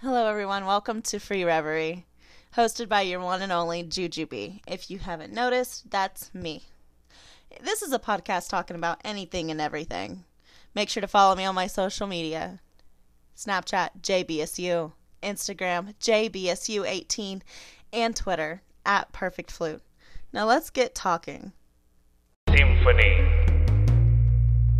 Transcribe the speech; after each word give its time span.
Hello, 0.00 0.26
everyone. 0.26 0.66
Welcome 0.66 1.00
to 1.02 1.18
Free 1.18 1.42
Reverie, 1.42 2.04
hosted 2.54 2.86
by 2.86 3.00
your 3.00 3.18
one 3.18 3.40
and 3.40 3.50
only 3.50 3.82
Jujubee. 3.82 4.60
If 4.68 4.90
you 4.90 4.98
haven't 4.98 5.32
noticed, 5.32 5.90
that's 5.90 6.34
me. 6.34 6.64
This 7.62 7.80
is 7.80 7.94
a 7.94 7.98
podcast 7.98 8.50
talking 8.50 8.76
about 8.76 9.00
anything 9.06 9.50
and 9.50 9.58
everything. 9.58 10.24
Make 10.74 10.90
sure 10.90 11.00
to 11.00 11.08
follow 11.08 11.34
me 11.34 11.46
on 11.46 11.54
my 11.54 11.66
social 11.66 12.06
media 12.06 12.60
Snapchat, 13.34 14.02
JBSU, 14.02 14.92
Instagram, 15.22 15.94
JBSU18, 15.98 17.40
and 17.90 18.14
Twitter, 18.14 18.60
at 18.84 19.12
Perfect 19.12 19.50
Flute. 19.50 19.80
Now 20.30 20.44
let's 20.44 20.68
get 20.68 20.94
talking. 20.94 21.52
Symphony. 22.50 23.32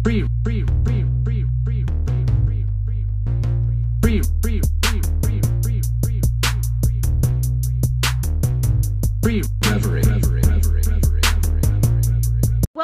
Free, 0.05 0.29
free, 0.45 0.67
free, 0.85 0.96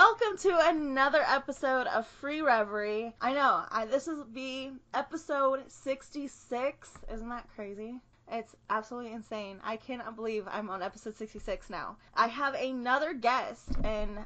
Welcome 0.05 0.37
to 0.39 0.59
another 0.69 1.23
episode 1.25 1.87
of 1.87 2.09
Free 2.09 2.41
Reverie. 2.41 3.15
I 3.21 3.35
know, 3.35 3.63
I, 3.71 3.85
this 3.85 4.09
is 4.09 4.19
the 4.33 4.73
episode 4.93 5.71
66. 5.71 6.91
Isn't 7.15 7.29
that 7.29 7.47
crazy? 7.55 8.01
It's 8.29 8.57
absolutely 8.69 9.13
insane. 9.13 9.61
I 9.63 9.77
cannot 9.77 10.17
believe 10.17 10.49
I'm 10.51 10.71
on 10.71 10.83
episode 10.83 11.17
66 11.17 11.71
now. 11.71 11.99
I 12.17 12.27
have 12.27 12.55
another 12.55 13.15
guest, 13.15 13.69
and 13.85 14.19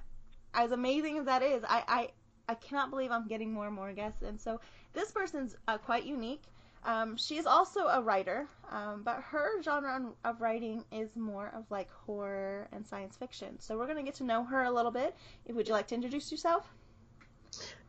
as 0.54 0.70
amazing 0.72 1.18
as 1.18 1.26
that 1.26 1.42
is, 1.42 1.62
I, 1.68 1.84
I, 1.86 2.08
I 2.48 2.54
cannot 2.54 2.88
believe 2.88 3.10
I'm 3.10 3.28
getting 3.28 3.52
more 3.52 3.66
and 3.66 3.74
more 3.74 3.92
guests. 3.92 4.22
And 4.22 4.40
so 4.40 4.58
this 4.94 5.12
person's 5.12 5.56
uh, 5.68 5.76
quite 5.76 6.06
unique. 6.06 6.44
Um, 6.86 7.16
she 7.16 7.36
is 7.36 7.46
also 7.46 7.88
a 7.88 8.00
writer, 8.00 8.46
um, 8.70 9.02
but 9.04 9.20
her 9.30 9.60
genre 9.60 10.12
of 10.24 10.40
writing 10.40 10.84
is 10.92 11.16
more 11.16 11.52
of 11.52 11.64
like 11.68 11.90
horror 11.90 12.68
and 12.72 12.86
science 12.86 13.16
fiction. 13.16 13.58
So 13.58 13.76
we're 13.76 13.86
going 13.86 13.96
to 13.96 14.04
get 14.04 14.14
to 14.14 14.24
know 14.24 14.44
her 14.44 14.62
a 14.62 14.70
little 14.70 14.92
bit. 14.92 15.16
Would 15.48 15.66
you 15.66 15.74
like 15.74 15.88
to 15.88 15.96
introduce 15.96 16.30
yourself? 16.30 16.72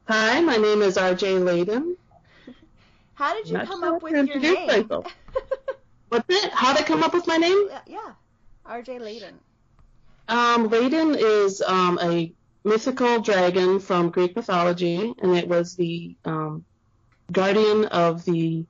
Hi, 0.08 0.42
my 0.42 0.58
name 0.58 0.82
is 0.82 0.98
RJ 0.98 1.44
Layden. 1.44 1.96
How 3.14 3.36
did 3.36 3.48
you 3.48 3.54
Not 3.54 3.68
come 3.68 3.82
sure 3.82 3.96
up 3.98 4.02
with 4.02 4.28
your 4.28 4.40
name? 4.40 4.90
What's 6.10 6.26
it? 6.30 6.52
How 6.52 6.74
did 6.74 6.84
I 6.84 6.88
come 6.88 7.04
up 7.04 7.14
with 7.14 7.28
my 7.28 7.38
name? 7.38 7.68
yeah, 7.70 7.82
yeah, 7.86 8.14
RJ 8.66 9.00
Layden. 9.00 9.34
Um, 10.28 10.70
Layden 10.70 11.16
is 11.16 11.62
um, 11.62 12.00
a 12.02 12.34
mythical 12.64 13.22
dragon 13.22 13.80
from 13.80 14.10
Greek 14.10 14.36
mythology, 14.36 15.14
and 15.22 15.38
it 15.38 15.48
was 15.48 15.76
the 15.76 16.16
um, 16.26 16.66
guardian 17.32 17.86
of 17.86 18.26
the 18.26 18.66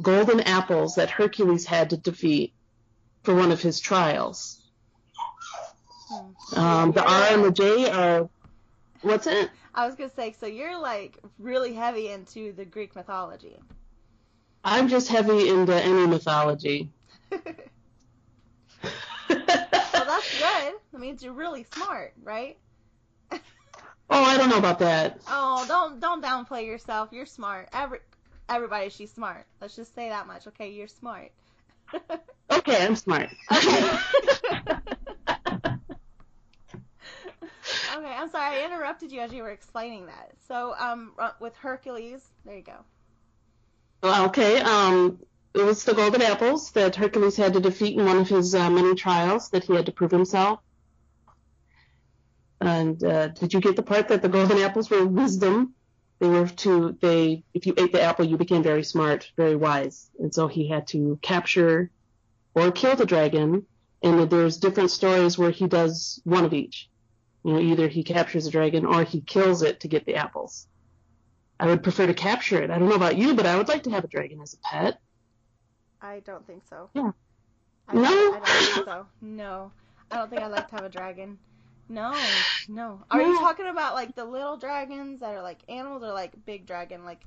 golden 0.00 0.40
apples 0.40 0.94
that 0.96 1.10
Hercules 1.10 1.66
had 1.66 1.90
to 1.90 1.96
defeat 1.96 2.52
for 3.22 3.34
one 3.34 3.52
of 3.52 3.60
his 3.60 3.80
trials. 3.80 4.62
Hmm. 6.08 6.58
Um, 6.58 6.92
the 6.92 7.04
R 7.04 7.26
and 7.30 7.44
the 7.44 7.52
J 7.52 7.90
are. 7.90 8.28
What's 9.02 9.26
it? 9.26 9.50
I 9.74 9.86
was 9.86 9.94
gonna 9.94 10.10
say, 10.10 10.32
so 10.32 10.46
you're 10.46 10.78
like 10.78 11.18
really 11.38 11.72
heavy 11.72 12.08
into 12.08 12.52
the 12.52 12.64
Greek 12.64 12.94
mythology. 12.96 13.58
I'm 14.64 14.88
just 14.88 15.08
heavy 15.08 15.48
into 15.48 15.74
any 15.74 16.06
mythology. 16.06 16.90
Well, 19.30 20.04
that's 20.08 20.38
good. 20.38 20.74
That 20.92 21.00
means 21.00 21.22
you're 21.22 21.32
really 21.32 21.64
smart, 21.72 22.14
right? 22.22 22.58
Oh, 23.32 24.24
I 24.24 24.36
don't 24.36 24.48
know 24.48 24.58
about 24.58 24.80
that. 24.80 25.20
Oh, 25.28 25.64
don't 25.68 26.00
don't 26.00 26.22
downplay 26.22 26.66
yourself. 26.66 27.10
You're 27.12 27.26
smart. 27.26 27.68
Every 27.72 28.00
everybody, 28.50 28.90
she's 28.90 29.12
smart. 29.12 29.46
Let's 29.60 29.76
just 29.76 29.94
say 29.94 30.08
that 30.08 30.26
much. 30.26 30.46
Okay, 30.48 30.70
you're 30.70 30.88
smart. 30.88 31.30
Okay, 32.52 32.84
I'm 32.84 32.96
smart. 32.96 33.28
Okay. 33.52 33.68
okay, 37.96 38.14
I'm 38.16 38.30
sorry 38.30 38.56
I 38.56 38.64
interrupted 38.66 39.12
you 39.12 39.20
as 39.20 39.32
you 39.32 39.44
were 39.44 39.50
explaining 39.50 40.06
that. 40.06 40.32
So, 40.48 40.74
um, 40.78 41.12
uh, 41.16 41.30
with 41.38 41.54
Hercules, 41.56 42.26
there 42.44 42.56
you 42.56 42.64
go. 42.64 42.74
Okay, 44.02 44.60
um, 44.60 45.20
it 45.54 45.62
was 45.62 45.84
the 45.84 45.94
golden 45.94 46.22
apples 46.22 46.72
that 46.72 46.96
Hercules 46.96 47.36
had 47.36 47.52
to 47.52 47.60
defeat 47.60 47.96
in 47.96 48.04
one 48.04 48.18
of 48.18 48.28
his 48.28 48.54
uh, 48.54 48.68
many 48.68 48.96
trials 48.96 49.50
that 49.50 49.64
he 49.64 49.76
had 49.76 49.86
to 49.86 49.92
prove 49.92 50.10
himself. 50.10 50.58
And 52.60 53.02
uh, 53.04 53.28
did 53.28 53.54
you 53.54 53.60
get 53.60 53.76
the 53.76 53.82
part 53.82 54.08
that 54.08 54.22
the 54.22 54.28
golden 54.28 54.58
apples 54.58 54.90
were 54.90 55.06
wisdom? 55.06 55.74
They 56.20 56.28
were 56.28 56.46
to 56.46 56.96
they 57.00 57.44
if 57.54 57.66
you 57.66 57.74
ate 57.76 57.92
the 57.92 58.02
apple, 58.02 58.26
you 58.26 58.36
became 58.36 58.62
very 58.62 58.84
smart, 58.84 59.32
very 59.36 59.56
wise, 59.56 60.10
and 60.18 60.32
so 60.32 60.48
he 60.48 60.68
had 60.68 60.86
to 60.88 61.18
capture 61.22 61.90
or 62.54 62.70
kill 62.70 62.94
the 62.94 63.06
dragon. 63.06 63.66
And 64.02 64.30
there's 64.30 64.58
different 64.58 64.90
stories 64.90 65.36
where 65.36 65.50
he 65.50 65.66
does 65.66 66.20
one 66.24 66.44
of 66.44 66.54
each. 66.54 66.88
You 67.42 67.52
know, 67.54 67.58
either 67.58 67.88
he 67.88 68.02
captures 68.02 68.44
the 68.44 68.50
dragon 68.50 68.86
or 68.86 69.04
he 69.04 69.20
kills 69.20 69.62
it 69.62 69.80
to 69.80 69.88
get 69.88 70.06
the 70.06 70.16
apples. 70.16 70.66
I 71.58 71.66
would 71.66 71.82
prefer 71.82 72.06
to 72.06 72.14
capture 72.14 72.62
it. 72.62 72.70
I 72.70 72.78
don't 72.78 72.88
know 72.88 72.94
about 72.94 73.16
you, 73.16 73.34
but 73.34 73.44
I 73.46 73.56
would 73.56 73.68
like 73.68 73.82
to 73.82 73.90
have 73.90 74.04
a 74.04 74.08
dragon 74.08 74.40
as 74.40 74.54
a 74.54 74.58
pet. 74.58 75.00
I 76.00 76.20
don't 76.20 76.46
think 76.46 76.62
so. 76.68 76.88
Yeah. 76.94 77.12
I 77.88 77.94
don't, 77.94 78.02
No? 78.02 78.08
I 78.08 78.32
don't 78.32 78.74
think 78.74 78.86
so. 78.86 79.06
No. 79.20 79.72
I 80.10 80.16
don't 80.16 80.30
think 80.30 80.42
I'd 80.42 80.50
like 80.50 80.68
to 80.68 80.74
have 80.76 80.84
a 80.84 80.88
dragon. 80.88 81.38
No, 81.90 82.14
no. 82.68 83.02
Are 83.10 83.20
you 83.20 83.36
talking 83.40 83.66
about 83.66 83.94
like 83.94 84.14
the 84.14 84.24
little 84.24 84.56
dragons 84.56 85.18
that 85.20 85.34
are 85.34 85.42
like 85.42 85.58
animals 85.68 86.04
or 86.04 86.12
like 86.12 86.32
big 86.46 86.64
dragon, 86.64 87.04
like 87.04 87.20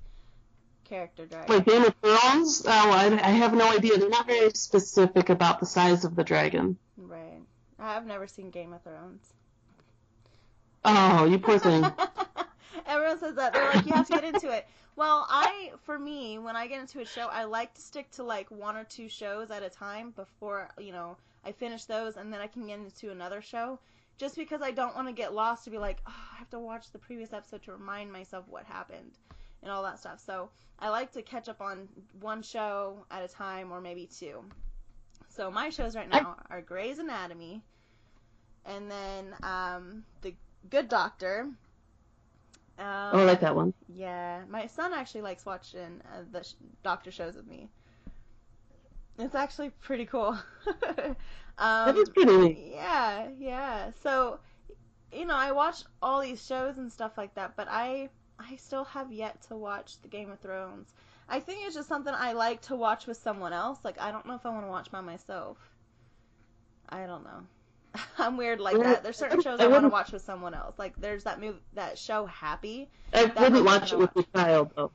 character 0.85 1.25
dragon? 1.25 1.53
Like 1.53 1.65
Game 1.65 1.83
of 1.83 1.93
Thrones? 2.01 2.63
Oh, 2.65 2.91
I, 2.91 3.07
I 3.07 3.31
have 3.31 3.53
no 3.53 3.69
idea. 3.69 3.97
They're 3.97 4.07
not 4.07 4.25
very 4.25 4.51
specific 4.51 5.29
about 5.29 5.59
the 5.59 5.65
size 5.65 6.05
of 6.05 6.15
the 6.15 6.23
dragon. 6.23 6.77
Right. 6.97 7.41
I've 7.77 8.05
never 8.05 8.25
seen 8.25 8.51
Game 8.51 8.71
of 8.71 8.81
Thrones. 8.83 9.33
Oh, 10.85 11.25
you 11.25 11.39
poor 11.39 11.59
thing. 11.59 11.85
Everyone 12.85 13.19
says 13.19 13.35
that. 13.35 13.51
They're 13.51 13.69
like, 13.73 13.85
you 13.85 13.91
have 13.91 14.07
to 14.07 14.13
get 14.13 14.23
into 14.23 14.49
it. 14.49 14.65
Well, 14.95 15.27
I, 15.29 15.71
for 15.83 15.99
me, 15.99 16.37
when 16.37 16.55
I 16.55 16.67
get 16.67 16.79
into 16.79 17.01
a 17.01 17.05
show, 17.05 17.27
I 17.27 17.43
like 17.43 17.73
to 17.73 17.81
stick 17.81 18.09
to 18.11 18.23
like 18.23 18.49
one 18.49 18.77
or 18.77 18.85
two 18.85 19.09
shows 19.09 19.51
at 19.51 19.61
a 19.61 19.69
time 19.69 20.11
before, 20.11 20.69
you 20.79 20.93
know, 20.93 21.17
I 21.43 21.51
finish 21.51 21.83
those 21.83 22.15
and 22.15 22.31
then 22.31 22.39
I 22.39 22.47
can 22.47 22.67
get 22.67 22.79
into 22.79 23.11
another 23.11 23.41
show. 23.41 23.79
Just 24.23 24.37
because 24.37 24.61
I 24.61 24.71
don't 24.71 24.95
want 24.95 25.09
to 25.09 25.13
get 25.13 25.33
lost 25.33 25.65
to 25.65 25.69
be 25.69 25.77
like, 25.77 25.97
oh, 26.07 26.13
I 26.33 26.37
have 26.37 26.49
to 26.51 26.59
watch 26.59 26.91
the 26.93 26.97
previous 26.97 27.33
episode 27.33 27.61
to 27.63 27.73
remind 27.73 28.09
myself 28.09 28.45
what 28.47 28.63
happened 28.63 29.17
and 29.61 29.69
all 29.69 29.83
that 29.83 29.99
stuff. 29.99 30.21
So 30.25 30.49
I 30.79 30.87
like 30.87 31.11
to 31.11 31.21
catch 31.21 31.49
up 31.49 31.59
on 31.59 31.89
one 32.21 32.41
show 32.41 33.05
at 33.11 33.21
a 33.21 33.27
time 33.27 33.69
or 33.69 33.81
maybe 33.81 34.05
two. 34.05 34.41
So 35.27 35.51
my 35.51 35.69
shows 35.69 35.93
right 35.93 36.07
now 36.09 36.37
are 36.49 36.61
Grey's 36.61 36.99
Anatomy 36.99 37.63
and 38.65 38.89
then 38.89 39.35
um, 39.43 40.05
The 40.21 40.33
Good 40.69 40.87
Doctor. 40.87 41.49
Um, 42.79 42.85
Oh, 42.85 43.19
I 43.19 43.23
like 43.25 43.41
that 43.41 43.57
one. 43.57 43.73
yeah, 43.93 44.43
my 44.49 44.67
son 44.67 44.93
actually 44.93 45.23
likes 45.23 45.45
watching 45.45 46.01
uh, 46.13 46.21
the 46.31 46.43
sh- 46.43 46.53
doctor 46.81 47.11
shows 47.11 47.35
with 47.35 47.45
me. 47.45 47.67
It's 49.19 49.35
actually 49.35 49.69
pretty 49.81 50.05
cool. 50.05 50.37
um, 50.97 51.15
That 51.57 51.97
is 51.97 52.09
pretty 52.09 52.35
neat. 52.37 52.57
Yeah, 52.73 53.27
yeah. 53.37 53.91
So, 54.01 54.39
you 55.11 55.25
know, 55.25 55.35
I 55.35 55.51
watch 55.51 55.83
all 56.01 56.21
these 56.21 56.43
shows 56.45 56.77
and 56.77 56.91
stuff 56.91 57.17
like 57.17 57.33
that, 57.35 57.55
but 57.55 57.67
I 57.69 58.09
I 58.39 58.55
still 58.55 58.83
have 58.85 59.11
yet 59.11 59.41
to 59.43 59.55
watch 59.55 60.01
the 60.01 60.07
Game 60.07 60.31
of 60.31 60.39
Thrones. 60.39 60.93
I 61.29 61.39
think 61.39 61.65
it's 61.65 61.75
just 61.75 61.87
something 61.87 62.13
I 62.15 62.33
like 62.33 62.61
to 62.63 62.75
watch 62.75 63.05
with 63.07 63.17
someone 63.17 63.53
else. 63.53 63.79
Like 63.83 63.99
I 64.01 64.11
don't 64.11 64.25
know 64.25 64.35
if 64.35 64.45
I 64.45 64.49
want 64.49 64.65
to 64.65 64.69
watch 64.69 64.91
by 64.91 65.01
myself. 65.01 65.57
I 66.89 67.05
don't 67.05 67.23
know. 67.23 67.43
I'm 68.17 68.37
weird 68.37 68.59
like 68.59 68.77
that. 68.79 69.03
There's 69.03 69.17
certain 69.17 69.41
shows 69.41 69.59
I 69.59 69.65
I 69.65 69.67
want 69.67 69.83
to 69.83 69.89
watch 69.89 70.11
with 70.11 70.21
someone 70.23 70.53
else. 70.53 70.77
Like 70.79 70.95
there's 70.99 71.23
that 71.25 71.39
move 71.39 71.55
that 71.73 71.97
show 71.97 72.25
Happy. 72.25 72.89
I 73.13 73.25
wouldn't 73.25 73.63
watch 73.65 73.93
it 73.93 73.99
with 73.99 74.09
your 74.15 74.25
child, 74.35 74.71
though. 74.75 74.91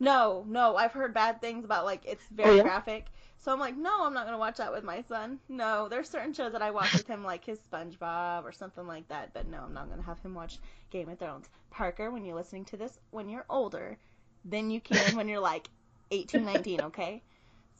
No, 0.00 0.44
no, 0.48 0.76
I've 0.76 0.92
heard 0.92 1.14
bad 1.14 1.40
things 1.40 1.64
about 1.64 1.84
like 1.84 2.02
it's 2.06 2.24
very 2.28 2.50
Oh, 2.50 2.54
yeah? 2.56 2.62
graphic. 2.62 3.06
So 3.42 3.52
I'm 3.52 3.58
like, 3.58 3.76
no, 3.76 4.04
I'm 4.04 4.14
not 4.14 4.24
gonna 4.24 4.38
watch 4.38 4.58
that 4.58 4.72
with 4.72 4.84
my 4.84 5.02
son. 5.02 5.40
No, 5.48 5.88
there's 5.88 6.08
certain 6.08 6.32
shows 6.32 6.52
that 6.52 6.62
I 6.62 6.70
watch 6.70 6.94
with 6.94 7.08
him, 7.08 7.24
like 7.24 7.44
his 7.44 7.58
SpongeBob 7.58 8.44
or 8.44 8.52
something 8.52 8.86
like 8.86 9.08
that. 9.08 9.34
But 9.34 9.48
no, 9.48 9.58
I'm 9.64 9.74
not 9.74 9.90
gonna 9.90 10.02
have 10.02 10.20
him 10.20 10.34
watch 10.34 10.58
Game 10.90 11.08
of 11.08 11.18
Thrones. 11.18 11.48
Parker, 11.70 12.10
when 12.12 12.24
you're 12.24 12.36
listening 12.36 12.64
to 12.66 12.76
this, 12.76 13.00
when 13.10 13.28
you're 13.28 13.44
older, 13.50 13.98
then 14.44 14.70
you 14.70 14.80
can 14.80 15.16
when 15.16 15.28
you're 15.28 15.40
like 15.40 15.68
18, 16.12 16.44
19, 16.44 16.82
okay? 16.82 17.20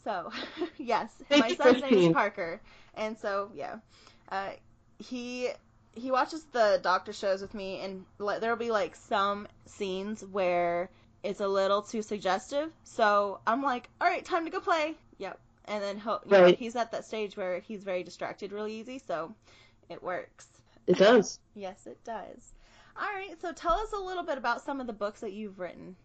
So, 0.03 0.33
yes, 0.79 1.15
my 1.31 1.53
son's 1.53 1.81
name 1.81 1.97
is 1.97 2.09
Parker, 2.09 2.61
and 2.95 3.17
so 3.17 3.51
yeah, 3.55 3.77
uh, 4.31 4.51
he 4.99 5.49
he 5.93 6.11
watches 6.11 6.45
the 6.53 6.81
doctor 6.83 7.13
shows 7.13 7.41
with 7.41 7.55
me, 7.55 7.81
and 7.81 8.05
le- 8.19 8.41
there'll 8.41 8.57
be 8.57 8.73
like 8.73 8.97
some 8.97 9.47
scenes 9.67 10.25
where 10.25 10.91
it's 11.23 11.41
a 11.41 11.47
little 11.47 11.83
too 11.83 12.03
suggestive. 12.03 12.73
So 12.83 13.39
I'm 13.47 13.63
like, 13.63 13.89
all 14.01 14.09
right, 14.09 14.25
time 14.25 14.45
to 14.45 14.51
go 14.51 14.59
play. 14.61 14.97
And 15.73 15.83
then 15.83 16.03
you 16.05 16.31
know, 16.31 16.47
he's 16.53 16.77
at 16.77 16.93
that 16.93 17.07
stage 17.07 17.35
where 17.35 17.61
he's 17.61 17.83
very 17.83 18.03
distracted 18.03 18.53
really 18.53 18.75
easy, 18.75 18.99
so 18.99 19.35
it 19.89 20.03
works. 20.03 20.47
It 20.87 20.99
does. 20.99 21.39
Yes, 21.55 21.87
it 21.87 21.99
does. 22.05 22.53
All 22.95 23.09
right, 23.09 23.41
so 23.41 23.53
tell 23.53 23.73
us 23.73 23.93
a 23.95 23.99
little 23.99 24.23
bit 24.23 24.37
about 24.37 24.61
some 24.61 24.83
of 24.83 24.87
the 24.87 24.93
books 24.93 25.21
that 25.21 25.33
you've 25.33 25.59
written. 25.59 25.97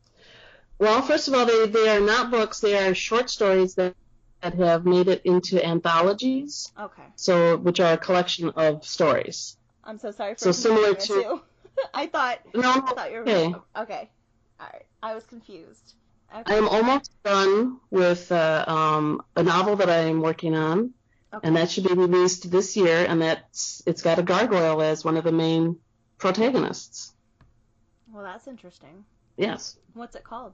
Well, 0.80 1.02
first 1.02 1.28
of 1.28 1.34
all, 1.34 1.46
they, 1.46 1.68
they 1.68 1.90
are 1.90 2.00
not 2.00 2.31
books. 2.31 2.62
They 2.62 2.78
are 2.78 2.94
short 2.94 3.30
stories 3.30 3.75
that, 3.75 3.94
that 4.40 4.54
have 4.54 4.86
made 4.86 5.10
it 5.10 5.22
into 5.25 5.62
anthologies, 5.66 6.72
Okay. 6.80 7.04
so 7.18 7.58
which 7.58 7.81
are 7.81 7.94
a 7.94 7.98
collection 7.98 8.50
of 8.52 8.86
stories. 8.86 9.58
I'm 9.84 10.00
so 10.00 10.12
sorry 10.12 10.36
for 10.36 10.40
So 10.40 10.52
similar 10.54 10.94
to- 10.94 11.42
I 11.94 12.08
thought 12.08 12.40
No, 12.56 12.62
I 12.72 12.80
thought 12.94 13.12
you 13.12 13.18
were 13.18 13.22
okay. 13.24 13.56
okay. 13.75 14.10
All 14.62 14.68
right. 14.72 14.86
I 15.04 15.14
was 15.14 15.25
confused. 15.25 15.94
I 16.31 16.41
Okay. 16.41 16.57
am 16.57 16.68
almost 16.68 17.12
done 17.24 17.79
with 17.89 18.31
uh, 18.31 18.65
um, 18.68 19.21
a 19.35 19.44
novel 19.44 19.77
that 19.77 19.89
I 19.89 20.09
am 20.09 20.21
working 20.21 20.56
on, 20.56 20.94
okay. 21.33 21.47
and 21.47 21.56
that 21.56 21.71
should 21.71 21.85
be 21.85 21.94
released 21.94 22.51
this 22.51 22.75
year. 22.75 23.06
And 23.07 23.21
that's 23.21 23.81
it's 23.85 24.01
got 24.01 24.19
a 24.19 24.24
gargoyle 24.24 24.81
as 24.81 25.06
one 25.06 25.18
of 25.18 25.24
the 25.24 25.31
main 25.31 25.77
protagonists. 26.18 27.13
Well, 28.12 28.24
that's 28.24 28.47
interesting. 28.47 29.06
Yes, 29.38 29.77
What's 29.94 30.15
it 30.15 30.24
called? 30.24 30.53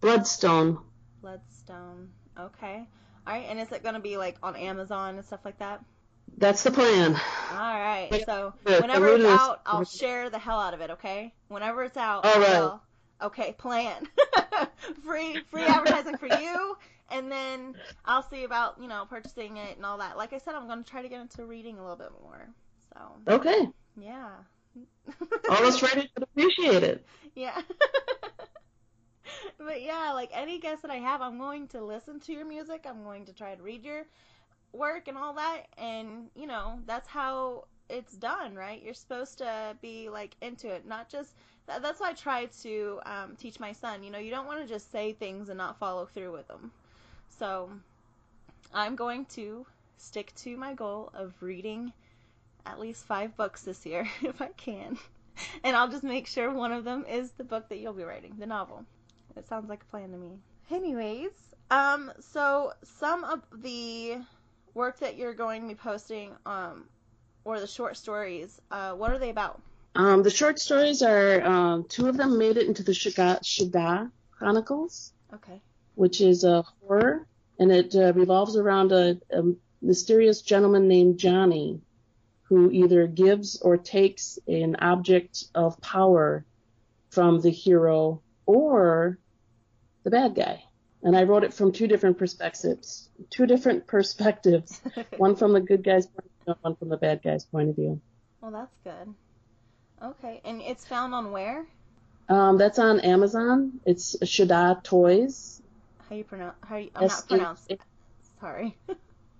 Bloodstone. 0.00 0.78
Bloodstone. 1.20 2.10
Okay. 2.38 2.86
All 3.26 3.32
right. 3.32 3.46
And 3.48 3.58
is 3.60 3.70
it 3.72 3.82
going 3.82 3.94
to 3.94 4.00
be 4.00 4.16
like 4.16 4.36
on 4.42 4.56
Amazon 4.56 5.16
and 5.16 5.24
stuff 5.24 5.40
like 5.44 5.58
that? 5.58 5.82
That's 6.38 6.62
the 6.62 6.70
plan. 6.70 7.14
All 7.14 7.58
right. 7.58 8.10
So 8.26 8.52
whenever 8.64 9.08
it's 9.08 9.24
out, 9.24 9.60
I'll 9.64 9.84
share 9.84 10.28
the 10.30 10.38
hell 10.38 10.58
out 10.58 10.74
of 10.74 10.80
it. 10.80 10.90
Okay. 10.92 11.32
Whenever 11.48 11.84
it's 11.84 11.96
out, 11.96 12.24
All 12.24 12.44
I'll... 12.44 12.82
Okay. 13.22 13.54
Plan. 13.58 14.06
free 15.04 15.40
free 15.50 15.64
advertising 15.64 16.16
for 16.16 16.26
you, 16.26 16.76
and 17.10 17.30
then 17.30 17.74
I'll 18.04 18.22
see 18.22 18.44
about 18.44 18.80
you 18.80 18.88
know 18.88 19.06
purchasing 19.08 19.56
it 19.56 19.76
and 19.76 19.86
all 19.86 19.98
that. 19.98 20.16
Like 20.16 20.32
I 20.32 20.38
said, 20.38 20.54
I'm 20.54 20.66
going 20.66 20.82
to 20.82 20.90
try 20.90 21.02
to 21.02 21.08
get 21.08 21.20
into 21.20 21.44
reading 21.44 21.78
a 21.78 21.82
little 21.82 21.96
bit 21.96 22.12
more. 22.22 22.48
So 22.92 23.34
Okay, 23.34 23.68
yeah. 24.00 24.30
all 25.50 25.64
us 25.64 25.82
writers 25.82 26.06
would 26.14 26.24
appreciate 26.24 26.82
it. 26.82 27.06
Yeah. 27.34 27.60
but 29.58 29.82
yeah, 29.82 30.12
like 30.12 30.30
any 30.32 30.58
guest 30.58 30.82
that 30.82 30.90
I 30.90 30.96
have, 30.96 31.20
I'm 31.22 31.38
going 31.38 31.68
to 31.68 31.82
listen 31.82 32.20
to 32.20 32.32
your 32.32 32.44
music. 32.44 32.84
I'm 32.88 33.02
going 33.02 33.24
to 33.26 33.32
try 33.32 33.54
to 33.54 33.62
read 33.62 33.84
your 33.84 34.06
work 34.72 35.08
and 35.08 35.16
all 35.16 35.34
that. 35.34 35.62
And, 35.78 36.28
you 36.34 36.46
know, 36.46 36.80
that's 36.86 37.08
how 37.08 37.64
it's 37.88 38.16
done, 38.16 38.54
right? 38.54 38.82
You're 38.82 38.94
supposed 38.94 39.38
to 39.38 39.76
be 39.80 40.08
like 40.08 40.36
into 40.40 40.68
it, 40.68 40.86
not 40.86 41.08
just. 41.08 41.34
That, 41.66 41.82
that's 41.82 42.00
why 42.00 42.10
I 42.10 42.12
try 42.12 42.46
to 42.62 43.00
um, 43.06 43.36
teach 43.36 43.58
my 43.60 43.72
son. 43.72 44.02
You 44.02 44.10
know, 44.10 44.18
you 44.18 44.30
don't 44.30 44.46
want 44.46 44.62
to 44.62 44.68
just 44.68 44.90
say 44.92 45.12
things 45.12 45.48
and 45.48 45.58
not 45.58 45.78
follow 45.78 46.06
through 46.06 46.32
with 46.32 46.48
them. 46.48 46.72
So 47.38 47.70
I'm 48.72 48.96
going 48.96 49.24
to 49.26 49.66
stick 49.98 50.32
to 50.36 50.56
my 50.56 50.74
goal 50.74 51.10
of 51.14 51.34
reading 51.40 51.92
at 52.64 52.78
least 52.78 53.04
five 53.04 53.36
books 53.36 53.62
this 53.62 53.86
year 53.86 54.08
if 54.22 54.40
I 54.40 54.48
can 54.56 54.98
and 55.64 55.76
I'll 55.76 55.88
just 55.88 56.04
make 56.04 56.26
sure 56.26 56.50
one 56.50 56.72
of 56.72 56.84
them 56.84 57.04
is 57.08 57.32
the 57.32 57.44
book 57.44 57.68
that 57.68 57.78
you'll 57.78 57.92
be 57.92 58.04
writing, 58.04 58.34
the 58.38 58.46
novel. 58.46 58.84
It 59.36 59.46
sounds 59.46 59.68
like 59.68 59.82
a 59.82 59.86
plan 59.86 60.10
to 60.12 60.18
me. 60.18 60.38
Anyways, 60.70 61.30
um, 61.70 62.12
so 62.20 62.72
some 62.82 63.24
of 63.24 63.42
the 63.62 64.18
work 64.74 64.98
that 65.00 65.16
you're 65.16 65.34
going 65.34 65.62
to 65.62 65.68
be 65.68 65.74
posting, 65.74 66.32
um, 66.44 66.84
or 67.44 67.60
the 67.60 67.66
short 67.66 67.96
stories, 67.96 68.60
uh, 68.70 68.92
what 68.92 69.12
are 69.12 69.18
they 69.18 69.30
about? 69.30 69.60
Um, 69.96 70.22
the 70.22 70.30
short 70.30 70.58
stories 70.58 71.02
are 71.02 71.42
um, 71.42 71.84
two 71.88 72.08
of 72.08 72.16
them 72.16 72.38
made 72.38 72.56
it 72.58 72.66
into 72.66 72.82
the 72.82 72.92
Sha'Daa, 72.92 73.40
Sha'Daa 73.42 74.10
Chronicles, 74.30 75.12
Okay. 75.34 75.60
which 75.94 76.20
is 76.20 76.44
a 76.44 76.62
horror, 76.82 77.26
and 77.58 77.72
it 77.72 77.94
uh, 77.94 78.12
revolves 78.12 78.56
around 78.56 78.92
a, 78.92 79.18
a 79.30 79.42
mysterious 79.80 80.42
gentleman 80.42 80.86
named 80.86 81.18
Johnny, 81.18 81.80
who 82.44 82.70
either 82.70 83.06
gives 83.06 83.60
or 83.62 83.76
takes 83.78 84.38
an 84.46 84.76
object 84.76 85.44
of 85.54 85.80
power 85.80 86.44
from 87.10 87.40
the 87.40 87.50
hero 87.50 88.20
or 88.44 89.18
the 90.04 90.10
bad 90.10 90.34
guy. 90.34 90.62
And 91.02 91.16
I 91.16 91.22
wrote 91.24 91.44
it 91.44 91.54
from 91.54 91.72
two 91.72 91.86
different 91.86 92.18
perspectives, 92.18 93.08
two 93.30 93.46
different 93.46 93.86
perspectives, 93.94 94.80
one 95.16 95.36
from 95.36 95.54
the 95.54 95.60
good 95.60 95.82
guy's 95.82 96.06
point 96.06 96.26
of 96.26 96.44
view, 96.44 96.54
one 96.60 96.76
from 96.76 96.88
the 96.90 96.96
bad 96.98 97.22
guy's 97.22 97.44
point 97.46 97.70
of 97.70 97.76
view. 97.76 98.00
well, 98.42 98.50
that's 98.52 98.76
good. 98.84 99.14
Okay, 100.02 100.40
and 100.44 100.60
it's 100.60 100.84
found 100.86 101.14
on 101.14 101.30
where? 101.30 101.66
Um, 102.28 102.58
that's 102.58 102.78
on 102.78 103.00
Amazon. 103.00 103.80
It's 103.84 104.16
Sha'Daa 104.16 104.82
Toys. 104.82 105.62
How 106.08 106.16
you 106.16 106.24
pronounce? 106.24 106.56
How 106.60 106.76
you, 106.76 106.90
I'm 106.94 107.06
not 107.06 107.12
S-H- 107.12 107.28
pronouncing. 107.28 107.78
Sorry. 108.40 108.76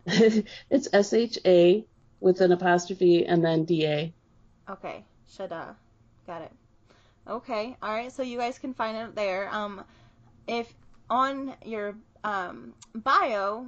it's 0.70 0.88
S 0.92 1.12
H 1.12 1.38
A 1.44 1.84
with 2.20 2.40
an 2.40 2.52
apostrophe 2.52 3.26
and 3.26 3.44
then 3.44 3.64
D 3.64 3.86
A. 3.86 4.12
Okay, 4.70 5.04
Sha'Daa. 5.36 5.74
Got 6.26 6.42
it. 6.42 6.52
Okay, 7.28 7.76
all 7.82 7.92
right. 7.92 8.12
So 8.12 8.22
you 8.22 8.38
guys 8.38 8.58
can 8.58 8.72
find 8.72 8.96
it 8.96 9.14
there. 9.14 9.52
Um, 9.52 9.82
if 10.46 10.72
on 11.10 11.54
your 11.64 11.96
um 12.24 12.72
bio, 12.94 13.66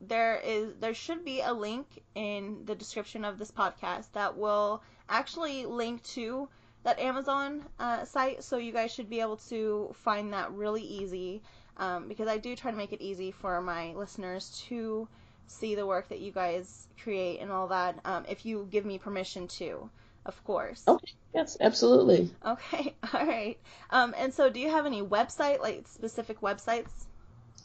there 0.00 0.40
is 0.44 0.74
there 0.80 0.94
should 0.94 1.24
be 1.24 1.40
a 1.40 1.52
link 1.52 1.86
in 2.14 2.62
the 2.64 2.74
description 2.74 3.24
of 3.24 3.38
this 3.38 3.50
podcast 3.50 4.06
that 4.12 4.36
will 4.36 4.82
actually 5.08 5.66
link 5.66 6.02
to 6.14 6.48
that 6.84 6.98
Amazon 6.98 7.62
uh, 7.78 8.04
site, 8.04 8.44
so 8.44 8.58
you 8.58 8.72
guys 8.72 8.92
should 8.92 9.08
be 9.08 9.20
able 9.20 9.36
to 9.48 9.94
find 10.02 10.32
that 10.32 10.52
really 10.52 10.82
easy. 10.82 11.42
Um, 11.76 12.06
because 12.08 12.28
I 12.28 12.38
do 12.38 12.54
try 12.54 12.70
to 12.70 12.76
make 12.76 12.92
it 12.92 13.00
easy 13.00 13.32
for 13.32 13.60
my 13.60 13.94
listeners 13.94 14.64
to 14.68 15.08
see 15.46 15.74
the 15.74 15.86
work 15.86 16.08
that 16.08 16.20
you 16.20 16.30
guys 16.30 16.86
create 17.02 17.40
and 17.40 17.50
all 17.50 17.68
that. 17.68 17.98
Um, 18.04 18.24
if 18.28 18.46
you 18.46 18.68
give 18.70 18.84
me 18.84 18.98
permission 18.98 19.48
to, 19.48 19.90
of 20.24 20.42
course. 20.44 20.84
Okay. 20.86 21.12
Yes, 21.34 21.56
absolutely. 21.60 22.30
Okay, 22.46 22.94
all 23.12 23.26
right. 23.26 23.58
Um, 23.90 24.14
and 24.16 24.32
so, 24.32 24.50
do 24.50 24.60
you 24.60 24.70
have 24.70 24.86
any 24.86 25.02
website, 25.02 25.60
like 25.60 25.88
specific 25.88 26.40
websites? 26.40 26.90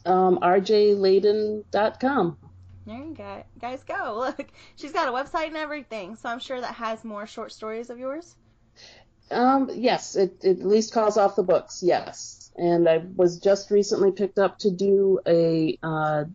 Um, 0.06 0.40
RJLayden.com. 0.40 2.38
There 2.86 2.98
you 2.98 3.14
go, 3.14 3.44
guys. 3.60 3.84
Go 3.84 4.16
look. 4.38 4.48
She's 4.76 4.92
got 4.92 5.08
a 5.08 5.12
website 5.12 5.48
and 5.48 5.58
everything, 5.58 6.16
so 6.16 6.30
I'm 6.30 6.40
sure 6.40 6.60
that 6.60 6.76
has 6.76 7.04
more 7.04 7.28
short 7.28 7.52
stories 7.52 7.90
of 7.90 8.00
yours. 8.00 8.36
Um, 9.32 9.70
yes, 9.74 10.16
it, 10.16 10.38
it 10.44 10.60
at 10.60 10.66
least 10.66 10.94
calls 10.94 11.18
off 11.18 11.36
the 11.36 11.44
books. 11.44 11.84
Yes, 11.84 12.52
and 12.56 12.90
I 12.90 13.04
was 13.16 13.40
just 13.40 13.70
recently 13.70 14.12
picked 14.12 14.40
up 14.40 14.58
to 14.60 14.72
do 14.72 15.20
a 15.28 15.78
uh, 15.84 16.26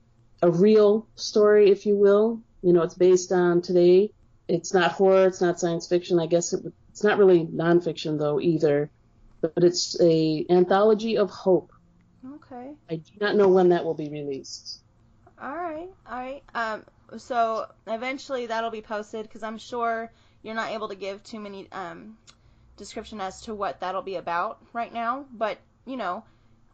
a 0.43 0.51
real 0.51 1.07
story, 1.17 1.71
if 1.71 1.87
you 1.87 1.97
will. 1.97 2.41
You 2.63 2.73
know, 2.73 2.83
it's 2.83 2.95
based 2.95 3.33
on 3.33 3.63
today. 3.63 4.13
It's 4.47 4.73
not 4.73 4.93
horror. 4.93 5.27
It's 5.27 5.41
not 5.41 5.59
science 5.59 5.89
fiction. 5.89 6.21
I 6.21 6.27
guess 6.27 6.53
it, 6.53 6.65
it's 6.91 7.03
not 7.03 7.19
really 7.19 7.47
nonfiction 7.47 8.19
though 8.19 8.41
either. 8.41 8.91
But 9.41 9.65
it's 9.65 10.01
a 10.01 10.47
anthology 10.49 11.19
of 11.19 11.31
hope. 11.31 11.73
Okay. 12.35 12.75
I 12.89 12.97
do 12.97 13.13
not 13.21 13.37
know 13.37 13.49
when 13.49 13.71
that 13.71 13.85
will 13.85 13.95
be 13.95 14.09
released. 14.09 14.84
All 15.41 15.55
right. 15.55 15.89
All 16.07 16.19
right. 16.19 16.43
Um. 16.55 16.85
So 17.19 17.67
eventually 17.87 18.47
that'll 18.47 18.71
be 18.71 18.83
posted 18.83 19.25
because 19.25 19.43
I'm 19.43 19.59
sure 19.59 20.13
you're 20.43 20.55
not 20.55 20.73
able 20.73 20.89
to 20.89 20.95
give 20.97 21.23
too 21.23 21.41
many 21.41 21.71
um 21.73 22.17
description 22.77 23.21
as 23.21 23.43
to 23.43 23.55
what 23.55 23.81
that'll 23.81 24.03
be 24.03 24.17
about 24.17 24.59
right 24.73 24.93
now, 24.93 25.27
but 25.33 25.59
you 25.87 25.97
know. 25.97 26.25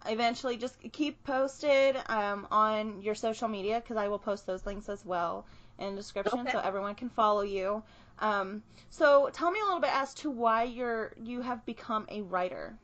Eventually, 0.07 0.57
just 0.57 0.77
keep 0.93 1.23
posted 1.25 1.97
um, 2.07 2.47
on 2.51 3.03
your 3.03 3.15
social 3.15 3.49
media 3.49 3.81
because 3.81 3.97
I 3.99 4.09
will 4.09 4.19
post 4.19 4.47
those 4.47 4.65
links 4.67 4.89
as 4.89 5.05
well 5.05 5.47
in 5.79 5.95
the 5.95 6.01
description 6.01 6.47
Okay. 6.47 6.51
so 6.51 6.59
everyone 6.59 6.95
can 6.95 7.11
follow 7.11 7.43
you. 7.43 7.83
Um, 8.19 8.63
so, 8.91 9.31
tell 9.33 9.51
me 9.51 9.61
a 9.61 9.65
little 9.65 9.81
bit 9.81 9.93
as 9.95 10.15
to 10.15 10.31
why 10.31 10.65
you're 10.65 11.13
you 11.23 11.43
have 11.43 11.65
become 11.67 12.07
a 12.11 12.23
writer. 12.23 12.79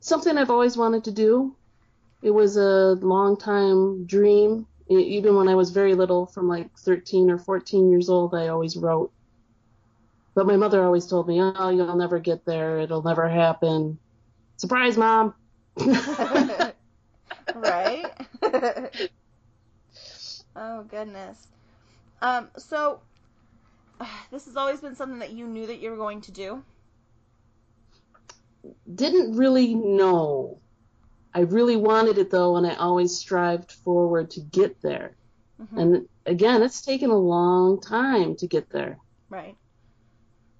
something 0.00 0.36
I've 0.36 0.50
always 0.50 0.76
wanted 0.76 1.04
to 1.04 1.12
do. 1.12 1.56
It 2.22 2.30
was 2.30 2.56
a 2.56 2.98
long 3.00 3.36
time 3.38 4.04
dream. 4.06 4.66
Even 4.88 5.36
when 5.36 5.48
I 5.48 5.54
was 5.54 5.70
very 5.70 5.94
little, 5.94 6.26
from 6.26 6.48
like 6.48 6.68
13 6.78 7.30
or 7.30 7.38
14 7.38 7.90
years 7.90 8.08
old, 8.08 8.34
I 8.34 8.48
always 8.48 8.76
wrote. 8.76 9.12
But 10.34 10.46
my 10.46 10.56
mother 10.56 10.82
always 10.82 11.06
told 11.06 11.28
me, 11.28 11.40
"Oh, 11.40 11.70
you'll 11.70 11.96
never 11.96 12.18
get 12.18 12.44
there. 12.44 12.80
It'll 12.80 13.02
never 13.02 13.28
happen." 13.28 13.98
Surprise, 14.56 14.96
mom. 14.96 15.34
right? 17.54 18.10
oh 20.56 20.82
goodness. 20.84 21.46
Um, 22.20 22.48
so 22.56 23.00
this 24.30 24.46
has 24.46 24.56
always 24.56 24.80
been 24.80 24.94
something 24.94 25.18
that 25.20 25.32
you 25.32 25.46
knew 25.46 25.66
that 25.66 25.80
you 25.80 25.90
were 25.90 25.96
going 25.96 26.20
to 26.22 26.32
do. 26.32 26.62
Didn't 28.92 29.36
really 29.36 29.74
know. 29.74 30.60
I 31.34 31.40
really 31.40 31.76
wanted 31.76 32.18
it 32.18 32.30
though, 32.30 32.56
and 32.56 32.66
I 32.66 32.74
always 32.74 33.16
strived 33.18 33.72
forward 33.72 34.30
to 34.32 34.40
get 34.40 34.80
there. 34.82 35.16
Mhm. 35.60 35.78
And 35.80 36.08
again, 36.26 36.62
it's 36.62 36.82
taken 36.82 37.10
a 37.10 37.16
long 37.18 37.80
time 37.80 38.36
to 38.36 38.46
get 38.46 38.70
there. 38.70 38.98
Right. 39.30 39.56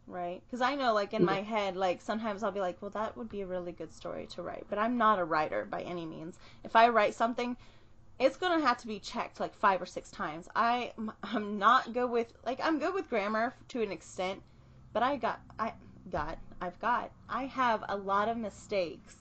Right. 0.07 0.43
Because 0.47 0.61
I 0.61 0.75
know, 0.75 0.93
like, 0.93 1.15
in 1.15 1.25
my 1.25 1.41
head, 1.43 1.77
like, 1.77 2.03
sometimes 2.03 2.43
I'll 2.43 2.51
be 2.51 2.61
like, 2.61 2.83
well, 2.83 2.91
that 2.91 3.17
would 3.17 3.29
be 3.29 3.43
a 3.43 3.47
really 3.47 3.73
good 3.73 3.93
story 3.93 4.27
to 4.35 4.43
write. 4.43 4.67
But 4.69 4.79
I'm 4.79 4.99
not 4.99 5.19
a 5.21 5.25
writer 5.25 5.65
by 5.65 5.83
any 5.83 6.05
means. 6.05 6.39
If 6.65 6.75
I 6.75 6.89
write 6.89 7.15
something, 7.15 7.57
it's 8.19 8.37
going 8.37 8.59
to 8.61 8.67
have 8.67 8.79
to 8.79 8.87
be 8.89 8.99
checked 8.99 9.41
like 9.41 9.55
five 9.55 9.81
or 9.81 9.87
six 9.87 10.11
times. 10.11 10.49
I, 10.57 10.93
I'm 11.23 11.59
not 11.59 11.93
good 11.93 12.11
with, 12.11 12.33
like, 12.45 12.61
I'm 12.63 12.79
good 12.79 12.95
with 12.95 13.09
grammar 13.09 13.55
to 13.69 13.83
an 13.83 13.93
extent, 13.93 14.43
but 14.93 15.03
I 15.03 15.17
got, 15.17 15.41
I 15.59 15.75
got, 16.11 16.39
I've 16.61 16.79
got, 16.81 17.11
I 17.29 17.47
have 17.47 17.85
a 17.89 17.97
lot 17.97 18.29
of 18.29 18.37
mistakes 18.37 19.17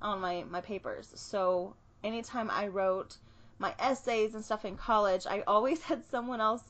on 0.00 0.20
my 0.20 0.44
my 0.48 0.60
papers. 0.60 1.12
So 1.14 1.74
anytime 2.02 2.50
I 2.50 2.68
wrote 2.68 3.16
my 3.58 3.74
essays 3.78 4.34
and 4.34 4.44
stuff 4.44 4.64
in 4.64 4.76
college, 4.76 5.26
I 5.26 5.42
always 5.46 5.82
had 5.90 6.04
someone 6.10 6.40
else 6.40 6.62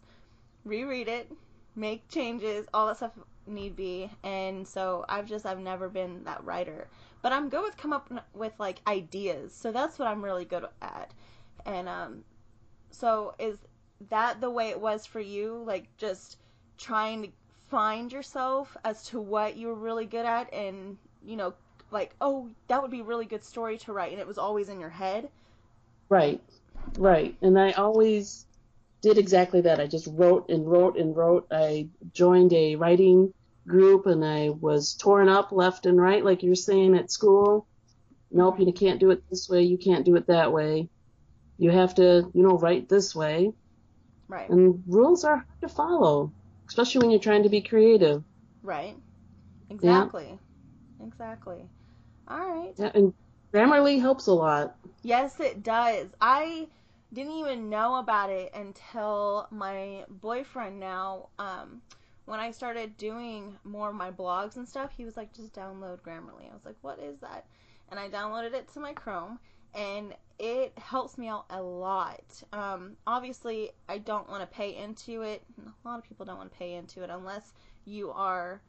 reread 0.64 1.08
it, 1.08 1.30
make 1.76 2.08
changes, 2.08 2.66
all 2.72 2.86
that 2.86 2.96
stuff 2.96 3.12
need 3.46 3.76
be. 3.76 4.10
And 4.22 4.66
so 4.66 5.04
I've 5.08 5.26
just 5.26 5.46
I've 5.46 5.60
never 5.60 5.88
been 5.88 6.24
that 6.24 6.44
writer, 6.44 6.88
but 7.22 7.32
I'm 7.32 7.48
good 7.48 7.62
with 7.62 7.76
come 7.76 7.92
up 7.92 8.10
with 8.34 8.52
like 8.58 8.80
ideas. 8.86 9.54
So 9.54 9.72
that's 9.72 9.98
what 9.98 10.08
I'm 10.08 10.24
really 10.24 10.44
good 10.44 10.64
at. 10.80 11.10
And 11.66 11.88
um, 11.88 12.24
so 12.90 13.34
is 13.38 13.56
that 14.10 14.40
the 14.40 14.50
way 14.50 14.70
it 14.70 14.80
was 14.80 15.06
for 15.06 15.20
you? 15.20 15.62
Like 15.66 15.88
just 15.96 16.38
trying 16.78 17.22
to 17.22 17.28
find 17.70 18.12
yourself 18.12 18.76
as 18.84 19.04
to 19.06 19.20
what 19.20 19.56
you 19.56 19.68
were 19.68 19.74
really 19.74 20.06
good 20.06 20.26
at, 20.26 20.52
and 20.52 20.96
you 21.24 21.36
know, 21.36 21.54
like 21.94 22.14
oh 22.20 22.50
that 22.68 22.82
would 22.82 22.90
be 22.90 23.00
a 23.00 23.04
really 23.04 23.24
good 23.24 23.44
story 23.44 23.78
to 23.78 23.92
write, 23.92 24.12
and 24.12 24.20
it 24.20 24.26
was 24.26 24.36
always 24.36 24.68
in 24.68 24.80
your 24.80 24.90
head. 24.90 25.30
Right, 26.10 26.42
right. 26.98 27.34
And 27.40 27.58
I 27.58 27.72
always 27.72 28.44
did 29.00 29.16
exactly 29.16 29.62
that. 29.62 29.80
I 29.80 29.86
just 29.86 30.08
wrote 30.10 30.50
and 30.50 30.70
wrote 30.70 30.98
and 30.98 31.16
wrote. 31.16 31.46
I 31.50 31.88
joined 32.12 32.52
a 32.52 32.76
writing 32.76 33.32
group 33.66 34.06
and 34.06 34.24
I 34.24 34.50
was 34.50 34.94
torn 34.94 35.28
up 35.28 35.52
left 35.52 35.86
and 35.86 35.98
right, 35.98 36.24
like 36.24 36.42
you're 36.42 36.54
saying 36.54 36.96
at 36.96 37.10
school. 37.10 37.66
Nope, 38.30 38.58
you 38.58 38.72
can't 38.72 39.00
do 39.00 39.10
it 39.10 39.22
this 39.30 39.48
way. 39.48 39.62
You 39.62 39.78
can't 39.78 40.04
do 40.04 40.16
it 40.16 40.26
that 40.26 40.52
way. 40.52 40.88
You 41.56 41.70
have 41.70 41.94
to, 41.94 42.30
you 42.34 42.42
know, 42.42 42.58
write 42.58 42.88
this 42.88 43.14
way. 43.14 43.52
Right. 44.26 44.50
And 44.50 44.82
rules 44.86 45.24
are 45.24 45.36
hard 45.36 45.60
to 45.60 45.68
follow, 45.68 46.32
especially 46.66 47.00
when 47.00 47.10
you're 47.10 47.20
trying 47.20 47.44
to 47.44 47.48
be 47.48 47.60
creative. 47.60 48.24
Right. 48.62 48.96
Exactly. 49.70 50.38
Exactly. 51.06 51.64
All 52.28 52.38
right. 52.38 52.74
Yeah, 52.78 52.90
and 52.94 53.12
Grammarly 53.52 54.00
helps 54.00 54.26
a 54.26 54.32
lot. 54.32 54.76
Yes, 55.02 55.38
it 55.40 55.62
does. 55.62 56.08
I 56.20 56.68
didn't 57.12 57.32
even 57.32 57.70
know 57.70 57.96
about 57.96 58.30
it 58.30 58.52
until 58.54 59.46
my 59.50 60.04
boyfriend 60.08 60.80
now. 60.80 61.28
Um, 61.38 61.82
when 62.24 62.40
I 62.40 62.50
started 62.50 62.96
doing 62.96 63.56
more 63.64 63.90
of 63.90 63.94
my 63.94 64.10
blogs 64.10 64.56
and 64.56 64.68
stuff, 64.68 64.92
he 64.96 65.04
was 65.04 65.16
like, 65.16 65.34
just 65.34 65.54
download 65.54 66.00
Grammarly. 66.00 66.50
I 66.50 66.54
was 66.54 66.64
like, 66.64 66.76
what 66.80 66.98
is 66.98 67.18
that? 67.20 67.46
And 67.90 68.00
I 68.00 68.08
downloaded 68.08 68.54
it 68.54 68.68
to 68.72 68.80
my 68.80 68.94
Chrome, 68.94 69.38
and 69.74 70.14
it 70.38 70.72
helps 70.78 71.18
me 71.18 71.28
out 71.28 71.44
a 71.50 71.62
lot. 71.62 72.42
Um, 72.52 72.96
obviously, 73.06 73.70
I 73.88 73.98
don't 73.98 74.28
want 74.28 74.40
to 74.40 74.46
pay 74.46 74.74
into 74.74 75.22
it. 75.22 75.42
A 75.66 75.88
lot 75.88 75.98
of 75.98 76.04
people 76.04 76.24
don't 76.24 76.38
want 76.38 76.50
to 76.50 76.58
pay 76.58 76.74
into 76.74 77.02
it 77.02 77.10
unless 77.10 77.52
you 77.84 78.10
are 78.10 78.62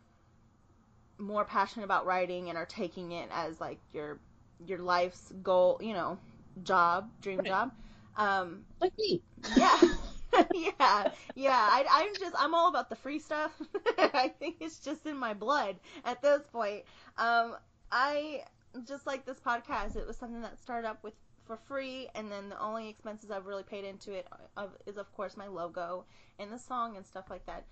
more 1.18 1.46
passionate 1.46 1.86
about 1.86 2.06
writing 2.06 2.50
and 2.50 2.58
are 2.58 2.66
taking 2.66 3.12
it 3.12 3.30
as 3.32 3.60
like 3.62 3.80
your 3.94 4.20
your 4.66 4.80
life's 4.80 5.32
goal, 5.44 5.78
you 5.82 5.94
know, 5.94 6.20
job, 6.64 7.10
dream 7.22 7.44
Right. 7.44 7.46
job. 7.46 7.72
Um, 8.16 8.66
Like 8.82 8.94
me. 8.98 9.24
yeah. 9.46 9.78
yeah, 10.54 11.08
yeah. 11.36 11.52
I, 11.72 11.86
I'm 11.90 12.18
just, 12.20 12.36
I'm 12.38 12.54
all 12.54 12.68
about 12.70 12.90
the 12.90 12.96
free 12.96 13.20
stuff. 13.20 13.52
I 13.98 14.30
think 14.40 14.58
it's 14.60 14.80
just 14.80 15.06
in 15.06 15.18
my 15.18 15.34
blood 15.34 15.80
at 16.04 16.22
this 16.22 16.42
point. 16.52 16.84
Um, 17.18 17.56
I 17.92 18.44
just 18.88 19.06
like 19.08 19.26
this 19.26 19.40
podcast. 19.40 19.96
It 19.96 20.06
was 20.08 20.18
something 20.18 20.42
that 20.42 20.60
started 20.60 20.88
up 20.88 21.04
with 21.04 21.14
for 21.46 21.58
free, 21.58 22.10
and 22.16 22.32
then 22.32 22.50
the 22.50 22.60
only 22.60 22.90
expenses 22.90 23.32
I've 23.32 23.46
really 23.46 23.64
paid 23.64 23.86
into 23.86 24.14
it 24.14 24.28
of, 24.58 24.72
is, 24.86 24.98
of 24.98 25.12
course, 25.14 25.38
my 25.38 25.48
logo 25.48 26.06
and 26.40 26.52
the 26.52 26.60
song 26.60 26.98
and 26.98 27.06
stuff 27.06 27.26
like 27.30 27.46
that. 27.46 27.66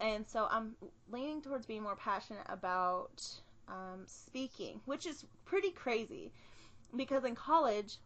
And 0.00 0.26
so 0.28 0.48
I'm 0.50 0.74
leaning 1.10 1.42
towards 1.42 1.66
being 1.66 1.82
more 1.82 1.96
passionate 1.96 2.46
about 2.48 3.24
um, 3.68 4.04
speaking, 4.06 4.80
which 4.84 5.06
is 5.06 5.24
pretty 5.44 5.70
crazy 5.70 6.32
because 6.96 7.24
in 7.24 7.34
college, 7.34 7.98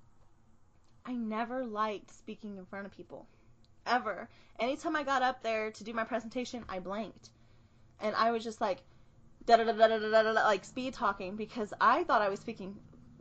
I 1.04 1.14
never 1.14 1.64
liked 1.64 2.10
speaking 2.10 2.56
in 2.58 2.66
front 2.66 2.86
of 2.86 2.96
people. 2.96 3.26
Ever. 3.86 4.28
Anytime 4.58 4.96
I 4.96 5.04
got 5.04 5.22
up 5.22 5.42
there 5.42 5.70
to 5.70 5.84
do 5.84 5.92
my 5.92 6.04
presentation, 6.04 6.64
I 6.68 6.80
blanked. 6.80 7.30
And 8.00 8.14
I 8.16 8.32
was 8.32 8.42
just 8.42 8.60
like, 8.60 8.82
da 9.46 9.56
da 9.56 9.64
da 9.64 9.72
da 9.72 9.86
da 9.86 9.98
da 9.98 10.22
da, 10.22 10.32
like 10.32 10.64
speed 10.64 10.92
talking 10.92 11.36
because 11.36 11.72
I 11.80 12.02
thought 12.04 12.20
I 12.20 12.28
was 12.28 12.40
speaking 12.40 12.76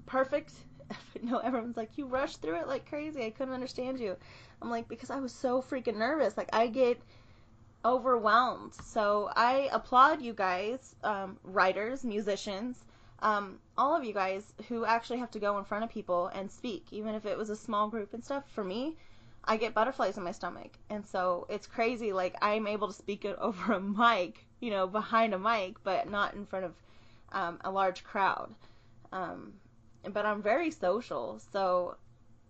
perfect. 0.07 0.53
no, 1.21 1.37
everyone's 1.37 1.77
like, 1.77 1.97
you 1.97 2.07
rushed 2.07 2.41
through 2.41 2.59
it 2.59 2.67
like 2.67 2.89
crazy. 2.89 3.25
I 3.25 3.29
couldn't 3.29 3.53
understand 3.53 3.99
you. 3.99 4.17
I'm 4.61 4.69
like, 4.71 4.87
because 4.87 5.11
I 5.11 5.19
was 5.19 5.31
so 5.31 5.61
freaking 5.61 5.97
nervous. 5.97 6.35
Like, 6.35 6.49
I 6.53 6.67
get 6.67 6.99
overwhelmed. 7.85 8.73
So 8.73 9.29
I 9.35 9.69
applaud 9.71 10.21
you 10.21 10.33
guys, 10.33 10.95
um, 11.03 11.37
writers, 11.43 12.03
musicians, 12.03 12.83
um, 13.19 13.59
all 13.77 13.95
of 13.95 14.03
you 14.03 14.13
guys 14.13 14.53
who 14.67 14.85
actually 14.85 15.19
have 15.19 15.31
to 15.31 15.39
go 15.39 15.57
in 15.57 15.63
front 15.63 15.83
of 15.83 15.89
people 15.89 16.27
and 16.27 16.51
speak, 16.51 16.87
even 16.91 17.15
if 17.15 17.25
it 17.25 17.37
was 17.37 17.49
a 17.49 17.55
small 17.55 17.87
group 17.87 18.13
and 18.13 18.23
stuff. 18.23 18.43
For 18.49 18.63
me, 18.63 18.97
I 19.45 19.57
get 19.57 19.75
butterflies 19.75 20.17
in 20.17 20.23
my 20.23 20.31
stomach, 20.31 20.71
and 20.89 21.05
so 21.05 21.45
it's 21.49 21.67
crazy. 21.67 22.11
Like 22.11 22.35
I'm 22.41 22.67
able 22.67 22.87
to 22.87 22.93
speak 22.93 23.23
it 23.23 23.37
over 23.41 23.73
a 23.73 23.79
mic, 23.79 24.45
you 24.59 24.71
know, 24.71 24.87
behind 24.87 25.33
a 25.33 25.39
mic, 25.39 25.83
but 25.83 26.09
not 26.09 26.33
in 26.33 26.45
front 26.45 26.65
of 26.65 26.73
um, 27.31 27.59
a 27.63 27.71
large 27.71 28.03
crowd. 28.03 28.53
Um, 29.11 29.53
but 30.11 30.25
I'm 30.25 30.41
very 30.41 30.71
social, 30.71 31.39
so 31.51 31.95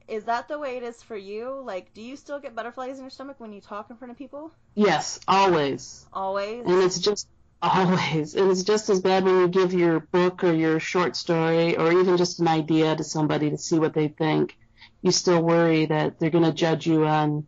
is 0.08 0.26
that 0.26 0.48
the 0.48 0.60
way 0.60 0.78
it 0.78 0.84
is 0.84 1.02
for 1.04 1.16
you? 1.18 1.62
Like, 1.64 1.94
do 1.94 2.02
you 2.02 2.16
still 2.16 2.40
get 2.40 2.56
butterflies 2.56 2.98
in 2.98 3.04
your 3.04 3.10
stomach 3.12 3.40
when 3.40 3.54
you 3.54 3.62
talk 3.62 3.90
in 3.90 3.96
front 3.98 4.12
of 4.12 4.18
people? 4.18 4.52
Yes, 4.76 5.20
always. 5.28 6.06
Always. 6.14 6.66
And 6.66 6.84
it's 6.84 7.00
just 7.00 7.28
always. 7.62 8.36
And 8.36 8.52
it's 8.52 8.64
just 8.64 8.90
as 8.90 9.02
bad 9.02 9.24
when 9.24 9.40
you 9.40 9.48
give 9.48 9.74
your 9.74 10.00
book 10.00 10.44
or 10.44 10.54
your 10.54 10.80
short 10.80 11.16
story 11.16 11.76
or 11.78 11.92
even 11.92 12.18
just 12.18 12.40
an 12.40 12.48
idea 12.48 12.96
to 12.96 13.04
somebody 13.04 13.50
to 13.50 13.58
see 13.58 13.80
what 13.80 13.94
they 13.94 14.08
think. 14.10 14.58
You 15.02 15.12
still 15.12 15.42
worry 15.42 15.86
that 15.88 16.20
they're 16.20 16.30
going 16.32 16.44
to 16.44 16.54
judge 16.54 16.86
you 16.88 17.06
on 17.06 17.48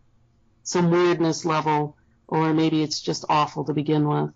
some 0.64 0.92
weirdness 0.92 1.46
level 1.46 1.98
or 2.28 2.54
maybe 2.54 2.84
it's 2.84 3.02
just 3.02 3.26
awful 3.30 3.66
to 3.66 3.74
begin 3.74 4.08
with. 4.08 4.32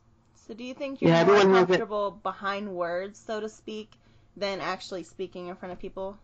So 0.47 0.53
do 0.53 0.63
you 0.63 0.73
think 0.73 1.01
you're 1.01 1.11
Yeah, 1.11 1.23
more 1.23 1.37
everyone 1.37 1.53
has 1.53 1.69
it. 1.71 1.79
comfortable 1.79 2.11
behind 2.11 2.73
words, 2.75 3.19
so 3.19 3.39
to 3.39 3.49
speak, 3.49 3.91
than 4.35 4.59
actually 4.61 5.03
speaking 5.03 5.47
in 5.47 5.55
front 5.55 5.73
of 5.73 5.79
people? 5.79 6.19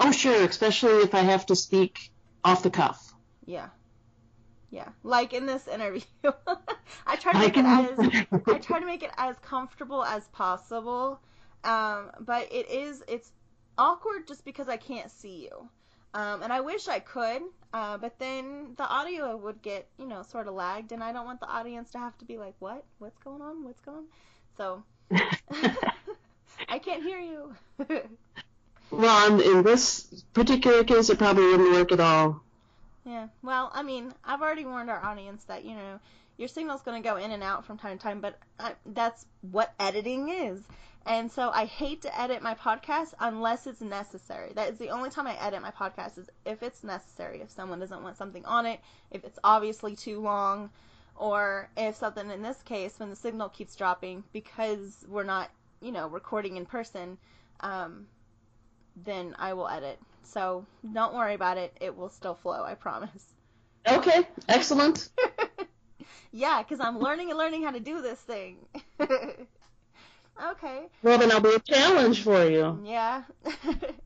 Oh, 0.00 0.12
sure, 0.12 0.44
especially 0.44 1.02
if 1.02 1.14
I 1.14 1.20
have 1.20 1.46
to 1.46 1.56
speak 1.56 2.10
off 2.44 2.62
the 2.62 2.70
cuff. 2.70 3.14
Yeah. 3.46 3.68
Yeah. 4.70 4.88
Like 5.02 5.32
in 5.32 5.46
this 5.46 5.66
interview. 5.66 6.02
I 7.06 7.16
try 7.16 7.32
to 7.32 7.38
make 7.38 7.56
it 7.56 7.64
as 7.64 7.98
I 8.46 8.58
try 8.58 8.80
to 8.80 8.86
make 8.86 9.02
it 9.02 9.10
as 9.16 9.36
comfortable 9.38 10.04
as 10.04 10.26
possible. 10.28 11.20
Um, 11.64 12.10
but 12.20 12.52
it 12.52 12.70
is 12.70 13.02
it's 13.08 13.32
awkward 13.76 14.28
just 14.28 14.44
because 14.44 14.68
I 14.68 14.76
can't 14.76 15.10
see 15.10 15.44
you. 15.44 15.68
Um, 16.14 16.42
and 16.42 16.52
I 16.52 16.60
wish 16.60 16.88
I 16.88 17.00
could, 17.00 17.42
uh, 17.74 17.98
but 17.98 18.18
then 18.18 18.74
the 18.76 18.88
audio 18.88 19.36
would 19.36 19.60
get, 19.60 19.88
you 19.98 20.06
know, 20.06 20.22
sort 20.22 20.48
of 20.48 20.54
lagged, 20.54 20.92
and 20.92 21.04
I 21.04 21.12
don't 21.12 21.26
want 21.26 21.38
the 21.40 21.48
audience 21.48 21.90
to 21.90 21.98
have 21.98 22.16
to 22.18 22.24
be 22.24 22.38
like, 22.38 22.54
"What? 22.60 22.84
What's 22.98 23.18
going 23.18 23.42
on? 23.42 23.62
What's 23.62 23.80
going 23.80 23.98
on?" 23.98 24.06
So 24.56 24.82
I 26.68 26.78
can't 26.78 27.02
hear 27.02 27.20
you. 27.20 27.54
Well, 28.90 29.40
in, 29.40 29.62
this 29.62 30.24
particular 30.32 30.84
case, 30.84 31.10
it 31.10 31.18
probably 31.18 31.44
wouldn't 31.44 31.72
work 31.72 31.92
at 31.92 32.00
all. 32.00 32.42
Yeah. 33.04 33.28
Well, 33.42 33.70
I 33.74 33.82
mean, 33.82 34.14
I've 34.24 34.42
already 34.42 34.64
warned 34.64 34.90
our 34.90 35.02
audience 35.02 35.44
that, 35.44 35.64
you 35.64 35.74
know, 35.74 36.00
your 36.36 36.48
signal's 36.48 36.82
going 36.82 37.02
to 37.02 37.08
go 37.08 37.16
in 37.16 37.30
and 37.32 37.42
out 37.42 37.64
from 37.64 37.78
time 37.78 37.98
to 37.98 38.02
time, 38.02 38.20
but 38.20 38.38
I, 38.58 38.72
that's 38.86 39.26
what 39.50 39.74
editing 39.78 40.28
is. 40.28 40.62
And 41.06 41.32
so 41.32 41.50
I 41.50 41.64
hate 41.64 42.02
to 42.02 42.20
edit 42.20 42.42
my 42.42 42.54
podcast 42.54 43.14
unless 43.18 43.66
it's 43.66 43.80
necessary. 43.80 44.52
That 44.54 44.70
is 44.70 44.78
the 44.78 44.90
only 44.90 45.10
time 45.10 45.26
I 45.26 45.36
edit 45.40 45.62
my 45.62 45.70
podcast 45.70 46.18
is 46.18 46.28
if 46.44 46.62
it's 46.62 46.84
necessary. 46.84 47.40
If 47.40 47.50
someone 47.50 47.80
doesn't 47.80 48.02
want 48.02 48.16
something 48.16 48.44
on 48.44 48.66
it, 48.66 48.80
if 49.10 49.24
it's 49.24 49.38
obviously 49.42 49.96
too 49.96 50.20
long, 50.20 50.70
or 51.16 51.68
if 51.76 51.96
something 51.96 52.30
in 52.30 52.42
this 52.42 52.62
case 52.62 52.98
when 52.98 53.10
the 53.10 53.16
signal 53.16 53.48
keeps 53.48 53.74
dropping 53.74 54.22
because 54.32 55.04
we're 55.08 55.24
not, 55.24 55.50
you 55.80 55.92
know, 55.92 56.08
recording 56.08 56.56
in 56.56 56.66
person, 56.66 57.18
um, 57.60 58.06
then 59.04 59.34
I 59.38 59.52
will 59.52 59.68
edit. 59.68 59.98
So 60.22 60.66
don't 60.92 61.14
worry 61.14 61.34
about 61.34 61.58
it. 61.58 61.76
It 61.80 61.96
will 61.96 62.10
still 62.10 62.34
flow, 62.34 62.62
I 62.64 62.74
promise. 62.74 63.24
Okay, 63.86 64.26
excellent. 64.48 65.08
yeah, 66.32 66.62
because 66.62 66.80
I'm 66.80 66.98
learning 66.98 67.30
and 67.30 67.38
learning 67.38 67.62
how 67.62 67.70
to 67.70 67.80
do 67.80 68.02
this 68.02 68.20
thing. 68.20 68.56
okay. 69.00 70.86
Well, 71.02 71.18
then 71.18 71.32
I'll 71.32 71.40
be 71.40 71.54
a 71.54 71.58
challenge 71.58 72.22
for 72.22 72.44
you. 72.44 72.80
Yeah. 72.84 73.22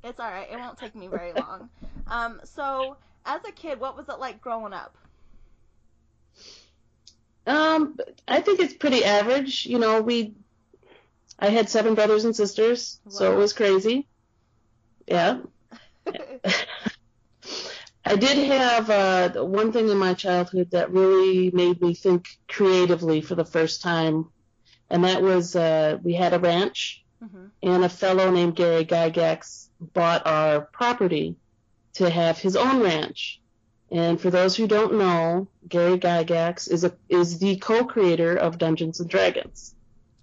it's 0.05 0.21
all 0.21 0.31
right. 0.31 0.49
It 0.51 0.59
won't 0.59 0.79
take 0.79 0.95
me 0.95 1.09
very 1.09 1.33
long. 1.33 1.69
Um, 2.07 2.41
so, 2.45 2.97
as 3.27 3.41
a 3.47 3.53
kid, 3.53 3.81
what 3.81 3.97
was 3.97 4.09
it 4.09 4.19
like 4.19 4.41
growing 4.41 4.73
up? 4.73 4.97
Um, 7.47 7.97
I 8.29 8.41
think 8.41 8.61
it's 8.61 8.75
pretty 8.75 9.05
average. 9.05 9.67
You 9.67 9.79
know, 9.79 10.01
we, 10.01 10.35
I 11.39 11.49
had 11.49 11.69
seven 11.69 11.95
brothers 11.95 12.25
and 12.25 12.37
sisters, 12.37 13.01
so 13.09 13.33
it 13.33 13.37
was 13.37 13.53
crazy. 13.53 14.07
Yeah. 15.07 15.41
I 18.05 18.17
did 18.17 18.39
have 18.51 18.91
uh, 18.91 19.45
one 19.45 19.73
thing 19.73 19.89
in 19.89 19.97
my 19.97 20.15
childhood 20.15 20.71
that 20.73 20.91
really 20.91 21.51
made 21.53 21.81
me 21.81 21.95
think 21.95 22.27
creatively 22.49 23.21
for 23.21 23.37
the 23.37 23.45
first 23.45 23.81
time, 23.83 24.31
and 24.91 25.05
that 25.05 25.23
was 25.23 25.55
uh, 25.55 25.99
we 26.03 26.15
had 26.15 26.35
a 26.35 26.39
ranch 26.39 27.05
Mhm. 27.23 27.51
and 27.63 27.85
a 27.85 27.89
fellow 27.89 28.31
named 28.33 28.57
Gary 28.57 28.85
Gygax 28.85 29.69
bought 29.81 30.27
our 30.27 30.63
property 30.73 31.37
to 31.95 32.11
have 32.11 32.39
his 32.39 32.57
own 32.57 32.81
ranch. 32.83 33.41
And 33.93 34.21
for 34.21 34.31
those 34.31 34.57
who 34.57 34.67
don't 34.67 34.95
know, 34.95 35.47
Gary 35.69 35.99
Gygax 35.99 36.69
is 36.69 36.83
a 36.83 36.93
is 37.09 37.39
the 37.39 37.57
co-creator 37.57 38.35
of 38.37 38.59
Dungeons 38.59 38.99
and 38.99 39.09
Dragons. 39.09 39.75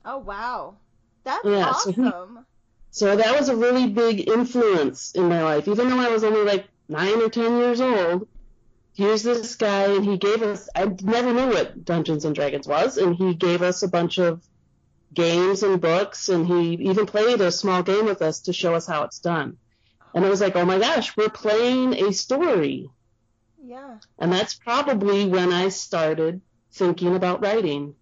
Oh 0.04 0.18
wow, 0.18 0.76
that's 1.24 1.46
Yeah, 1.46 1.72
so 1.74 1.92
he- 1.94 2.02
awesome. 2.02 2.46
So 2.92 3.16
that 3.16 3.38
was 3.38 3.50
a 3.50 3.56
really 3.56 3.88
big 3.88 4.28
influence 4.28 5.12
in 5.14 5.30
my 5.30 5.44
life. 5.44 5.68
Even 5.68 5.90
though 5.90 6.00
I 6.00 6.10
was 6.10 6.24
only 6.24 6.44
like 6.44 6.68
nine 6.88 7.22
or 7.22 7.30
ten 7.30 7.58
years 7.58 7.82
old, 7.82 8.28
here's 8.94 9.24
this 9.24 9.56
guy, 9.56 9.94
and 9.94 10.04
he 10.04 10.18
gave 10.18 10.42
us. 10.42 10.70
I 10.76 10.86
never 11.02 11.34
knew 11.34 11.48
what 11.48 11.86
Dungeons 11.86 12.26
and 12.26 12.36
Dragons 12.36 12.68
was, 12.68 12.98
and 12.98 13.16
he 13.16 13.34
gave 13.36 13.62
us 13.62 13.84
a 13.84 13.88
bunch 13.88 14.18
of 14.18 14.44
games 15.14 15.64
and 15.64 15.80
books, 15.80 16.30
and 16.30 16.46
he 16.46 16.74
even 16.90 17.06
played 17.06 17.42
a 17.42 17.52
small 17.52 17.84
game 17.84 18.06
with 18.06 18.22
us 18.22 18.42
to 18.42 18.54
show 18.54 18.76
us 18.76 18.88
how 18.88 19.04
it's 19.04 19.20
done. 19.20 19.58
And 20.14 20.26
it 20.26 20.30
was 20.30 20.42
like, 20.42 20.56
oh 20.56 20.66
my 20.66 20.80
gosh, 20.80 21.16
we're 21.16 21.30
playing 21.30 21.94
a 21.94 22.12
story. 22.12 22.90
Yeah. 23.64 23.98
And 24.18 24.34
that's 24.34 24.56
probably 24.56 25.28
when 25.28 25.54
I 25.54 25.70
started 25.70 26.42
thinking 26.72 27.16
about 27.16 27.42
writing. 27.42 27.96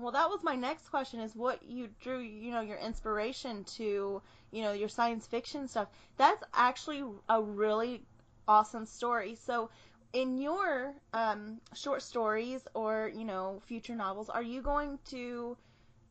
Well, 0.00 0.12
that 0.12 0.30
was 0.30 0.42
my 0.42 0.56
next 0.56 0.88
question: 0.88 1.20
is 1.20 1.36
what 1.36 1.62
you 1.62 1.88
drew, 2.00 2.20
you 2.20 2.52
know, 2.52 2.62
your 2.62 2.78
inspiration 2.78 3.64
to, 3.76 4.22
you 4.50 4.62
know, 4.62 4.72
your 4.72 4.88
science 4.88 5.26
fiction 5.26 5.68
stuff. 5.68 5.88
That's 6.16 6.42
actually 6.54 7.04
a 7.28 7.42
really 7.42 8.02
awesome 8.48 8.86
story. 8.86 9.34
So, 9.34 9.68
in 10.14 10.38
your 10.38 10.94
um, 11.12 11.60
short 11.74 12.02
stories 12.02 12.66
or 12.74 13.12
you 13.14 13.24
know 13.24 13.60
future 13.66 13.94
novels, 13.94 14.30
are 14.30 14.42
you 14.42 14.62
going 14.62 14.98
to, 15.10 15.56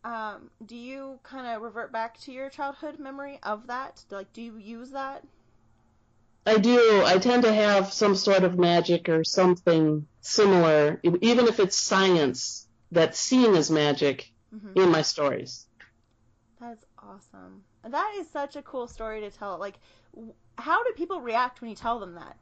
um, 0.03 0.51
do 0.65 0.75
you 0.75 1.19
kind 1.23 1.47
of 1.47 1.61
revert 1.63 1.91
back 1.91 2.19
to 2.21 2.31
your 2.31 2.49
childhood 2.49 2.99
memory 2.99 3.39
of 3.41 3.67
that? 3.67 4.05
Like, 4.11 4.31
do 4.33 4.43
you 4.43 4.57
use 4.57 4.91
that? 4.91 5.23
I 6.45 6.57
do. 6.57 7.03
I 7.05 7.17
tend 7.17 7.43
to 7.43 7.53
have 7.53 7.91
some 7.91 8.15
sort 8.15 8.43
of 8.43 8.57
magic 8.57 9.09
or 9.09 9.23
something 9.23 10.07
similar, 10.21 10.99
even 11.03 11.47
if 11.47 11.59
it's 11.59 11.77
science 11.77 12.67
that's 12.91 13.19
seen 13.19 13.55
as 13.55 13.69
magic 13.71 14.31
hmm 14.51 14.75
in 14.75 14.89
my 14.91 15.01
stories. 15.01 15.67
That's 16.59 16.85
awesome. 16.99 17.63
That 17.83 18.15
is 18.19 18.29
such 18.29 18.55
a 18.55 18.61
cool 18.61 18.87
story 18.87 19.21
to 19.21 19.31
tell. 19.31 19.57
Like, 19.57 19.79
how 20.57 20.83
do 20.83 20.91
people 20.93 21.21
react 21.21 21.61
when 21.61 21.69
you 21.69 21.75
tell 21.75 21.99
them 21.99 22.15
that? 22.15 22.37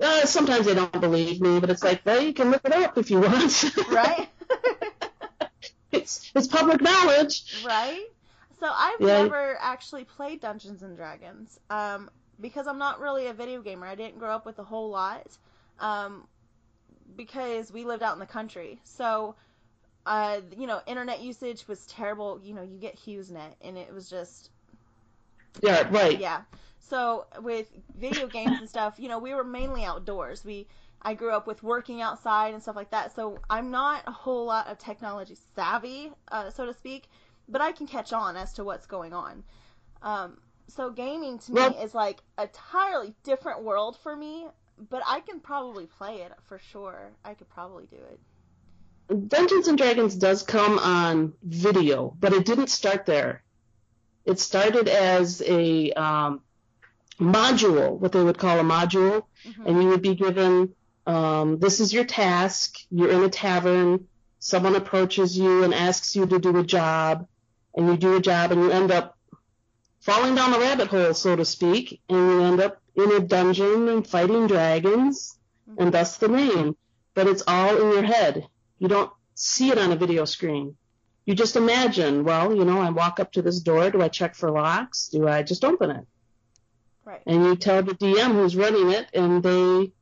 Uh, 0.00 0.26
sometimes 0.26 0.66
they 0.66 0.74
don't 0.74 1.00
believe 1.00 1.40
me, 1.40 1.60
but 1.60 1.70
it's 1.70 1.82
like, 1.82 2.04
well, 2.04 2.20
you 2.20 2.32
can 2.32 2.50
look 2.50 2.62
it 2.64 2.72
up 2.72 2.96
if 2.98 3.10
you 3.10 3.20
want. 3.20 3.64
Right? 3.86 4.28
it's 5.92 6.30
it's 6.34 6.46
public 6.48 6.80
knowledge. 6.80 7.44
right? 7.52 8.04
So 8.60 8.70
I've 8.72 9.00
Yeah. 9.00 9.28
never 9.28 9.56
actually 9.60 10.04
played 10.04 10.40
Dungeons 10.40 10.82
and 10.82 10.96
Dragons 10.96 11.58
um, 11.70 12.10
because 12.40 12.66
I'm 12.66 12.78
not 12.78 13.00
really 13.00 13.26
a 13.26 13.32
video 13.34 13.62
gamer. 13.62 13.86
I 13.86 13.94
didn't 13.94 14.18
grow 14.18 14.30
up 14.34 14.46
with 14.46 14.58
a 14.58 14.64
whole 14.64 14.90
lot 14.90 15.36
um, 15.78 16.26
because 17.16 17.72
we 17.72 17.84
lived 17.84 18.02
out 18.02 18.14
in 18.14 18.20
the 18.20 18.26
country. 18.26 18.80
So, 18.84 19.36
uh, 20.06 20.40
you 20.56 20.66
know, 20.66 20.80
internet 20.86 21.20
usage 21.20 21.66
was 21.68 21.86
terrible. 21.86 22.40
You 22.42 22.54
know, 22.54 22.62
you 22.62 22.78
get 22.78 22.96
HughesNet, 22.96 23.54
and 23.62 23.76
it 23.78 23.92
was 23.92 24.08
just 24.10 24.50
Yeah, 25.62 25.88
right. 25.90 26.20
yeah. 26.20 26.42
So 26.78 27.26
with 27.40 27.68
video 27.96 28.26
games 28.28 28.60
and 28.60 28.68
stuff, 28.68 28.94
you 28.98 29.08
know, 29.08 29.18
we 29.18 29.34
were 29.34 29.44
mainly 29.44 29.84
outdoors. 29.84 30.44
We 30.44 30.66
I 31.02 31.14
grew 31.14 31.32
up 31.32 31.46
with 31.46 31.62
working 31.62 32.00
outside 32.00 32.54
and 32.54 32.62
stuff 32.62 32.76
like 32.76 32.90
that. 32.90 33.14
So 33.14 33.40
I'm 33.50 33.70
not 33.70 34.02
a 34.06 34.12
whole 34.12 34.46
lot 34.46 34.68
of 34.68 34.78
technology 34.78 35.36
savvy, 35.54 36.12
uh, 36.30 36.50
so 36.50 36.66
to 36.66 36.74
speak, 36.74 37.08
but 37.48 37.60
I 37.60 37.72
can 37.72 37.86
catch 37.86 38.12
on 38.12 38.36
as 38.36 38.52
to 38.54 38.64
what's 38.64 38.86
going 38.86 39.12
on. 39.12 39.44
Um, 40.02 40.38
so 40.68 40.90
gaming 40.90 41.38
to 41.40 41.52
me 41.52 41.76
is 41.76 41.94
like 41.94 42.22
a 42.38 42.42
entirely 42.42 43.14
different 43.22 43.62
world 43.64 43.96
for 44.02 44.16
me, 44.16 44.46
but 44.90 45.02
I 45.06 45.20
can 45.20 45.40
probably 45.40 45.86
play 45.86 46.22
it 46.22 46.32
for 46.48 46.58
sure. 46.72 47.10
I 47.24 47.34
could 47.34 47.48
probably 47.50 47.86
do 47.86 47.96
it. 47.96 49.28
Dungeons 49.28 49.68
and 49.68 49.76
Dragons 49.76 50.14
does 50.14 50.42
come 50.42 50.78
on 50.78 51.34
video, 51.42 52.16
but 52.18 52.32
it 52.32 52.44
didn't 52.46 52.68
start 52.68 53.04
there. 53.06 53.42
It 54.24 54.40
started 54.40 54.88
as 54.88 55.42
a 55.46 55.92
um, 55.92 56.40
module, 57.20 57.98
what 57.98 58.12
they 58.12 58.22
would 58.22 58.38
call 58.38 58.58
a 58.58 58.62
module, 58.62 59.24
Mhm. 59.46 59.66
and 59.66 59.82
you 59.82 59.88
would 59.90 60.02
be 60.02 60.14
given 60.14 60.74
um, 61.06 61.58
this 61.58 61.80
is 61.80 61.92
your 61.92 62.04
task. 62.04 62.76
You're 62.90 63.10
in 63.10 63.22
a 63.24 63.28
tavern. 63.28 64.08
Someone 64.38 64.74
approaches 64.74 65.36
you 65.36 65.62
and 65.62 65.74
asks 65.74 66.16
you 66.16 66.24
to 66.24 66.38
do 66.38 66.56
a 66.58 66.62
job, 66.64 67.28
and 67.74 67.88
you 67.88 67.96
do 67.98 68.16
a 68.16 68.20
job, 68.20 68.52
and 68.52 68.62
you 68.62 68.70
end 68.70 68.90
up 68.90 69.18
falling 70.00 70.34
down 70.34 70.52
the 70.52 70.58
rabbit 70.58 70.88
hole, 70.88 71.12
so 71.12 71.36
to 71.36 71.44
speak, 71.44 72.00
and 72.08 72.16
you 72.18 72.40
end 72.42 72.60
up 72.62 72.80
in 72.96 73.12
a 73.12 73.20
dungeon 73.20 73.88
and 73.88 74.06
fighting 74.06 74.46
dragons, 74.46 75.38
and 75.78 75.92
that's 75.92 76.18
the 76.18 76.28
name. 76.28 76.76
But 77.14 77.26
it's 77.26 77.42
all 77.46 77.76
in 77.76 77.92
your 77.92 78.02
head. 78.02 78.46
You 78.78 78.88
don't 78.88 79.10
see 79.34 79.70
it 79.70 79.78
on 79.78 79.92
a 79.92 79.96
video 79.96 80.24
screen. 80.24 80.76
You 81.26 81.34
just 81.34 81.56
imagine, 81.56 82.24
well, 82.24 82.54
you 82.54 82.64
know, 82.64 82.80
I 82.80 82.90
walk 82.90 83.18
up 83.18 83.32
to 83.32 83.42
this 83.42 83.60
door. 83.60 83.90
Do 83.90 84.02
I 84.02 84.08
check 84.08 84.34
for 84.34 84.50
locks? 84.50 85.08
Do 85.08 85.26
I 85.26 85.42
just 85.42 85.64
open 85.64 85.90
it? 85.90 86.06
Right. 87.04 87.20
and 87.26 87.44
you 87.44 87.54
tell 87.54 87.82
the 87.82 87.92
DM 87.92 88.32
who's 88.32 88.56
running 88.56 88.90
it, 88.90 89.06
and 89.12 89.42
they 89.42 89.92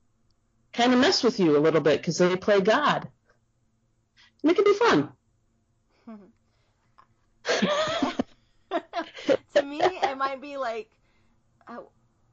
kind 0.72 0.92
of 0.92 1.00
mess 1.00 1.24
with 1.24 1.40
you 1.40 1.56
a 1.56 1.58
little 1.58 1.80
bit 1.80 2.00
because 2.00 2.18
they 2.18 2.36
play 2.36 2.60
God. 2.60 3.08
And 4.42 4.52
it 4.52 4.54
can 4.54 4.64
be 4.64 4.74
fun. 4.74 5.12
to 9.54 9.62
me, 9.62 9.80
it 9.80 10.16
might 10.16 10.40
be 10.40 10.56
like, 10.56 10.90
uh, 11.66 11.78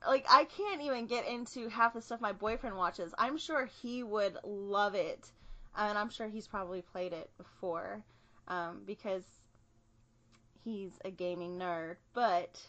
like 0.07 0.25
I 0.29 0.45
can't 0.45 0.81
even 0.81 1.07
get 1.07 1.27
into 1.27 1.69
half 1.69 1.93
the 1.93 2.01
stuff 2.01 2.21
my 2.21 2.31
boyfriend 2.31 2.77
watches. 2.77 3.13
I'm 3.17 3.37
sure 3.37 3.65
he 3.81 4.03
would 4.03 4.37
love 4.43 4.95
it, 4.95 5.31
and 5.77 5.97
I'm 5.97 6.09
sure 6.09 6.27
he's 6.27 6.47
probably 6.47 6.81
played 6.81 7.13
it 7.13 7.29
before, 7.37 8.03
um, 8.47 8.83
because 8.85 9.23
he's 10.63 10.91
a 11.03 11.11
gaming 11.11 11.57
nerd. 11.57 11.97
But 12.13 12.61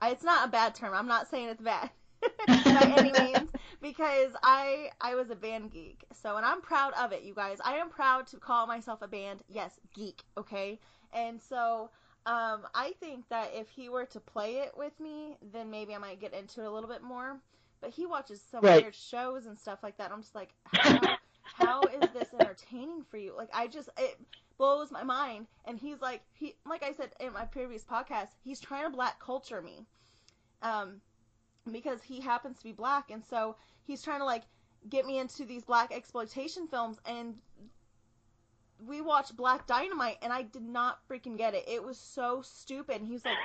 I, 0.00 0.10
it's 0.10 0.24
not 0.24 0.48
a 0.48 0.50
bad 0.50 0.74
term. 0.74 0.94
I'm 0.94 1.08
not 1.08 1.28
saying 1.28 1.48
it's 1.48 1.62
bad 1.62 1.90
by 2.46 2.94
any 2.96 3.12
means 3.20 3.50
because 3.80 4.32
I 4.42 4.90
I 5.00 5.14
was 5.14 5.30
a 5.30 5.36
band 5.36 5.72
geek. 5.72 6.04
So 6.12 6.36
and 6.36 6.44
I'm 6.44 6.60
proud 6.60 6.92
of 6.94 7.12
it, 7.12 7.22
you 7.22 7.34
guys. 7.34 7.58
I 7.64 7.76
am 7.76 7.88
proud 7.88 8.26
to 8.28 8.36
call 8.38 8.66
myself 8.66 9.00
a 9.02 9.08
band 9.08 9.40
yes 9.48 9.78
geek. 9.94 10.22
Okay, 10.36 10.78
and 11.12 11.40
so 11.40 11.90
um, 12.26 12.66
I 12.74 12.92
think 13.00 13.28
that 13.30 13.52
if 13.54 13.68
he 13.70 13.88
were 13.88 14.06
to 14.06 14.20
play 14.20 14.56
it 14.58 14.72
with 14.76 14.98
me, 15.00 15.38
then 15.52 15.70
maybe 15.70 15.94
I 15.94 15.98
might 15.98 16.20
get 16.20 16.34
into 16.34 16.62
it 16.62 16.66
a 16.66 16.70
little 16.70 16.90
bit 16.90 17.02
more. 17.02 17.40
But 17.80 17.90
he 17.90 18.06
watches 18.06 18.42
some 18.42 18.68
Right. 18.68 18.72
weird 18.72 18.94
shows 18.94 19.46
and 19.46 19.58
stuff 19.58 19.80
like 19.82 19.98
that. 19.98 20.12
I'm 20.12 20.22
just 20.22 20.34
like, 20.34 20.54
how, 20.64 21.10
how 21.52 21.86
is 21.86 22.10
this 22.10 22.34
entertaining 22.34 23.04
for 23.04 23.18
you? 23.18 23.34
Like, 23.36 23.50
I 23.54 23.68
just 23.68 23.90
it 23.98 24.20
blows 24.58 24.90
my 24.92 25.04
mind. 25.04 25.46
And 25.66 25.78
he's 25.78 26.00
like, 26.00 26.22
he 26.32 26.56
like 26.66 26.82
I 26.84 26.92
said 26.92 27.10
in 27.20 27.32
my 27.32 27.44
previous 27.46 27.84
podcast, 27.84 28.30
he's 28.44 28.60
trying 28.60 28.84
to 28.84 28.90
black 28.90 29.20
culture 29.20 29.62
me, 29.62 29.86
um, 30.62 31.00
because 31.70 32.02
he 32.02 32.20
happens 32.20 32.58
to 32.58 32.64
be 32.64 32.72
black, 32.72 33.10
and 33.10 33.24
so 33.24 33.56
he's 33.84 34.02
trying 34.02 34.20
to 34.20 34.24
like 34.26 34.44
get 34.88 35.06
me 35.06 35.18
into 35.18 35.44
these 35.44 35.64
black 35.64 35.92
exploitation 35.94 36.66
films 36.68 36.98
and 37.06 37.36
we 38.84 39.00
watched 39.00 39.36
Black 39.36 39.66
Dynamite 39.66 40.18
and 40.22 40.32
I 40.32 40.42
did 40.42 40.62
not 40.62 40.98
freaking 41.08 41.36
get 41.36 41.54
it. 41.54 41.64
It 41.68 41.82
was 41.82 41.98
so 41.98 42.42
stupid. 42.42 42.96
And 42.96 43.06
he 43.06 43.12
was 43.12 43.24
like, 43.24 43.36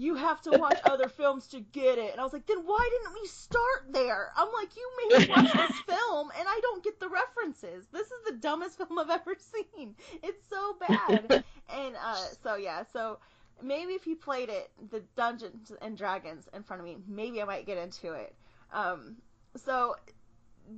You 0.00 0.14
have 0.16 0.40
to 0.42 0.58
watch 0.58 0.78
other 0.84 1.08
films 1.08 1.46
to 1.48 1.60
get 1.60 1.98
it. 1.98 2.12
And 2.12 2.20
I 2.20 2.24
was 2.24 2.32
like, 2.32 2.46
Then 2.46 2.58
why 2.64 2.88
didn't 2.90 3.14
we 3.20 3.26
start 3.26 3.86
there? 3.90 4.32
I'm 4.36 4.48
like, 4.52 4.76
You 4.76 4.90
made 5.10 5.28
me 5.28 5.34
watch 5.34 5.52
this 5.52 5.78
film 5.86 6.30
and 6.38 6.48
I 6.48 6.60
don't 6.62 6.84
get 6.84 7.00
the 7.00 7.08
references. 7.08 7.86
This 7.92 8.06
is 8.06 8.24
the 8.26 8.34
dumbest 8.34 8.78
film 8.86 8.98
I've 8.98 9.10
ever 9.10 9.36
seen. 9.38 9.94
It's 10.22 10.42
so 10.48 10.76
bad. 10.86 11.44
and 11.74 11.96
uh, 12.02 12.24
so, 12.42 12.56
yeah, 12.56 12.82
so 12.92 13.18
maybe 13.62 13.92
if 13.92 14.04
he 14.04 14.14
played 14.14 14.48
it, 14.48 14.70
the 14.90 15.02
Dungeons 15.16 15.72
and 15.80 15.96
Dragons 15.96 16.48
in 16.54 16.62
front 16.62 16.80
of 16.80 16.86
me, 16.86 16.96
maybe 17.06 17.40
I 17.40 17.44
might 17.44 17.66
get 17.66 17.78
into 17.78 18.12
it. 18.12 18.34
Um, 18.72 19.16
so 19.56 19.94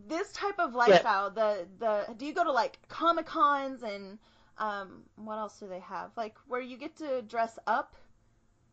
this 0.08 0.32
type 0.32 0.58
of 0.58 0.74
lifestyle, 0.74 1.30
the 1.30 1.66
the 1.78 2.04
do 2.16 2.26
you 2.26 2.34
go 2.34 2.44
to 2.44 2.52
like 2.52 2.78
comic 2.88 3.26
cons 3.26 3.82
and 3.82 4.18
um 4.58 5.02
what 5.16 5.36
else 5.38 5.58
do 5.58 5.68
they 5.68 5.80
have? 5.80 6.10
Like 6.16 6.36
where 6.46 6.60
you 6.60 6.76
get 6.76 6.96
to 6.98 7.22
dress 7.22 7.58
up? 7.66 7.94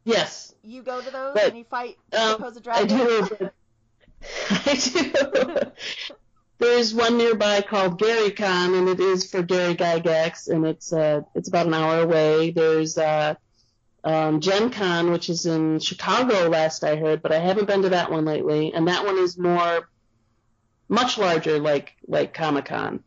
Yes, 0.03 0.53
You 0.63 0.83
go 0.83 1.01
to 1.01 1.09
those 1.11 1.35
Right. 1.35 1.47
and 1.49 1.57
you 1.57 1.63
fight 1.63 1.97
Um, 2.13 2.33
suppose 2.33 2.57
a 2.57 2.59
I 2.71 2.85
dragon. 2.85 2.97
do. 2.97 3.49
I 4.49 4.75
do. 4.75 5.71
There's 6.57 6.93
one 6.93 7.17
nearby 7.17 7.61
called 7.61 7.99
GaryCon, 7.99 8.77
and 8.79 8.87
it 8.87 8.99
is 8.99 9.29
for 9.29 9.41
Gary 9.43 9.75
Gygax, 9.75 10.47
and 10.47 10.65
it's 10.65 10.93
uh, 10.93 11.21
it's 11.33 11.49
about 11.49 11.67
an 11.67 11.73
hour 11.73 11.99
away. 12.03 12.51
There's 12.51 12.97
uh, 12.97 13.35
um, 14.05 14.39
Gen 14.39 14.69
Con, 14.69 15.11
which 15.11 15.29
is 15.29 15.45
in 15.45 15.79
Chicago, 15.79 16.47
last 16.47 16.83
I 16.85 16.95
heard, 16.95 17.21
but 17.21 17.33
I 17.33 17.39
haven't 17.39 17.65
been 17.65 17.81
to 17.81 17.89
that 17.89 18.09
one 18.09 18.23
lately, 18.25 18.73
and 18.73 18.87
that 18.87 19.03
one 19.05 19.17
is 19.17 19.37
more, 19.37 19.89
much 20.89 21.17
larger, 21.17 21.59
like 21.59 21.95
like 22.07 22.33
Comic 22.33 22.65
Con. 22.65 23.03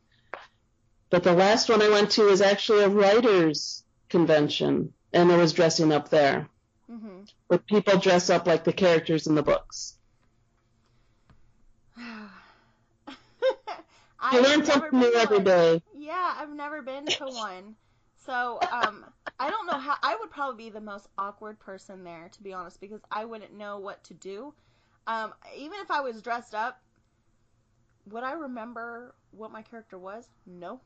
But 1.10 1.22
the 1.22 1.32
last 1.32 1.68
one 1.68 1.82
I 1.82 1.88
went 1.88 2.10
to 2.12 2.24
was 2.24 2.40
actually 2.40 2.82
a 2.84 2.88
writers 2.88 3.84
convention, 4.08 4.92
and 5.12 5.30
there 5.30 5.38
was 5.38 5.52
dressing 5.52 5.92
up 5.92 6.08
there, 6.10 6.48
hmm 6.88 7.22
where 7.48 7.58
people 7.58 7.98
dress 7.98 8.30
up 8.30 8.46
like 8.46 8.64
the 8.64 8.72
characters 8.72 9.26
in 9.26 9.34
the 9.34 9.42
books. 9.42 9.94
I've 14.20 14.42
learn 14.42 14.64
something 14.64 14.98
new 14.98 15.14
every 15.14 15.40
day. 15.40 15.82
Yeah, 15.96 16.34
I've 16.38 16.52
never 16.54 16.82
been 16.82 17.06
to 17.06 17.26
one. 17.26 17.76
So, 18.26 18.58
um, 18.70 19.06
I 19.38 19.48
don't 19.50 19.66
know 19.66 19.78
how. 19.78 19.96
I 20.02 20.16
would 20.16 20.30
probably 20.30 20.64
be 20.64 20.70
the 20.70 20.80
most 20.80 21.08
awkward 21.16 21.58
person 21.60 22.04
there, 22.04 22.28
to 22.32 22.42
be 22.42 22.52
honest, 22.52 22.80
because 22.80 23.00
I 23.10 23.24
wouldn't 23.24 23.56
know 23.56 23.78
what 23.78 24.04
to 24.04 24.14
do. 24.14 24.52
Um, 25.06 25.32
even 25.56 25.78
if 25.80 25.90
I 25.90 26.00
was 26.00 26.20
dressed 26.20 26.54
up, 26.54 26.80
would 28.10 28.24
I 28.24 28.32
remember 28.32 29.14
what 29.30 29.50
my 29.50 29.62
character 29.62 29.98
was? 29.98 30.28
No. 30.46 30.80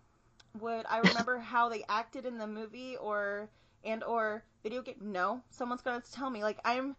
Would 0.60 0.86
I 0.88 0.98
remember 0.98 1.38
how 1.52 1.68
they 1.68 1.84
acted 1.88 2.26
in 2.26 2.38
the 2.38 2.46
movie 2.46 2.96
or 2.96 3.48
and 3.84 4.04
or 4.04 4.44
video 4.62 4.82
game? 4.82 4.96
No. 5.00 5.42
Someone's 5.50 5.82
gonna 5.82 6.02
tell 6.12 6.30
me. 6.30 6.42
Like 6.42 6.58
I'm. 6.64 6.96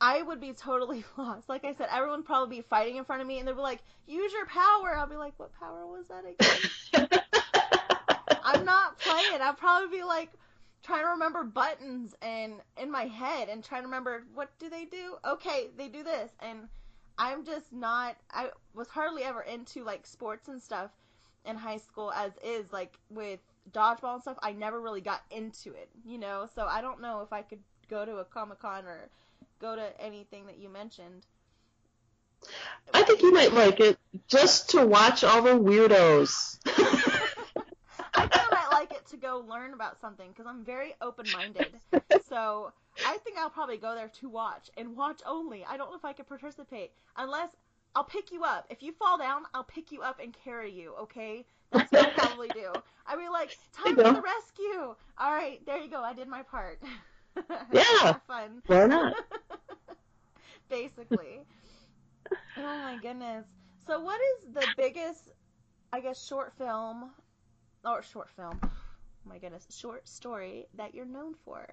I 0.00 0.22
would 0.22 0.40
be 0.40 0.52
totally 0.52 1.04
lost. 1.16 1.48
Like 1.48 1.64
I 1.64 1.74
said, 1.74 1.88
everyone 1.90 2.20
would 2.20 2.26
probably 2.26 2.58
be 2.58 2.62
fighting 2.62 2.96
in 2.96 3.04
front 3.04 3.20
of 3.20 3.26
me, 3.26 3.38
and 3.38 3.48
they'd 3.48 3.54
be 3.54 3.60
like, 3.60 3.80
"Use 4.06 4.32
your 4.32 4.46
power." 4.46 4.96
I'll 4.96 5.08
be 5.08 5.16
like, 5.16 5.34
"What 5.38 5.52
power 5.58 5.86
was 5.86 6.08
that 6.08 6.24
again?" 6.24 7.20
I'm 8.44 8.64
not 8.64 8.98
playing. 8.98 9.40
I'll 9.42 9.54
probably 9.54 9.98
be 9.98 10.04
like 10.04 10.30
trying 10.82 11.02
to 11.02 11.10
remember 11.10 11.44
buttons 11.44 12.14
and 12.22 12.54
in 12.76 12.90
my 12.90 13.04
head 13.04 13.48
and 13.48 13.62
trying 13.62 13.82
to 13.82 13.86
remember 13.86 14.24
what 14.34 14.50
do 14.58 14.70
they 14.70 14.84
do? 14.84 15.16
Okay, 15.24 15.68
they 15.76 15.88
do 15.88 16.02
this 16.02 16.30
and 16.40 16.68
I'm 17.18 17.44
just 17.44 17.72
not 17.72 18.16
I 18.30 18.50
was 18.74 18.88
hardly 18.88 19.24
ever 19.24 19.42
into 19.42 19.84
like 19.84 20.06
sports 20.06 20.48
and 20.48 20.62
stuff 20.62 20.90
in 21.44 21.56
high 21.56 21.78
school 21.78 22.12
as 22.12 22.32
is 22.44 22.72
like 22.72 22.96
with 23.10 23.40
dodgeball 23.72 24.14
and 24.14 24.22
stuff. 24.22 24.38
I 24.42 24.52
never 24.52 24.80
really 24.80 25.00
got 25.00 25.22
into 25.30 25.70
it, 25.70 25.88
you 26.04 26.18
know. 26.18 26.48
So 26.54 26.66
I 26.66 26.80
don't 26.80 27.00
know 27.00 27.20
if 27.20 27.32
I 27.32 27.42
could 27.42 27.60
go 27.88 28.04
to 28.04 28.16
a 28.16 28.24
Comic-Con 28.24 28.84
or 28.84 29.08
go 29.60 29.76
to 29.76 30.00
anything 30.00 30.46
that 30.46 30.58
you 30.58 30.68
mentioned. 30.68 31.26
I 32.94 33.02
think 33.02 33.22
you 33.22 33.32
might 33.32 33.52
like 33.52 33.80
it 33.80 33.98
just 34.28 34.70
to 34.70 34.86
watch 34.86 35.24
all 35.24 35.42
the 35.42 35.50
weirdos. 35.50 36.58
I 38.14 38.26
think 38.26 38.36
I 38.36 38.48
might 38.50 38.68
like 38.70 38.92
it 38.92 38.97
to 39.10 39.16
go 39.16 39.44
learn 39.48 39.74
about 39.74 40.00
something 40.00 40.28
because 40.28 40.46
I'm 40.46 40.64
very 40.64 40.94
open 41.00 41.26
minded. 41.32 41.68
So 42.28 42.72
I 43.06 43.16
think 43.18 43.38
I'll 43.38 43.48
probably 43.48 43.78
go 43.78 43.94
there 43.94 44.10
to 44.20 44.28
watch 44.28 44.68
and 44.76 44.94
watch 44.94 45.22
only. 45.26 45.64
I 45.64 45.78
don't 45.78 45.90
know 45.90 45.96
if 45.96 46.04
I 46.04 46.12
could 46.12 46.28
participate 46.28 46.92
unless 47.16 47.48
I'll 47.94 48.04
pick 48.04 48.30
you 48.30 48.44
up. 48.44 48.66
If 48.68 48.82
you 48.82 48.92
fall 48.92 49.16
down, 49.16 49.44
I'll 49.54 49.64
pick 49.64 49.90
you 49.90 50.02
up 50.02 50.20
and 50.22 50.36
carry 50.44 50.70
you. 50.70 50.92
Okay, 51.02 51.46
that's 51.72 51.90
what 51.90 52.06
I'll 52.06 52.12
probably 52.12 52.48
do. 52.48 52.70
I'll 53.06 53.16
be 53.16 53.30
like, 53.30 53.56
time 53.72 53.96
for 53.96 54.02
the 54.02 54.20
rescue. 54.20 54.94
All 55.18 55.32
right, 55.32 55.64
there 55.64 55.78
you 55.78 55.88
go. 55.88 56.02
I 56.02 56.12
did 56.12 56.28
my 56.28 56.42
part. 56.42 56.80
Yeah. 57.72 58.14
Fun. 58.26 58.62
Why 58.66 58.86
not? 58.86 59.14
Basically. 60.68 61.38
Oh 62.32 62.36
my 62.56 62.98
goodness. 63.00 63.46
So 63.86 64.00
what 64.00 64.18
is 64.20 64.54
the 64.54 64.66
biggest 64.76 65.30
I 65.92 66.00
guess 66.00 66.26
short 66.26 66.52
film 66.58 67.10
or 67.84 68.02
short 68.02 68.28
film. 68.36 68.60
Oh 69.28 69.34
my 69.34 69.38
goodness, 69.38 69.66
a 69.68 69.72
short 69.72 70.08
story 70.08 70.68
that 70.76 70.94
you're 70.94 71.04
known 71.04 71.34
for? 71.44 71.66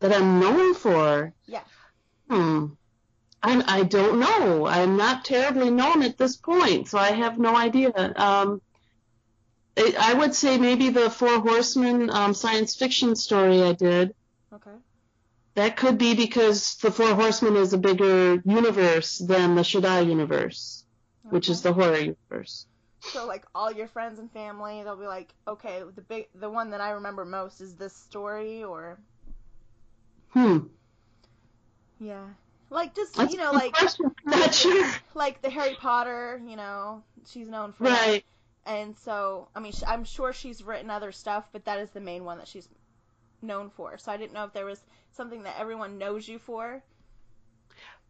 That 0.00 0.10
I'm 0.14 0.40
known 0.40 0.72
for. 0.72 1.34
Yeah. 1.44 1.64
Hmm. 2.30 2.66
I 3.42 3.62
I 3.66 3.82
don't 3.82 4.18
know. 4.20 4.66
I'm 4.66 4.96
not 4.96 5.26
terribly 5.26 5.70
known 5.70 6.02
at 6.02 6.16
this 6.16 6.36
point, 6.38 6.88
so 6.88 6.96
I 6.96 7.10
have 7.10 7.38
no 7.38 7.54
idea. 7.54 7.92
Um, 8.16 8.62
I 9.76 9.94
I 9.98 10.14
would 10.14 10.34
say 10.34 10.56
maybe 10.56 10.88
the 10.88 11.10
Four 11.10 11.40
Horsemen 11.40 12.08
um, 12.08 12.32
science 12.32 12.74
fiction 12.74 13.16
story 13.16 13.62
I 13.62 13.74
did. 13.74 14.14
Okay. 14.50 14.78
That 15.56 15.76
could 15.76 15.98
be 15.98 16.14
because 16.14 16.76
the 16.76 16.90
Four 16.90 17.14
Horsemen 17.14 17.56
is 17.56 17.74
a 17.74 17.78
bigger 17.78 18.40
universe 18.46 19.18
than 19.18 19.56
the 19.56 19.62
Sha'Daa 19.62 20.06
universe, 20.06 20.86
which 21.24 21.50
is 21.50 21.60
the 21.60 21.74
horror 21.74 21.98
universe. 21.98 22.66
So 23.06 23.26
like 23.26 23.44
all 23.54 23.70
your 23.72 23.88
friends 23.88 24.18
and 24.18 24.30
family, 24.32 24.82
they'll 24.82 24.96
be 24.96 25.06
like, 25.06 25.34
okay, 25.46 25.82
the 25.94 26.02
big, 26.02 26.28
the 26.34 26.50
one 26.50 26.70
that 26.70 26.80
I 26.80 26.90
remember 26.92 27.24
most 27.24 27.60
is 27.60 27.76
this 27.76 27.94
story, 27.94 28.64
or 28.64 28.98
Hmm. 30.32 30.58
yeah, 31.98 32.26
like 32.70 32.94
just 32.94 33.16
That's 33.16 33.34
you 33.34 33.38
know 33.38 33.52
like 33.52 33.76
not 34.24 34.54
sure. 34.54 34.90
like 35.14 35.42
the 35.42 35.50
Harry 35.50 35.74
Potter, 35.74 36.40
you 36.46 36.56
know, 36.56 37.02
she's 37.26 37.48
known 37.48 37.72
for 37.72 37.88
that. 37.88 38.12
Right. 38.12 38.24
And 38.66 38.96
so, 38.96 39.48
I 39.54 39.60
mean, 39.60 39.72
I'm 39.86 40.04
sure 40.04 40.32
she's 40.32 40.62
written 40.62 40.90
other 40.90 41.12
stuff, 41.12 41.48
but 41.52 41.64
that 41.64 41.78
is 41.78 41.90
the 41.90 42.00
main 42.00 42.24
one 42.24 42.38
that 42.38 42.48
she's 42.48 42.68
known 43.42 43.70
for. 43.70 43.98
So 43.98 44.10
I 44.12 44.16
didn't 44.16 44.32
know 44.32 44.44
if 44.44 44.52
there 44.52 44.64
was 44.66 44.82
something 45.12 45.42
that 45.44 45.58
everyone 45.58 45.98
knows 45.98 46.28
you 46.28 46.38
for. 46.38 46.82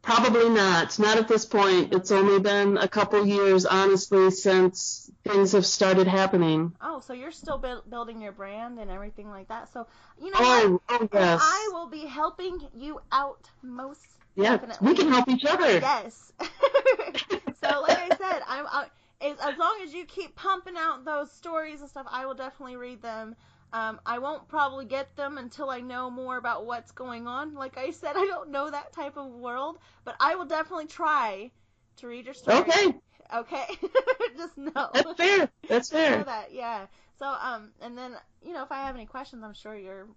Probably 0.04 0.50
not. 0.50 0.98
Not 0.98 1.16
at 1.16 1.28
this 1.28 1.46
point. 1.46 1.94
It's 1.94 2.12
only 2.12 2.38
been 2.38 2.76
a 2.76 2.86
couple 2.86 3.26
years, 3.26 3.64
honestly, 3.64 4.30
since 4.30 5.10
things 5.26 5.52
have 5.52 5.64
started 5.64 6.06
happening. 6.06 6.72
Oh, 6.80 7.00
so 7.00 7.14
you're 7.14 7.32
still 7.32 7.58
buil- 7.58 7.84
building 7.88 8.20
your 8.20 8.32
brand 8.32 8.78
and 8.78 8.90
everything 8.90 9.30
like 9.30 9.48
that. 9.48 9.72
So, 9.72 9.86
you 10.20 10.30
know? 10.30 10.36
Oh, 10.38 10.80
oh 10.90 11.08
yes. 11.10 11.40
I 11.42 11.70
will 11.72 11.88
be 11.88 12.04
helping 12.06 12.60
you 12.76 13.00
out 13.12 13.48
most 13.62 14.04
Yeah, 14.36 14.58
definitely. 14.58 14.88
we 14.88 14.94
can 14.94 15.08
help 15.08 15.28
each 15.28 15.44
other. 15.46 15.78
Yes. 15.78 16.32
so, 16.40 17.80
like 17.80 17.98
I 17.98 18.10
said, 18.18 18.42
I'm 18.46 18.66
I, 18.66 18.86
as 19.22 19.58
long 19.58 19.78
as 19.82 19.94
you 19.94 20.04
keep 20.04 20.36
pumping 20.36 20.74
out 20.76 21.06
those 21.06 21.32
stories 21.32 21.80
and 21.80 21.88
stuff, 21.88 22.06
I 22.10 22.26
will 22.26 22.34
definitely 22.34 22.76
read 22.76 23.00
them. 23.00 23.36
Um, 23.72 24.00
I 24.06 24.18
won't 24.18 24.48
probably 24.48 24.84
get 24.84 25.16
them 25.16 25.38
until 25.38 25.70
I 25.70 25.80
know 25.80 26.10
more 26.10 26.36
about 26.36 26.66
what's 26.66 26.92
going 26.92 27.26
on. 27.26 27.54
Like 27.54 27.76
I 27.76 27.90
said, 27.90 28.12
I 28.16 28.24
don't 28.26 28.50
know 28.50 28.70
that 28.70 28.92
type 28.92 29.16
of 29.16 29.30
world, 29.32 29.78
but 30.04 30.16
I 30.20 30.34
will 30.36 30.44
definitely 30.46 30.86
try 30.86 31.50
to 31.96 32.06
read 32.06 32.24
your 32.24 32.34
story. 32.34 32.70
Okay, 32.70 32.94
Okay. 33.34 33.64
Just 34.36 34.56
know. 34.56 34.90
that's 34.92 35.12
fair. 35.16 35.50
That's 35.68 35.88
know 35.90 35.90
fair. 35.90 36.24
that, 36.24 36.52
yeah. 36.52 36.86
So, 37.18 37.26
um, 37.26 37.70
and 37.80 37.96
then 37.96 38.16
you 38.42 38.52
know, 38.52 38.62
if 38.62 38.72
I 38.72 38.78
have 38.86 38.94
any 38.94 39.06
questions, 39.06 39.42
I'm 39.44 39.54
sure 39.54 39.76
you're 39.76 40.08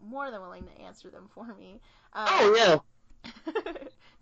more 0.00 0.30
than 0.30 0.40
willing 0.40 0.66
to 0.66 0.82
answer 0.82 1.10
them 1.10 1.28
for 1.34 1.54
me. 1.54 1.80
Um, 2.12 2.28
Oh 2.28 2.54
yeah. 2.56 2.78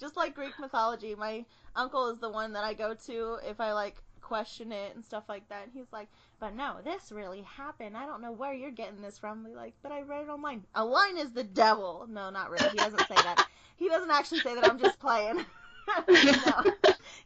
just 0.01 0.17
like 0.17 0.35
Greek 0.35 0.59
mythology, 0.59 1.15
my 1.15 1.45
uncle 1.75 2.09
is 2.11 2.19
the 2.19 2.31
one 2.31 2.53
that 2.55 2.65
I 2.65 2.75
go 2.75 2.95
to 3.07 3.39
if 3.47 3.61
I 3.61 3.73
like 3.73 3.97
question 4.21 4.73
it 4.73 4.95
and 4.95 5.05
stuff 5.05 5.25
like 5.29 5.49
that. 5.49 5.65
And 5.65 5.73
he's 5.73 5.93
like, 5.93 6.09
"But 6.41 6.55
no, 6.57 6.79
this 6.83 7.13
really 7.13 7.43
happened. 7.43 7.97
I 7.97 8.07
don't 8.07 8.23
know 8.23 8.33
where 8.33 8.55
you're 8.55 8.73
getting 8.73 9.03
this 9.03 9.19
from." 9.19 9.45
Be 9.45 9.55
like, 9.55 9.75
"But 9.83 9.93
I 9.93 10.03
read 10.03 10.25
it 10.25 10.31
online. 10.31 10.65
A 10.75 10.85
line 10.85 11.19
is 11.19 11.33
the 11.33 11.45
devil." 11.45 12.07
No, 12.09 12.31
not 12.31 12.51
really. 12.51 12.71
He 12.71 12.79
doesn't 12.81 13.07
say 13.07 13.21
that. 13.23 13.41
He 13.77 13.89
doesn't 13.89 14.11
actually 14.11 14.41
say 14.41 14.55
that. 14.57 14.65
I'm 14.65 14.79
just 14.79 14.99
playing. 15.01 15.45
no, 16.09 16.65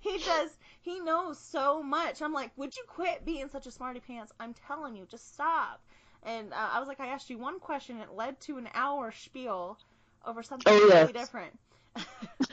he 0.00 0.18
does. 0.18 0.58
He 0.82 1.00
knows 1.00 1.38
so 1.38 1.82
much. 1.82 2.22
I'm 2.22 2.32
like, 2.32 2.52
"Would 2.56 2.76
you 2.76 2.84
quit 2.88 3.24
being 3.24 3.48
such 3.48 3.66
a 3.66 3.70
smarty 3.72 4.00
pants?" 4.00 4.32
I'm 4.40 4.54
telling 4.54 4.96
you, 4.96 5.06
just 5.06 5.32
stop. 5.34 5.82
And 6.22 6.52
uh, 6.52 6.70
I 6.72 6.78
was 6.80 6.88
like, 6.88 7.00
I 7.00 7.08
asked 7.08 7.30
you 7.30 7.38
one 7.38 7.60
question. 7.60 7.98
It 7.98 8.12
led 8.12 8.40
to 8.42 8.58
an 8.58 8.68
hour 8.74 9.12
spiel 9.12 9.78
over 10.24 10.42
something 10.42 10.72
Oh, 10.72 10.76
completely 10.76 11.12
yes. 11.12 11.12
different. 11.12 11.58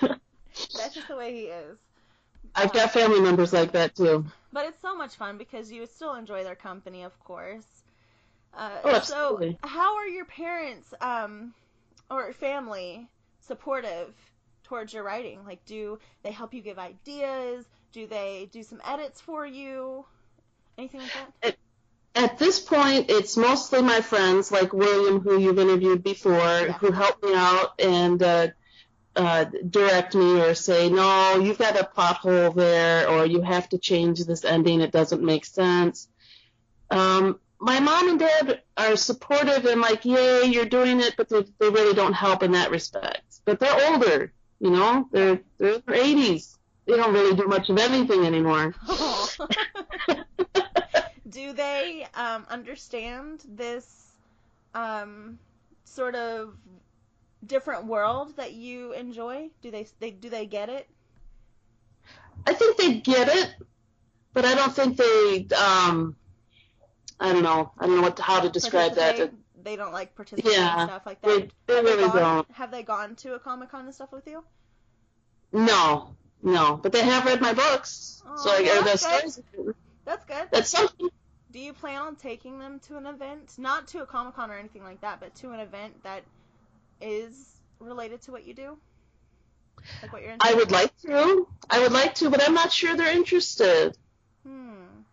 That's 0.73 0.93
just 0.95 1.07
the 1.07 1.15
way 1.17 1.33
he 1.33 1.41
is. 1.43 1.77
I've 2.55 2.73
got 2.73 2.91
family 2.91 3.21
members 3.21 3.53
like 3.53 3.71
that 3.73 3.95
too. 3.95 4.25
But 4.53 4.65
it's 4.65 4.81
so 4.81 4.95
much 4.95 5.15
fun 5.15 5.37
because 5.37 5.71
you 5.71 5.85
still 5.85 6.13
enjoy 6.13 6.43
their 6.43 6.55
company, 6.55 7.03
of 7.03 7.17
course. 7.23 7.65
Uh, 8.53 8.71
Oh, 8.83 8.89
so, 8.89 8.95
absolutely. 8.95 9.57
how 9.63 9.95
are 9.97 10.07
your 10.07 10.25
parents 10.25 10.93
um, 10.99 11.53
or 12.09 12.33
family 12.33 13.07
supportive 13.39 14.13
towards 14.63 14.93
your 14.93 15.03
writing? 15.03 15.45
Like, 15.45 15.63
do 15.65 15.99
they 16.23 16.31
help 16.31 16.53
you 16.53 16.61
give 16.61 16.77
ideas? 16.77 17.65
Do 17.93 18.07
they 18.07 18.49
do 18.51 18.63
some 18.63 18.81
edits 18.85 19.21
for 19.21 19.45
you? 19.45 20.05
Anything 20.77 21.01
like 21.01 21.13
that? 21.13 21.55
At 22.13 22.37
this 22.37 22.59
point, 22.59 23.09
it's 23.09 23.37
mostly 23.37 23.81
my 23.81 24.01
friends, 24.01 24.51
like 24.51 24.73
William, 24.73 25.21
who 25.21 25.39
you've 25.39 25.57
interviewed 25.59 26.03
before, 26.03 26.65
who 26.79 26.91
help 26.91 27.23
me 27.23 27.33
out 27.33 27.79
and 27.79 28.21
uh, 28.21 28.47
uh, 29.15 29.45
direct 29.69 30.15
me 30.15 30.41
or 30.41 30.53
say, 30.55 30.89
no, 30.89 31.39
you've 31.39 31.57
got 31.57 31.79
a 31.79 31.83
plot 31.83 32.17
hole 32.17 32.51
there, 32.51 33.09
or 33.09 33.25
you 33.25 33.41
have 33.41 33.67
to 33.69 33.77
change 33.77 34.23
this 34.23 34.45
ending, 34.45 34.81
it 34.81 34.91
doesn't 34.91 35.21
make 35.21 35.45
sense. 35.45 36.07
Um, 36.89 37.39
my 37.59 37.79
mom 37.79 38.09
and 38.09 38.19
dad 38.19 38.61
are 38.77 38.95
supportive 38.95 39.65
and 39.65 39.81
like, 39.81 40.03
yay, 40.05 40.45
you're 40.45 40.65
doing 40.65 40.99
it, 40.99 41.15
but 41.17 41.29
they, 41.29 41.43
they 41.59 41.69
really 41.69 41.93
don't 41.93 42.13
help 42.13 42.43
in 42.43 42.51
that 42.53 42.71
respect. 42.71 43.41
But 43.45 43.59
they're 43.59 43.91
older, 43.91 44.33
you 44.59 44.71
know, 44.71 45.07
they're, 45.11 45.39
they're 45.57 45.73
in 45.73 45.83
their 45.85 45.97
80s. 45.97 46.57
They 46.87 46.95
don't 46.97 47.13
really 47.13 47.35
do 47.35 47.47
much 47.47 47.69
of 47.69 47.77
anything 47.77 48.25
anymore. 48.25 48.73
do 51.29 51.53
they 51.53 52.07
um, 52.15 52.45
understand 52.49 53.43
this 53.47 54.07
um, 54.73 55.37
sort 55.85 56.15
of 56.15 56.55
different 57.45 57.85
world 57.85 58.37
that 58.37 58.53
you 58.53 58.93
enjoy? 58.93 59.49
Do 59.61 59.71
they, 59.71 59.87
they 59.99 60.11
do 60.11 60.29
they 60.29 60.45
get 60.45 60.69
it? 60.69 60.87
I 62.45 62.53
think 62.53 62.77
they 62.77 62.93
get 62.95 63.27
it, 63.27 63.53
but 64.33 64.45
I 64.45 64.55
don't 64.55 64.73
think 64.73 64.97
they. 64.97 65.47
Um, 65.55 66.15
I 67.19 67.33
don't 67.33 67.43
know. 67.43 67.71
I 67.77 67.85
don't 67.85 67.97
know 67.97 68.01
what 68.01 68.19
how 68.19 68.39
to 68.39 68.49
describe 68.49 68.95
that. 68.95 69.31
They 69.63 69.75
don't 69.75 69.93
like 69.93 70.15
participating 70.15 70.59
Yeah, 70.59 70.81
and 70.81 70.89
stuff 70.89 71.05
like 71.05 71.21
that. 71.21 71.27
They, 71.27 71.49
they 71.67 71.75
have, 71.75 71.85
really 71.85 71.97
they 71.97 72.07
gone, 72.07 72.15
don't. 72.17 72.51
have 72.53 72.71
they 72.71 72.81
gone 72.81 73.15
to 73.17 73.35
a 73.35 73.39
Comic 73.39 73.69
Con 73.69 73.85
and 73.85 73.93
stuff 73.93 74.11
with 74.11 74.25
you? 74.25 74.43
No, 75.53 76.15
no. 76.41 76.79
But 76.81 76.93
they 76.93 77.03
have 77.03 77.25
read 77.25 77.41
my 77.41 77.53
books. 77.53 78.23
Aw, 78.25 78.37
so 78.37 78.51
I 78.51 78.81
that's 78.83 79.05
stories. 79.05 79.39
That's 80.03 80.25
good. 80.25 80.47
That's 80.49 80.69
something. 80.71 81.09
Do 81.51 81.59
you 81.59 81.73
plan 81.73 82.01
on 82.01 82.15
taking 82.15 82.57
them 82.57 82.79
to 82.87 82.97
an 82.97 83.05
event? 83.05 83.55
Not 83.57 83.89
to 83.89 84.01
a 84.01 84.05
Comic 84.05 84.35
Con 84.35 84.49
or 84.49 84.57
anything 84.57 84.83
like 84.83 85.01
that, 85.01 85.19
but 85.19 85.35
to 85.35 85.51
an 85.51 85.59
event 85.59 86.01
that 86.03 86.23
is 87.01 87.61
related 87.79 88.21
to 88.23 88.31
what 88.31 88.45
you 88.45 88.53
do? 88.53 88.77
Like 90.01 90.13
what 90.13 90.21
you're? 90.23 90.37
I 90.41 90.53
would 90.53 90.71
like 90.71 90.95
to. 90.99 91.47
I 91.69 91.79
would 91.79 91.91
like 91.91 92.15
to, 92.15 92.29
but 92.29 92.41
I'm 92.43 92.53
not 92.53 92.71
sure 92.71 92.95
they're 92.95 93.15
interested. 93.15 93.97
Hmm. 94.43 95.03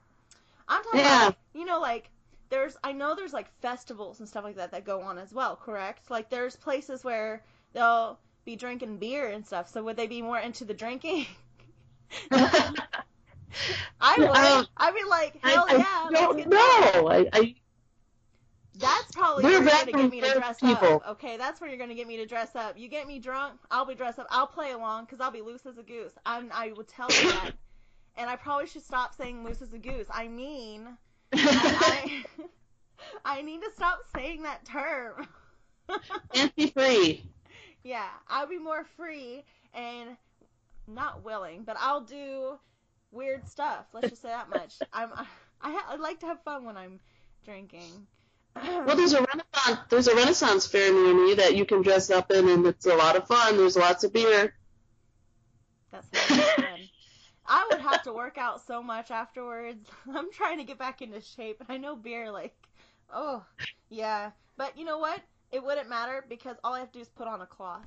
I'm 0.68 0.83
talking 0.85 1.01
Yeah. 1.01 1.07
about, 1.07 1.37
you 1.55 1.64
know, 1.64 1.81
like, 1.81 2.11
there's, 2.51 2.77
I 2.85 2.92
know 2.92 3.14
there's 3.14 3.33
like 3.33 3.51
festivals 3.61 4.20
and 4.20 4.29
stuff 4.29 4.44
like 4.44 4.57
that 4.57 4.72
that 4.72 4.85
go 4.85 5.03
on 5.03 5.18
as 5.18 5.33
well, 5.33 5.57
correct? 5.57 6.11
Like, 6.11 6.31
there's 6.31 6.57
places 6.57 7.05
where 7.05 7.42
they'll 7.72 8.18
be 8.44 8.57
drinking 8.57 8.98
beer 8.98 9.29
and 9.29 9.46
stuff, 9.46 9.68
so 9.68 9.83
would 9.85 9.96
they 9.96 10.07
be 10.07 10.22
more 10.22 10.38
into 10.38 10.64
the 10.64 10.74
drinking? 10.74 11.27
I 14.01 14.20
would. 14.24 14.37
Um, 14.37 14.66
I'd 14.77 14.94
be 14.94 15.05
like, 15.09 15.40
hell 15.42 15.68
I 15.68 15.74
yeah, 15.74 16.11
let's 16.12 16.35
don't 16.35 16.46
know. 16.48 17.09
I, 17.09 17.29
I 17.33 17.55
That's 18.79 19.12
probably 19.12 19.45
We're 19.45 19.62
where 19.62 19.62
you're 19.62 19.85
gonna 19.87 19.93
get 19.93 20.11
me 20.11 20.21
to 20.21 20.33
dress 20.35 20.61
people. 20.61 20.97
up. 20.97 21.09
Okay, 21.11 21.37
that's 21.37 21.61
where 21.61 21.69
you're 21.69 21.79
gonna 21.79 21.95
get 21.95 22.07
me 22.07 22.17
to 22.19 22.27
dress 22.27 22.55
up. 22.55 22.79
You 22.79 22.88
get 22.88 23.07
me 23.07 23.19
drunk, 23.19 23.61
I'll 23.71 23.85
be 23.85 23.95
dressed 23.95 24.19
up. 24.19 24.27
I'll 24.31 24.47
play 24.47 24.73
along 24.73 25.05
because 25.05 25.21
I'll 25.21 25.31
be 25.31 25.41
loose 25.41 25.67
as 25.67 25.79
a 25.79 25.83
goose. 25.83 26.12
I'm, 26.25 26.51
I 26.55 26.73
would 26.73 26.88
tell 26.88 27.09
you 27.11 27.31
that. 27.33 27.53
And 28.17 28.29
I 28.29 28.35
probably 28.35 28.67
should 28.67 28.83
stop 28.83 29.14
saying 29.14 29.45
loose 29.45 29.62
as 29.62 29.73
a 29.73 29.79
goose. 29.79 30.09
I 30.11 30.27
mean, 30.27 30.88
I, 31.33 32.25
I, 33.25 33.25
I 33.38 33.43
need 33.43 33.62
to 33.62 33.71
stop 33.77 34.01
saying 34.12 34.43
that 34.43 34.64
term. 34.64 35.29
fancy 36.35 36.67
free. 36.67 37.31
yeah, 37.85 38.09
I'll 38.27 38.49
be 38.49 38.59
more 38.59 38.85
free 38.97 39.45
and 39.73 40.17
not 40.88 41.25
willing, 41.25 41.62
but 41.62 41.77
I'll 41.79 42.01
do 42.01 42.59
weird 43.12 43.47
stuff. 43.47 43.87
Let's 43.93 44.09
just 44.09 44.23
say 44.23 44.31
that 44.31 44.51
much. 44.51 44.79
I'm, 44.93 45.11
I, 45.61 45.81
I 45.88 45.95
like 45.97 46.19
to 46.21 46.27
have 46.27 46.43
fun 46.43 46.64
when 46.64 46.77
I'm 46.77 46.99
drinking. 47.45 48.09
Well, 48.56 48.96
there's 48.96 49.12
a 49.12 49.22
renaissance. 49.22 49.80
There's 49.88 50.08
a 50.08 50.16
Renaissance 50.16 50.66
fair 50.66 50.92
near 50.92 51.14
me 51.14 51.34
that 51.34 51.56
you 51.56 51.64
can 51.64 51.82
dress 51.82 52.11
up 52.11 52.30
in, 52.30 52.48
and 52.48 52.66
it's 52.66 52.87
a 52.87 52.94
lot 52.94 53.16
of 53.16 53.26
fun. 53.26 53.56
There's 53.56 53.76
lots 53.76 54.04
of 54.04 54.12
beer. 54.12 54.54
That's 55.92 56.08
fun. 56.08 56.88
I 57.46 57.66
would 57.70 57.80
have 57.80 58.02
to 58.02 58.12
work 58.12 58.37
out 58.37 58.66
so 58.66 58.82
much 58.82 59.11
afterwards. 59.11 59.88
I'm 60.14 60.30
trying 60.32 60.58
to 60.58 60.64
get 60.64 60.78
back 60.78 61.02
into 61.02 61.20
shape, 61.20 61.61
and 61.61 61.70
I 61.70 61.78
know 61.78 61.96
beer, 61.96 62.30
like, 62.30 62.54
oh, 63.12 63.44
yeah. 63.88 64.30
But 64.56 64.76
you 64.76 64.84
know 64.84 64.98
what? 64.98 65.20
It 65.50 65.62
wouldn't 65.64 65.88
matter 65.88 66.24
because 66.28 66.56
all 66.62 66.74
I 66.74 66.80
have 66.80 66.92
to 66.92 66.98
do 66.98 67.02
is 67.02 67.08
put 67.08 67.26
on 67.26 67.40
a 67.40 67.46
cloth. 67.46 67.87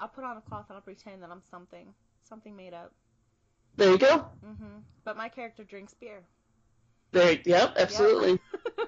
I'll 0.00 0.08
put 0.08 0.24
on 0.24 0.36
a 0.36 0.40
cloth 0.40 0.66
and 0.68 0.76
I'll 0.76 0.82
pretend 0.82 1.22
that 1.22 1.30
I'm 1.30 1.42
something, 1.50 1.94
something 2.28 2.56
made 2.56 2.74
up. 2.74 2.92
There 3.76 3.90
you 3.90 3.98
go. 3.98 4.26
hmm 4.44 4.78
But 5.04 5.16
my 5.16 5.28
character 5.28 5.62
drinks 5.62 5.94
beer. 5.94 6.22
There. 7.12 7.38
Yep. 7.44 7.74
Absolutely. 7.78 8.38
drinks 8.38 8.42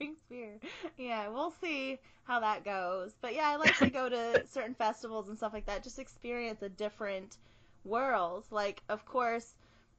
Yeah, 0.96 1.28
we'll 1.28 1.54
see 1.60 1.98
how 2.24 2.40
that 2.40 2.64
goes. 2.64 3.12
But 3.20 3.34
yeah, 3.34 3.48
I 3.48 3.56
like 3.56 3.76
to 3.78 3.90
go 3.90 4.08
to 4.08 4.44
certain 4.50 4.74
festivals 4.74 5.28
and 5.28 5.36
stuff 5.36 5.52
like 5.52 5.66
that. 5.66 5.82
Just 5.82 5.98
experience 5.98 6.62
a 6.62 6.68
different 6.68 7.36
world. 7.84 8.44
Like, 8.50 8.82
of 8.88 9.04
course, 9.06 9.54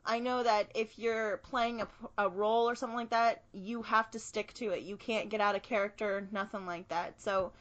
I 0.06 0.20
know 0.20 0.44
that 0.44 0.72
if 0.76 0.98
you're 0.98 1.38
playing 1.38 1.82
a, 1.82 1.88
a 2.18 2.30
role 2.30 2.70
or 2.70 2.76
something 2.76 2.98
like 2.98 3.10
that, 3.12 3.44
you 3.54 3.82
have 3.84 4.10
to 4.12 4.20
stick 4.20 4.54
to 4.56 4.70
it. 4.72 4.84
You 4.84 4.98
can't 4.98 5.30
get 5.30 5.42
out 5.42 5.56
of 5.56 5.64
character, 5.64 6.28
nothing 6.32 6.66
like 6.66 6.88
that. 6.90 7.22
So, 7.22 7.52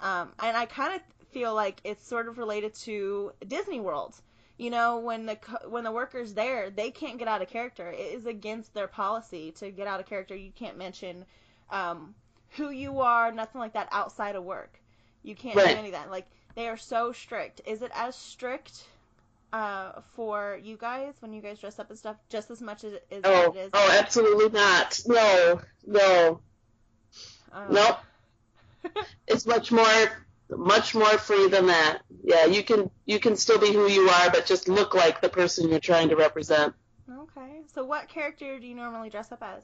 um, 0.00 0.32
and 0.38 0.56
I 0.56 0.66
kind 0.66 0.94
of 0.94 1.00
feel 1.30 1.54
like 1.54 1.80
it's 1.84 2.06
sort 2.06 2.28
of 2.28 2.38
related 2.38 2.74
to 2.74 3.32
Disney 3.46 3.80
World. 3.80 4.14
You 4.56 4.70
know, 4.70 4.98
when 4.98 5.26
the 5.26 5.38
when 5.68 5.84
the 5.84 5.92
workers 5.92 6.34
there, 6.34 6.70
they 6.70 6.90
can't 6.90 7.18
get 7.18 7.28
out 7.28 7.42
of 7.42 7.48
character. 7.48 7.88
It 7.92 8.14
is 8.14 8.26
against 8.26 8.74
their 8.74 8.88
policy 8.88 9.52
to 9.52 9.70
get 9.70 9.86
out 9.86 10.00
of 10.00 10.06
character. 10.06 10.34
You 10.34 10.50
can't 10.50 10.76
mention 10.76 11.24
um, 11.70 12.14
who 12.56 12.70
you 12.70 13.00
are, 13.00 13.32
nothing 13.32 13.60
like 13.60 13.74
that 13.74 13.88
outside 13.92 14.36
of 14.36 14.44
work. 14.44 14.78
You 15.22 15.34
can't 15.34 15.56
Right. 15.56 15.68
do 15.68 15.76
any 15.76 15.88
of 15.88 15.94
that. 15.94 16.10
Like 16.10 16.26
they 16.54 16.68
are 16.68 16.76
so 16.76 17.12
strict. 17.12 17.60
Is 17.66 17.82
it 17.82 17.90
as 17.94 18.16
strict 18.16 18.84
uh, 19.52 20.00
for 20.14 20.58
you 20.62 20.76
guys 20.76 21.14
when 21.20 21.32
you 21.32 21.40
guys 21.42 21.58
dress 21.58 21.78
up 21.78 21.90
and 21.90 21.98
stuff, 21.98 22.16
just 22.28 22.50
as 22.50 22.60
much 22.60 22.84
as 22.84 22.92
it 22.94 23.06
is? 23.10 23.20
Oh. 23.24 23.52
it 23.52 23.56
is 23.58 23.70
Oh, 23.74 23.98
absolutely 24.00 24.48
not. 24.50 25.00
No. 25.06 25.60
No. 25.86 26.40
um, 27.52 27.64
Nope. 27.72 27.98
It's 29.26 29.44
much 29.44 29.70
more, 29.72 29.86
much 30.50 30.94
more 30.94 31.18
free 31.18 31.48
than 31.48 31.66
that. 31.66 31.98
Yeah, 32.22 32.46
you 32.46 32.62
can 32.62 32.90
you 33.04 33.18
can 33.18 33.36
still 33.36 33.58
be 33.58 33.72
who 33.72 33.88
you 33.88 34.08
are, 34.08 34.30
but 34.30 34.46
just 34.46 34.68
look 34.68 34.94
like 34.94 35.20
the 35.20 35.28
person 35.28 35.68
you're 35.68 35.80
trying 35.80 36.08
to 36.10 36.16
represent. 36.16 36.74
Okay. 37.10 37.62
So 37.74 37.84
what 37.84 38.08
character 38.08 38.58
do 38.58 38.66
you 38.66 38.74
normally 38.74 39.10
dress 39.10 39.32
up 39.32 39.42
as? 39.42 39.62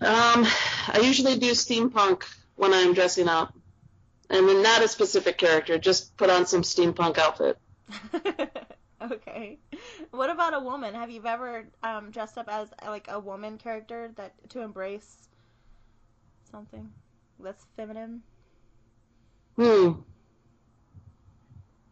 Um, 0.00 0.46
I 0.88 1.00
usually 1.02 1.38
do 1.38 1.52
steampunk 1.52 2.24
when 2.56 2.72
I'm 2.74 2.94
dressing 2.94 3.28
up, 3.28 3.54
and 4.30 4.48
then 4.48 4.62
not 4.62 4.82
a 4.84 4.88
specific 4.88 5.38
character. 5.38 5.78
Just 5.78 6.16
put 6.16 6.30
on 6.30 6.46
some 6.46 6.62
steampunk 6.62 7.18
outfit. 7.18 7.58
okay. 9.02 9.58
What 10.10 10.30
about 10.30 10.54
a 10.54 10.60
woman? 10.60 10.94
Have 10.94 11.10
you 11.10 11.24
ever 11.26 11.66
um, 11.82 12.10
dressed 12.10 12.38
up 12.38 12.48
as 12.48 12.72
like 12.86 13.06
a 13.08 13.18
woman 13.20 13.58
character 13.58 14.12
that 14.16 14.34
to 14.50 14.60
embrace 14.62 15.28
something 16.50 16.90
that's 17.38 17.66
feminine? 17.76 18.22
Hmm. 19.56 20.04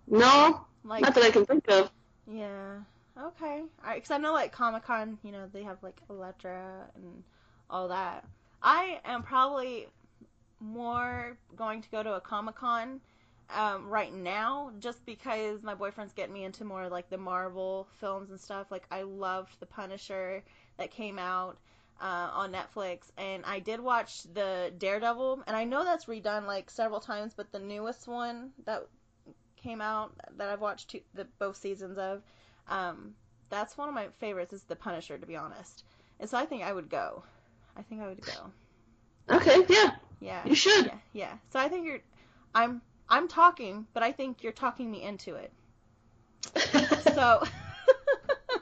No, 0.07 0.67
Like 0.85 1.03
not 1.03 1.15
that 1.15 1.25
I 1.25 1.31
can 1.31 1.45
think 1.47 1.69
of. 1.71 1.91
yeah. 2.27 2.79
Okay. 3.19 3.61
All 3.61 3.69
right. 3.85 3.97
Because 3.97 4.11
I 4.11 4.19
know 4.19 4.33
like 4.33 4.53
Comic 4.53 4.85
Con, 4.85 5.19
you 5.23 5.33
know, 5.33 5.49
they 5.53 5.63
have 5.65 5.83
like 5.83 6.01
Elektra 6.09 6.89
and 6.95 7.23
all 7.73 7.89
that. 7.89 8.25
I 8.63 9.01
am 9.05 9.23
probably 9.23 9.89
more 10.61 11.37
going 11.57 11.83
to 11.83 11.91
go 11.91 12.03
to 12.03 12.15
a 12.15 12.21
Comic 12.21 12.55
Con 12.55 13.01
um, 13.51 13.89
right 13.89 14.15
now 14.15 14.71
just 14.79 15.05
because 15.05 15.63
my 15.63 15.75
boyfriend's 15.75 16.13
getting 16.13 16.33
me 16.33 16.45
into 16.45 16.65
more 16.65 16.89
like 16.89 17.11
the 17.11 17.19
Marvel 17.19 17.89
films 17.99 18.31
and 18.31 18.39
stuff. 18.39 18.71
Like 18.71 18.85
I 18.91 19.03
loved 19.03 19.59
The 19.59 19.67
Punisher 19.67 20.45
that 20.79 20.91
came 20.91 21.19
out 21.19 21.59
uh, 22.01 22.31
on 22.33 22.53
Netflix, 22.53 23.11
and 23.17 23.45
I 23.45 23.59
did 23.59 23.81
watch 23.81 24.23
the 24.35 24.73
Daredevil, 24.79 25.45
and 25.47 25.57
I 25.57 25.65
know 25.65 25.85
that's 25.85 26.07
redone 26.07 26.47
like 26.47 26.71
several 26.71 27.01
times, 27.01 27.33
but 27.37 27.53
the 27.53 27.59
newest 27.59 28.07
one 28.07 28.51
that 28.65 28.87
came 29.57 29.81
out 29.81 30.13
that 30.37 30.49
I've 30.49 30.61
watched 30.61 30.91
two, 30.91 31.01
the 31.15 31.27
both 31.39 31.57
seasons 31.57 31.99
of, 31.99 32.23
um, 32.69 33.15
that's 33.51 33.77
one 33.79 33.89
of 33.89 33.95
my 33.95 34.09
favorites. 34.19 34.53
Is 34.53 34.63
The 34.65 34.77
Punisher, 34.77 35.19
to 35.19 35.27
be 35.27 35.37
honest, 35.37 35.85
and 36.19 36.29
so 36.29 36.39
I 36.39 36.47
think 36.47 36.63
I 36.63 36.73
would 36.73 36.89
go. 36.89 37.23
I 37.77 37.83
think 37.83 38.01
I 38.03 38.09
would 38.09 38.21
go. 38.21 38.53
Okay, 39.31 39.65
yeah, 39.69 39.93
Yeah. 40.21 40.47
you 40.47 40.55
should. 40.55 40.87
Yeah, 40.87 40.99
yeah. 41.13 41.33
So 41.53 41.59
I 41.59 41.69
think 41.69 41.87
you're, 41.87 42.01
I'm, 42.55 42.83
I'm 43.09 43.29
talking, 43.29 43.87
but 43.95 44.03
I 44.03 44.13
think 44.13 44.43
you're 44.43 44.53
talking 44.53 44.91
me 44.91 45.03
into 45.03 45.35
it. 45.37 45.53
So 47.15 47.43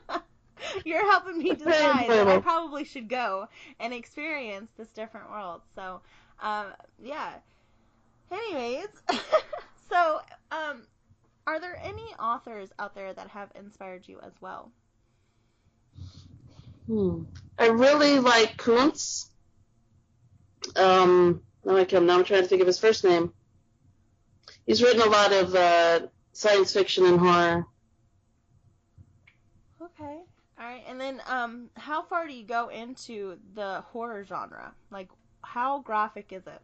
you're 0.85 1.09
helping 1.09 1.38
me 1.38 1.55
decide 1.55 2.11
that 2.11 2.29
I 2.29 2.38
probably 2.38 2.85
should 2.85 3.09
go 3.09 3.49
and 3.79 3.92
experience 3.94 4.70
this 4.77 4.88
different 4.88 5.31
world. 5.31 5.62
So, 5.75 6.01
um, 6.40 6.66
yeah. 7.01 7.35
Anyways, 8.31 8.88
so 9.88 10.20
um, 10.51 10.83
are 11.46 11.61
there 11.61 11.79
any 11.83 12.03
authors 12.18 12.70
out 12.79 12.94
there 12.94 13.12
that 13.12 13.29
have 13.29 13.51
inspired 13.55 14.07
you 14.09 14.18
as 14.20 14.33
well? 14.40 14.73
Hmm. 16.90 17.22
I 17.57 17.68
really 17.68 18.18
like 18.18 18.57
Koontz. 18.57 19.31
Um, 20.74 21.40
now 21.64 21.76
I 21.76 21.85
can. 21.85 22.05
Now 22.05 22.18
I'm 22.18 22.24
trying 22.24 22.42
to 22.42 22.48
think 22.48 22.62
of 22.62 22.66
his 22.66 22.81
first 22.81 23.05
name. 23.05 23.33
He's 24.66 24.83
written 24.83 25.00
a 25.00 25.07
lot 25.09 25.33
of 25.33 25.55
uh, 25.55 26.00
science 26.33 26.72
fiction 26.72 27.07
and 27.07 27.20
horror. 27.20 27.64
Okay. 29.81 30.18
All 30.59 30.66
right. 30.66 30.83
And 30.88 31.00
then, 31.00 31.22
um, 31.29 31.70
how 31.76 32.03
far 32.03 32.26
do 32.26 32.33
you 32.33 32.44
go 32.44 32.70
into 32.70 33.38
the 33.55 33.83
horror 33.92 34.24
genre? 34.24 34.72
Like, 34.90 35.11
how 35.42 35.83
graphic 35.83 36.33
is 36.33 36.42
it? 36.48 36.61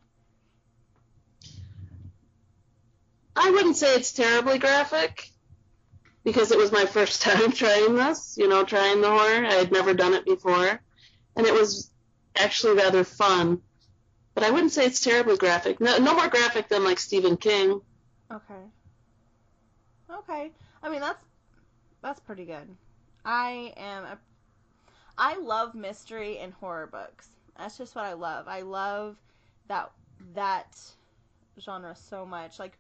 I 3.37 3.49
wouldn't 3.53 3.77
say 3.77 3.95
it's 3.95 4.13
terribly 4.13 4.59
graphic 4.59 5.31
because 6.27 6.51
it 6.51 6.59
was 6.59 6.73
my 6.73 6.85
first 6.85 7.23
time 7.29 7.53
trying 7.53 7.95
this, 7.95 8.35
you 8.37 8.49
know, 8.49 8.65
trying 8.65 9.01
the 9.01 9.09
horror. 9.09 9.47
I 9.47 9.55
had 9.55 9.71
never 9.73 9.95
done 9.95 10.13
it 10.13 10.27
before, 10.27 10.81
and 11.37 11.47
it 11.47 11.55
was 11.55 11.91
actually 12.37 12.75
rather 12.77 13.05
fun. 13.05 13.63
But 14.35 14.43
I 14.45 14.51
wouldn't 14.51 14.73
say 14.73 14.85
it's 14.85 15.01
terribly 15.01 15.39
graphic. 15.39 15.81
No, 15.81 15.97
no 15.99 16.15
more 16.15 16.29
graphic 16.29 16.69
than 16.69 16.85
like 16.85 16.99
Stephen 16.99 17.39
King. 17.39 17.81
Okay. 18.31 18.65
Okay. 20.11 20.51
I 20.83 20.91
mean, 20.91 21.01
that's 21.01 21.25
that's 22.03 22.21
pretty 22.21 22.45
good. 22.45 22.69
I 23.25 23.73
am 23.77 24.05
a 24.05 24.19
I 25.17 25.39
love 25.39 25.75
mystery 25.75 26.39
and 26.39 26.53
horror 26.55 26.89
books. 26.89 27.29
That's 27.57 27.79
just 27.79 27.95
what 27.95 28.05
I 28.05 28.13
love. 28.15 28.49
I 28.49 28.63
love 28.63 29.17
that 29.69 29.91
that 30.35 30.77
genre 31.59 31.95
so 31.95 32.27
much. 32.27 32.59
Like 32.59 32.77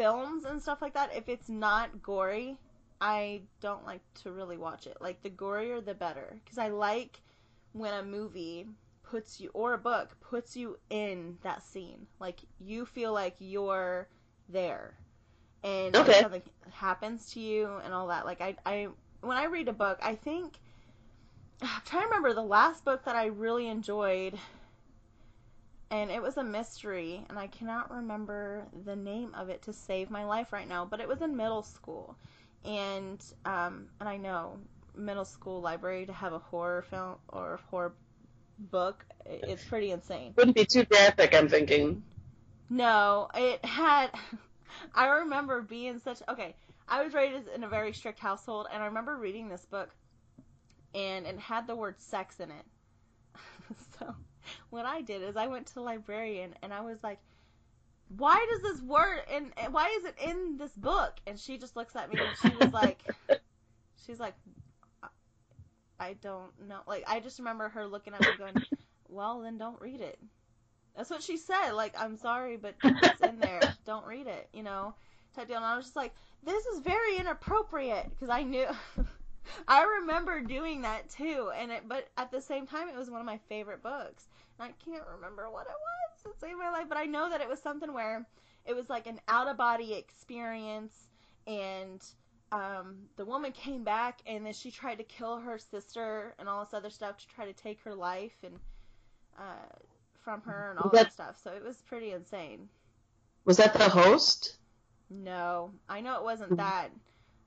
films 0.00 0.44
and 0.44 0.62
stuff 0.62 0.82
like 0.82 0.94
that, 0.94 1.14
if 1.14 1.28
it's 1.28 1.48
not 1.48 2.02
gory, 2.02 2.58
I 3.00 3.42
don't 3.60 3.86
like 3.86 4.02
to 4.22 4.32
really 4.32 4.58
watch 4.58 4.86
it. 4.86 4.98
Like 5.00 5.22
the 5.22 5.30
gorier 5.30 5.84
the 5.84 5.94
better 5.94 6.40
cuz 6.46 6.58
I 6.58 6.68
like 6.68 7.22
when 7.72 7.94
a 7.94 8.02
movie 8.02 8.66
puts 9.02 9.40
you 9.40 9.50
or 9.54 9.74
a 9.74 9.78
book 9.78 10.16
puts 10.20 10.56
you 10.56 10.78
in 10.90 11.38
that 11.42 11.62
scene. 11.62 12.06
Like 12.20 12.40
you 12.58 12.86
feel 12.86 13.12
like 13.12 13.36
you're 13.38 14.08
there. 14.48 14.96
And 15.64 15.96
Okay. 15.96 16.22
something 16.22 16.42
happens 16.72 17.32
to 17.32 17.40
you 17.40 17.68
and 17.84 17.92
all 17.94 18.08
that. 18.08 18.26
Like 18.26 18.40
I 18.40 18.56
I 18.66 18.88
when 19.20 19.36
I 19.36 19.44
read 19.46 19.68
a 19.68 19.72
book, 19.72 19.98
I 20.02 20.14
think 20.16 20.60
I'm 21.62 21.82
trying 21.84 22.02
to 22.02 22.08
remember 22.08 22.32
the 22.34 22.42
last 22.42 22.84
book 22.84 23.04
that 23.04 23.16
I 23.16 23.26
really 23.26 23.68
enjoyed 23.68 24.38
and 25.90 26.10
it 26.10 26.22
was 26.22 26.36
a 26.36 26.44
mystery 26.44 27.24
and 27.28 27.38
I 27.38 27.46
cannot 27.48 27.90
remember 27.90 28.66
the 28.84 28.96
name 28.96 29.34
of 29.34 29.48
it 29.48 29.62
to 29.62 29.72
save 29.72 30.10
my 30.10 30.24
life 30.24 30.52
right 30.52 30.68
now, 30.68 30.84
but 30.84 31.00
it 31.00 31.08
was 31.08 31.20
in 31.22 31.36
middle 31.36 31.62
school. 31.62 32.16
And 32.64 33.22
um 33.44 33.88
and 34.00 34.08
I 34.08 34.16
know 34.16 34.58
middle 34.96 35.24
school 35.24 35.60
library 35.60 36.06
to 36.06 36.12
have 36.12 36.32
a 36.32 36.38
horror 36.38 36.82
film 36.82 37.16
or 37.28 37.60
horror 37.70 37.94
book 38.58 39.04
it's 39.26 39.64
pretty 39.64 39.90
insane. 39.90 40.32
Wouldn't 40.36 40.56
be 40.56 40.64
too 40.64 40.84
graphic, 40.84 41.34
I'm 41.34 41.48
thinking. 41.48 42.02
No, 42.68 43.28
it 43.34 43.64
had. 43.64 44.10
I 44.94 45.06
remember 45.08 45.62
being 45.62 45.98
such. 45.98 46.22
Okay, 46.28 46.54
I 46.88 47.02
was 47.04 47.14
raised 47.14 47.48
in 47.48 47.64
a 47.64 47.68
very 47.68 47.92
strict 47.92 48.18
household, 48.18 48.66
and 48.72 48.82
I 48.82 48.86
remember 48.86 49.16
reading 49.16 49.48
this 49.48 49.64
book, 49.66 49.90
and 50.94 51.26
it 51.26 51.38
had 51.38 51.66
the 51.66 51.76
word 51.76 52.00
sex 52.00 52.40
in 52.40 52.50
it. 52.50 52.64
What 54.70 54.86
I 54.86 55.00
did 55.02 55.22
is 55.22 55.36
I 55.36 55.46
went 55.46 55.66
to 55.66 55.74
the 55.74 55.80
librarian, 55.82 56.54
and 56.62 56.72
I 56.72 56.80
was 56.80 57.02
like, 57.02 57.18
"Why 58.08 58.44
does 58.50 58.62
this 58.62 58.82
word 58.82 59.20
and 59.30 59.52
why 59.70 59.88
is 59.98 60.04
it 60.04 60.16
in 60.24 60.56
this 60.56 60.72
book?" 60.72 61.14
And 61.26 61.38
she 61.38 61.58
just 61.58 61.76
looks 61.76 61.96
at 61.96 62.10
me, 62.12 62.20
and 62.20 62.36
she 62.36 62.56
was 62.56 62.72
like, 62.72 63.02
"She's 64.06 64.20
like, 64.20 64.34
I- 65.02 65.08
I 65.98 66.12
don't 66.14 66.50
know." 66.68 66.80
Like, 66.86 67.04
I 67.08 67.20
just 67.20 67.38
remember 67.38 67.68
her 67.70 67.86
looking 67.86 68.14
at 68.14 68.20
me, 68.20 68.32
going, 68.38 68.56
"Well, 69.08 69.40
then 69.40 69.58
don't 69.58 69.80
read 69.80 70.00
it." 70.00 70.18
That's 70.96 71.10
what 71.10 71.22
she 71.22 71.36
said. 71.36 71.72
Like, 71.72 71.94
I'm 71.98 72.16
sorry, 72.16 72.56
but 72.56 72.74
it's 72.82 73.20
in 73.22 73.38
there. 73.40 73.60
Don't 73.86 74.04
read 74.06 74.26
it, 74.26 74.48
you 74.52 74.62
know, 74.62 74.94
type 75.34 75.46
deal. 75.46 75.56
And 75.56 75.64
I 75.64 75.76
was 75.76 75.86
just 75.86 75.96
like, 75.96 76.12
this 76.42 76.66
is 76.66 76.80
very 76.80 77.16
inappropriate 77.16 78.10
because 78.10 78.28
I 78.28 78.42
knew. 78.42 78.66
I 79.68 79.82
remember 80.00 80.40
doing 80.40 80.82
that 80.82 81.08
too, 81.10 81.50
and 81.56 81.70
it. 81.70 81.88
But 81.88 82.08
at 82.16 82.30
the 82.30 82.40
same 82.40 82.66
time, 82.66 82.88
it 82.88 82.96
was 82.96 83.10
one 83.10 83.20
of 83.20 83.26
my 83.26 83.38
favorite 83.48 83.82
books. 83.82 84.28
And 84.58 84.68
I 84.68 84.90
can't 84.90 85.04
remember 85.14 85.48
what 85.50 85.66
it 85.66 85.72
was 85.72 86.22
that 86.24 86.40
saved 86.40 86.58
my 86.58 86.70
life, 86.70 86.86
but 86.88 86.98
I 86.98 87.04
know 87.04 87.30
that 87.30 87.40
it 87.40 87.48
was 87.48 87.60
something 87.60 87.92
where 87.92 88.26
it 88.66 88.74
was 88.76 88.88
like 88.90 89.06
an 89.06 89.20
out 89.28 89.48
of 89.48 89.56
body 89.56 89.94
experience, 89.94 91.08
and 91.46 92.04
um, 92.52 92.96
the 93.16 93.24
woman 93.24 93.52
came 93.52 93.84
back, 93.84 94.20
and 94.26 94.44
then 94.44 94.52
she 94.52 94.70
tried 94.70 94.96
to 94.96 95.04
kill 95.04 95.38
her 95.38 95.58
sister 95.58 96.34
and 96.38 96.48
all 96.48 96.64
this 96.64 96.74
other 96.74 96.90
stuff 96.90 97.16
to 97.18 97.26
try 97.28 97.44
to 97.46 97.52
take 97.52 97.80
her 97.82 97.94
life 97.94 98.36
and. 98.42 98.54
Uh, 99.38 99.78
from 100.22 100.42
her 100.42 100.70
and 100.70 100.78
all 100.78 100.90
That- 100.90 101.04
that 101.04 101.12
stuff. 101.14 101.38
So 101.42 101.50
it 101.52 101.64
was 101.64 101.80
pretty 101.80 102.12
insane. 102.12 102.68
Was 103.46 103.56
that 103.56 103.72
the 103.72 103.88
host? 103.88 104.58
No, 105.08 105.72
I 105.88 106.02
know 106.02 106.16
it 106.18 106.22
wasn't 106.24 106.52
Mhm. 106.52 106.56
that, 106.58 106.90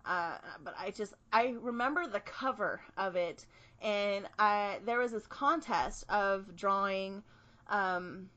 uh, 0.05 0.37
but 0.63 0.75
I 0.77 0.91
just 0.91 1.13
I 1.31 1.55
remember 1.59 2.07
the 2.07 2.19
cover 2.19 2.81
of 2.97 3.15
it, 3.15 3.45
and 3.81 4.27
I 4.37 4.79
there 4.85 4.99
was 4.99 5.11
this 5.11 5.25
contest 5.27 6.05
of 6.09 6.55
drawing 6.55 7.23
um, 7.67 8.29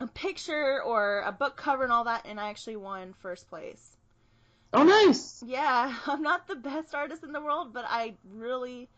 a 0.00 0.06
picture 0.06 0.82
or 0.82 1.22
a 1.26 1.32
book 1.32 1.56
cover 1.56 1.82
and 1.82 1.92
all 1.92 2.04
that, 2.04 2.26
and 2.26 2.38
I 2.38 2.50
actually 2.50 2.76
won 2.76 3.14
first 3.20 3.48
place. 3.48 3.96
Oh, 4.72 4.84
nice. 4.84 5.42
Yeah, 5.46 5.94
I'm 6.06 6.22
not 6.22 6.46
the 6.46 6.56
best 6.56 6.94
artist 6.94 7.22
in 7.24 7.32
the 7.32 7.40
world, 7.40 7.72
but 7.72 7.84
I 7.86 8.14
really 8.30 8.88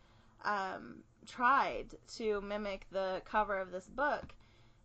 um, 0.43 0.97
tried 1.27 1.87
to 2.17 2.41
mimic 2.41 2.85
the 2.91 3.21
cover 3.25 3.57
of 3.57 3.71
this 3.71 3.87
book. 3.87 4.33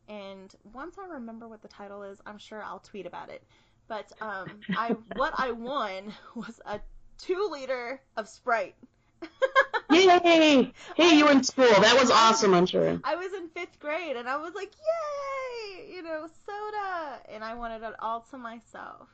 And 0.09 0.53
once 0.73 0.97
I 0.99 1.07
remember 1.07 1.47
what 1.47 1.63
the 1.63 1.69
title 1.69 2.03
is, 2.03 2.21
I'm 2.27 2.39
sure 2.39 2.63
I'll 2.63 2.81
tweet 2.81 3.07
about 3.07 3.31
it. 3.31 3.45
But 3.87 4.11
um, 4.21 4.49
I 4.77 4.97
what 5.17 5.35
I 5.37 5.53
won 5.53 6.13
was 6.35 6.61
a 6.65 6.81
two 7.23 7.49
liter 7.51 8.01
of 8.17 8.29
Sprite. 8.29 8.75
Yay! 9.91 10.73
Hey, 10.97 11.17
you 11.17 11.25
were 11.25 11.33
in 11.33 11.43
school. 11.43 11.67
That 11.67 11.99
was 12.01 12.11
awesome, 12.11 12.55
I'm 12.55 12.67
sure. 12.67 13.01
I 13.05 13.17
was 13.17 13.33
in 13.35 13.49
fifth 13.49 13.79
grade, 13.81 14.17
and 14.17 14.29
I 14.29 14.37
was 14.37 14.55
like, 14.55 14.71
"Yay!" 15.77 15.93
You 15.93 16.03
know, 16.03 16.29
soda, 16.47 17.21
and 17.29 17.45
I 17.45 17.55
wanted 17.55 17.83
it 17.83 17.95
all 17.99 18.21
to 18.31 18.39
myself. 18.39 19.09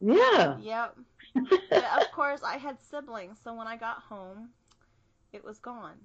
Yeah. 0.00 0.58
Yep. 0.60 0.96
But 1.70 1.84
of 2.00 2.10
course, 2.12 2.42
I 2.42 2.56
had 2.56 2.76
siblings, 2.90 3.38
so 3.44 3.54
when 3.54 3.66
I 3.68 3.76
got 3.76 3.98
home, 3.98 4.50
it 5.32 5.44
was 5.44 5.58
gone. 5.58 5.96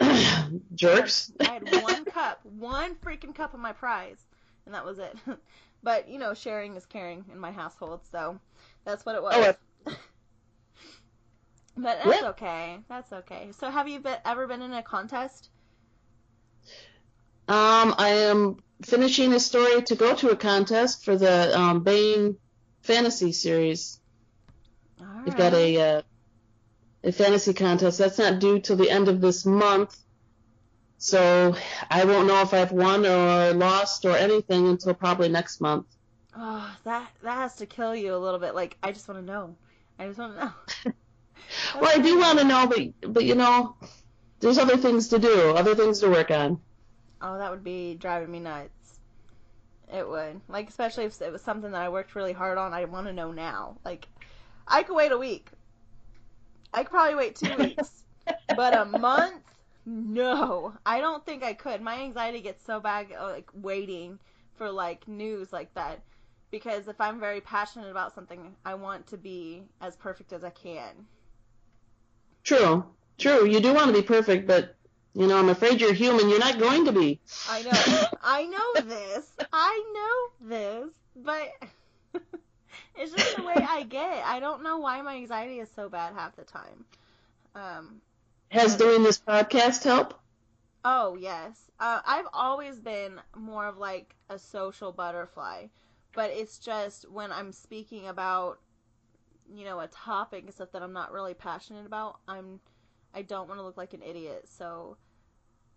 Jerks. 0.74 1.32
I 1.40 1.52
had 1.52 1.82
one 1.82 2.04
cup, 2.04 2.40
one 2.44 2.96
freaking 2.96 3.34
cup 3.34 3.54
of 3.54 3.60
my 3.60 3.72
prize, 3.72 4.18
and 4.66 4.74
that 4.74 4.84
was 4.84 4.98
it. 4.98 5.16
But 5.84 6.08
you 6.08 6.20
know, 6.20 6.32
sharing 6.32 6.76
is 6.76 6.86
caring 6.86 7.24
in 7.32 7.40
my 7.40 7.50
household, 7.50 8.02
so 8.10 8.38
that's 8.84 9.04
what 9.04 9.14
it 9.16 9.22
was. 9.22 9.34
Oh, 9.34 9.92
but 11.76 11.98
that's 12.04 12.22
okay. 12.22 12.78
That's 12.88 13.12
okay. 13.12 13.50
So, 13.58 13.70
have 13.70 13.88
you 13.88 14.00
been, 14.00 14.16
ever 14.24 14.46
been 14.46 14.62
in 14.62 14.72
a 14.72 14.82
contest? 14.82 15.50
Um, 17.48 17.94
I 17.98 18.08
am 18.30 18.56
finishing 18.82 19.32
a 19.32 19.40
story 19.40 19.82
to 19.82 19.94
go 19.94 20.14
to 20.14 20.30
a 20.30 20.36
contest 20.36 21.04
for 21.04 21.16
the 21.16 21.58
um, 21.58 21.82
Baen 21.82 22.36
fantasy 22.82 23.32
series. 23.32 24.00
All 25.00 25.22
We've 25.24 25.36
got 25.36 25.52
a 25.54 25.96
uh, 25.98 26.02
a 27.04 27.12
fantasy 27.12 27.52
contest. 27.52 27.98
That's 27.98 28.18
not 28.18 28.38
due 28.38 28.60
till 28.60 28.76
the 28.76 28.90
end 28.90 29.08
of 29.08 29.20
this 29.20 29.44
month, 29.44 29.96
so 30.98 31.56
I 31.90 32.04
won't 32.04 32.28
know 32.28 32.42
if 32.42 32.54
I've 32.54 32.72
won 32.72 33.04
or 33.04 33.52
lost 33.52 34.04
or 34.04 34.16
anything 34.16 34.68
until 34.68 34.94
probably 34.94 35.28
next 35.28 35.60
month. 35.60 35.86
Oh, 36.34 36.76
that 36.84 37.10
that 37.22 37.34
has 37.36 37.56
to 37.56 37.66
kill 37.66 37.94
you 37.94 38.14
a 38.14 38.16
little 38.18 38.38
bit. 38.40 38.54
Like, 38.54 38.76
I 38.82 38.92
just 38.92 39.08
want 39.08 39.20
to 39.20 39.26
know. 39.26 39.56
I 39.98 40.06
just 40.06 40.18
want 40.18 40.36
to 40.36 40.44
know. 40.44 40.92
Well, 41.74 41.90
I 41.92 42.00
do 42.00 42.18
want 42.18 42.38
to 42.38 42.44
know, 42.44 42.66
but 42.66 43.12
but 43.12 43.24
you 43.24 43.34
know, 43.34 43.76
there's 44.40 44.58
other 44.58 44.76
things 44.76 45.08
to 45.08 45.18
do, 45.18 45.50
other 45.50 45.74
things 45.74 46.00
to 46.00 46.08
work 46.08 46.30
on. 46.30 46.60
Oh, 47.20 47.38
that 47.38 47.50
would 47.50 47.64
be 47.64 47.94
driving 47.94 48.30
me 48.30 48.40
nuts. 48.40 48.98
It 49.92 50.08
would. 50.08 50.40
Like, 50.48 50.68
especially 50.68 51.04
if 51.04 51.20
it 51.20 51.30
was 51.32 51.42
something 51.42 51.72
that 51.72 51.82
I 51.82 51.88
worked 51.90 52.14
really 52.14 52.32
hard 52.32 52.58
on, 52.58 52.72
I 52.72 52.84
want 52.86 53.06
to 53.06 53.12
know 53.12 53.32
now. 53.32 53.76
Like, 53.84 54.08
I 54.66 54.82
could 54.82 54.94
wait 54.96 55.12
a 55.12 55.18
week. 55.18 55.50
I 56.72 56.84
could 56.84 56.90
probably 56.90 57.14
wait 57.16 57.36
two 57.36 57.54
weeks. 57.58 58.02
but 58.56 58.74
a 58.74 58.84
month? 58.86 59.42
No. 59.84 60.72
I 60.86 61.00
don't 61.00 61.24
think 61.26 61.42
I 61.42 61.52
could. 61.52 61.82
My 61.82 62.00
anxiety 62.00 62.40
gets 62.40 62.64
so 62.64 62.80
bad, 62.80 63.08
like, 63.20 63.50
waiting 63.54 64.18
for, 64.56 64.70
like, 64.70 65.06
news 65.06 65.52
like 65.52 65.74
that. 65.74 66.00
Because 66.52 66.86
if 66.86 67.00
I'm 67.00 67.18
very 67.18 67.40
passionate 67.40 67.90
about 67.90 68.14
something, 68.14 68.54
I 68.64 68.74
want 68.74 69.08
to 69.08 69.16
be 69.16 69.62
as 69.80 69.96
perfect 69.96 70.32
as 70.32 70.44
I 70.44 70.50
can. 70.50 71.06
True, 72.44 72.84
true. 73.18 73.48
You 73.48 73.58
do 73.58 73.74
want 73.74 73.86
to 73.88 73.92
be 73.92 74.06
perfect, 74.06 74.46
but 74.46 74.76
you 75.14 75.26
know, 75.26 75.38
I'm 75.38 75.48
afraid 75.48 75.80
you're 75.80 75.94
human. 75.94 76.28
You're 76.28 76.38
not 76.38 76.58
going 76.58 76.84
to 76.84 76.92
be. 76.92 77.20
I 77.48 77.62
know. 77.62 78.02
I 78.22 78.44
know 78.44 78.82
this. 78.84 79.32
I 79.52 79.82
know 79.94 80.48
this, 80.48 80.90
but 81.16 81.48
it's 82.96 83.12
just 83.12 83.36
the 83.36 83.42
way 83.42 83.54
I 83.56 83.82
get. 83.84 84.22
I 84.24 84.38
don't 84.38 84.62
know 84.62 84.78
why 84.78 85.00
my 85.02 85.16
anxiety 85.16 85.58
is 85.58 85.70
so 85.74 85.88
bad 85.88 86.14
half 86.14 86.36
the 86.36 86.44
time. 86.44 86.84
Um. 87.54 88.00
Has 88.50 88.76
doing 88.76 89.02
this 89.02 89.18
podcast 89.18 89.84
help? 89.84 90.20
Oh 90.84 91.16
yes. 91.18 91.70
Uh, 91.80 92.00
I've 92.04 92.28
always 92.34 92.78
been 92.78 93.20
more 93.34 93.66
of 93.66 93.78
like 93.78 94.14
a 94.28 94.38
social 94.38 94.92
butterfly, 94.92 95.66
but 96.14 96.30
it's 96.30 96.58
just 96.58 97.10
when 97.10 97.32
I'm 97.32 97.52
speaking 97.52 98.08
about, 98.08 98.58
you 99.52 99.64
know, 99.64 99.80
a 99.80 99.88
topic 99.88 100.44
and 100.44 100.52
stuff 100.52 100.72
that 100.72 100.82
I'm 100.82 100.92
not 100.92 101.12
really 101.12 101.34
passionate 101.34 101.86
about, 101.86 102.18
I'm, 102.28 102.60
I 103.14 103.22
don't 103.22 103.48
want 103.48 103.60
to 103.60 103.64
look 103.64 103.76
like 103.76 103.94
an 103.94 104.02
idiot. 104.02 104.46
So, 104.48 104.96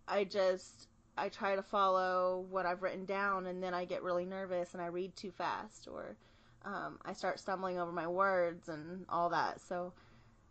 I 0.07 0.23
just 0.23 0.87
I 1.17 1.29
try 1.29 1.55
to 1.55 1.63
follow 1.63 2.45
what 2.49 2.65
I've 2.65 2.83
written 2.83 3.05
down, 3.05 3.47
and 3.47 3.63
then 3.63 3.73
I 3.73 3.85
get 3.85 4.03
really 4.03 4.25
nervous 4.25 4.73
and 4.73 4.81
I 4.81 4.87
read 4.87 5.15
too 5.15 5.31
fast, 5.31 5.87
or 5.87 6.15
um, 6.63 6.99
I 7.05 7.13
start 7.13 7.39
stumbling 7.39 7.79
over 7.79 7.91
my 7.91 8.07
words 8.07 8.67
and 8.69 9.05
all 9.09 9.29
that. 9.29 9.61
So, 9.61 9.93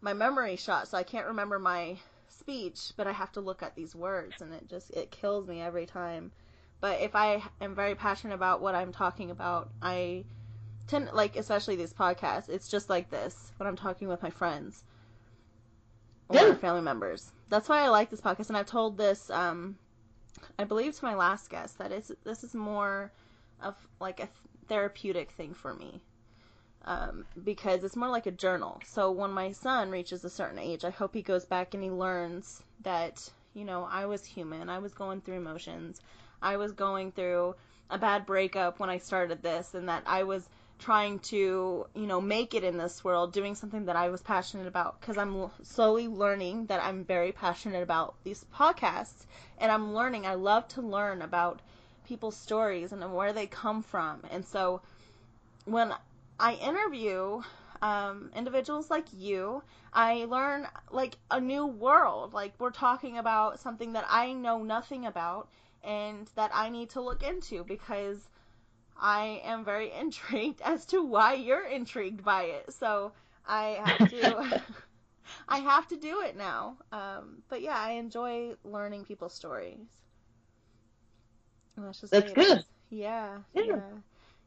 my 0.00 0.12
memory 0.12 0.56
shot, 0.56 0.88
so 0.88 0.96
I 0.98 1.02
can't 1.02 1.26
remember 1.26 1.58
my 1.58 1.98
speech, 2.28 2.92
but 2.96 3.06
I 3.06 3.12
have 3.12 3.32
to 3.32 3.40
look 3.40 3.62
at 3.62 3.74
these 3.74 3.94
words, 3.94 4.40
and 4.40 4.52
it 4.54 4.68
just 4.68 4.90
it 4.90 5.10
kills 5.10 5.46
me 5.46 5.60
every 5.60 5.86
time. 5.86 6.32
But 6.84 7.00
if 7.00 7.16
I 7.16 7.42
am 7.62 7.74
very 7.74 7.94
passionate 7.94 8.34
about 8.34 8.60
what 8.60 8.74
I'm 8.74 8.92
talking 8.92 9.30
about, 9.30 9.70
I 9.80 10.26
tend 10.86 11.08
like 11.14 11.34
especially 11.34 11.76
these 11.76 11.94
podcasts. 11.94 12.50
It's 12.50 12.68
just 12.68 12.90
like 12.90 13.08
this 13.08 13.52
when 13.56 13.66
I'm 13.66 13.74
talking 13.74 14.06
with 14.06 14.22
my 14.22 14.28
friends 14.28 14.84
or 16.28 16.36
Yeah. 16.36 16.52
family 16.56 16.82
members. 16.82 17.32
That's 17.48 17.70
why 17.70 17.80
I 17.80 17.88
like 17.88 18.10
this 18.10 18.20
podcast, 18.20 18.48
and 18.48 18.56
I've 18.58 18.66
told 18.66 18.98
this 18.98 19.30
um, 19.30 19.78
I 20.58 20.64
believe 20.64 20.94
to 20.94 21.04
my 21.06 21.14
last 21.14 21.48
guest 21.48 21.78
that 21.78 21.90
is 21.90 22.12
this 22.22 22.44
is 22.44 22.54
more 22.54 23.10
of 23.62 23.74
like 23.98 24.20
a 24.20 24.28
therapeutic 24.68 25.30
thing 25.30 25.54
for 25.54 25.72
me. 25.72 26.02
Um, 26.84 27.24
because 27.44 27.82
it's 27.82 27.96
more 27.96 28.10
like 28.10 28.26
a 28.26 28.30
journal. 28.30 28.82
So 28.84 29.10
when 29.10 29.30
my 29.30 29.52
son 29.52 29.90
reaches 29.90 30.22
a 30.22 30.28
certain 30.28 30.58
age, 30.58 30.84
I 30.84 30.90
hope 30.90 31.14
he 31.14 31.22
goes 31.22 31.46
back 31.46 31.72
and 31.72 31.82
he 31.82 31.88
learns 31.88 32.62
that, 32.82 33.26
you 33.54 33.64
know, 33.64 33.88
I 33.90 34.04
was 34.04 34.22
human. 34.22 34.68
I 34.68 34.80
was 34.80 34.92
going 34.92 35.22
through 35.22 35.36
emotions. 35.36 35.98
I 36.44 36.56
was 36.58 36.72
going 36.72 37.10
through 37.12 37.56
a 37.90 37.98
bad 37.98 38.26
breakup 38.26 38.78
when 38.78 38.90
I 38.90 38.98
started 38.98 39.42
this 39.42 39.74
and 39.74 39.88
that 39.88 40.04
I 40.06 40.22
was 40.22 40.48
trying 40.78 41.18
to, 41.20 41.86
you 41.94 42.06
know, 42.06 42.20
make 42.20 42.54
it 42.54 42.64
in 42.64 42.76
this 42.76 43.02
world, 43.02 43.32
doing 43.32 43.54
something 43.54 43.86
that 43.86 43.96
I 43.96 44.10
was 44.10 44.20
passionate 44.20 44.66
about 44.66 45.00
because 45.00 45.16
I'm 45.16 45.50
slowly 45.62 46.08
learning 46.08 46.66
that 46.66 46.82
I'm 46.82 47.04
very 47.04 47.32
passionate 47.32 47.82
about 47.82 48.14
these 48.24 48.44
podcasts 48.54 49.26
and 49.58 49.72
I'm 49.72 49.94
learning. 49.94 50.26
I 50.26 50.34
love 50.34 50.68
to 50.68 50.82
learn 50.82 51.22
about 51.22 51.60
people's 52.06 52.36
stories 52.36 52.92
and 52.92 53.14
where 53.14 53.32
they 53.32 53.46
come 53.46 53.82
from. 53.82 54.20
And 54.30 54.44
so 54.44 54.82
when 55.64 55.94
I 56.38 56.54
interview 56.54 57.42
um, 57.80 58.30
individuals 58.34 58.90
like 58.90 59.06
you, 59.16 59.62
I 59.92 60.24
learn 60.24 60.66
like 60.90 61.16
a 61.30 61.40
new 61.40 61.66
world. 61.66 62.34
Like 62.34 62.52
we're 62.58 62.70
talking 62.70 63.18
about 63.18 63.60
something 63.60 63.92
that 63.92 64.04
I 64.08 64.32
know 64.32 64.62
nothing 64.62 65.06
about 65.06 65.48
and 65.84 66.30
that 66.36 66.50
I 66.54 66.68
need 66.70 66.90
to 66.90 67.00
look 67.00 67.22
into 67.22 67.64
because 67.64 68.28
I 68.96 69.40
am 69.44 69.64
very 69.64 69.92
intrigued 70.00 70.60
as 70.62 70.86
to 70.86 71.02
why 71.02 71.34
you're 71.34 71.66
intrigued 71.66 72.24
by 72.24 72.44
it. 72.44 72.72
So 72.72 73.12
I 73.46 73.78
have 73.80 74.06
to 74.08 74.44
I 75.48 75.58
have 75.58 75.88
to 75.88 75.96
do 75.96 76.20
it 76.22 76.36
now. 76.36 76.78
Um, 76.92 77.42
but 77.48 77.62
yeah, 77.62 77.78
I 77.78 77.92
enjoy 77.92 78.54
learning 78.64 79.04
people's 79.04 79.34
stories. 79.34 80.02
That's 81.76 82.02
That's 82.10 82.32
good. 82.32 82.64
Yeah, 82.90 83.38
Yeah. 83.54 83.76
yeah, 83.76 83.90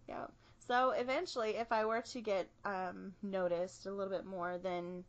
yeah. 0.08 0.28
So 0.60 0.92
eventually, 0.92 1.52
if 1.56 1.72
I 1.72 1.86
were 1.86 2.02
to 2.02 2.22
get 2.22 2.50
um, 2.66 3.14
noticed 3.22 3.86
a 3.86 3.92
little 3.92 4.12
bit 4.12 4.26
more, 4.26 4.58
then 4.58 5.04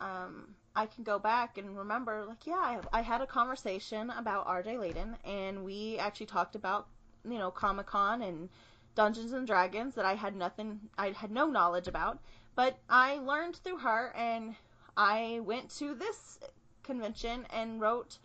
um, 0.00 0.54
I 0.74 0.86
can 0.86 1.02
go 1.02 1.18
back 1.18 1.58
and 1.58 1.76
remember, 1.76 2.24
like, 2.26 2.46
yeah, 2.46 2.54
I, 2.54 2.78
I 2.92 3.02
had 3.02 3.20
a 3.20 3.26
conversation 3.26 4.10
about 4.10 4.46
R.J. 4.46 4.76
Layden, 4.76 5.16
and 5.24 5.64
we 5.64 5.98
actually 5.98 6.26
talked 6.26 6.54
about, 6.54 6.86
you 7.24 7.38
know, 7.38 7.50
Comic 7.50 7.86
Con 7.86 8.22
and 8.22 8.48
Dungeons 8.94 9.32
and 9.32 9.46
Dragons 9.46 9.94
that 9.96 10.04
I 10.04 10.14
had 10.14 10.36
nothing, 10.36 10.80
I 10.96 11.10
had 11.10 11.30
no 11.30 11.46
knowledge 11.46 11.88
about, 11.88 12.18
but 12.54 12.78
I 12.88 13.18
learned 13.18 13.56
through 13.56 13.78
her, 13.78 14.12
and 14.16 14.54
I 14.96 15.40
went 15.42 15.70
to 15.78 15.94
this 15.94 16.38
convention 16.82 17.46
and 17.50 17.80
wrote 17.80 18.18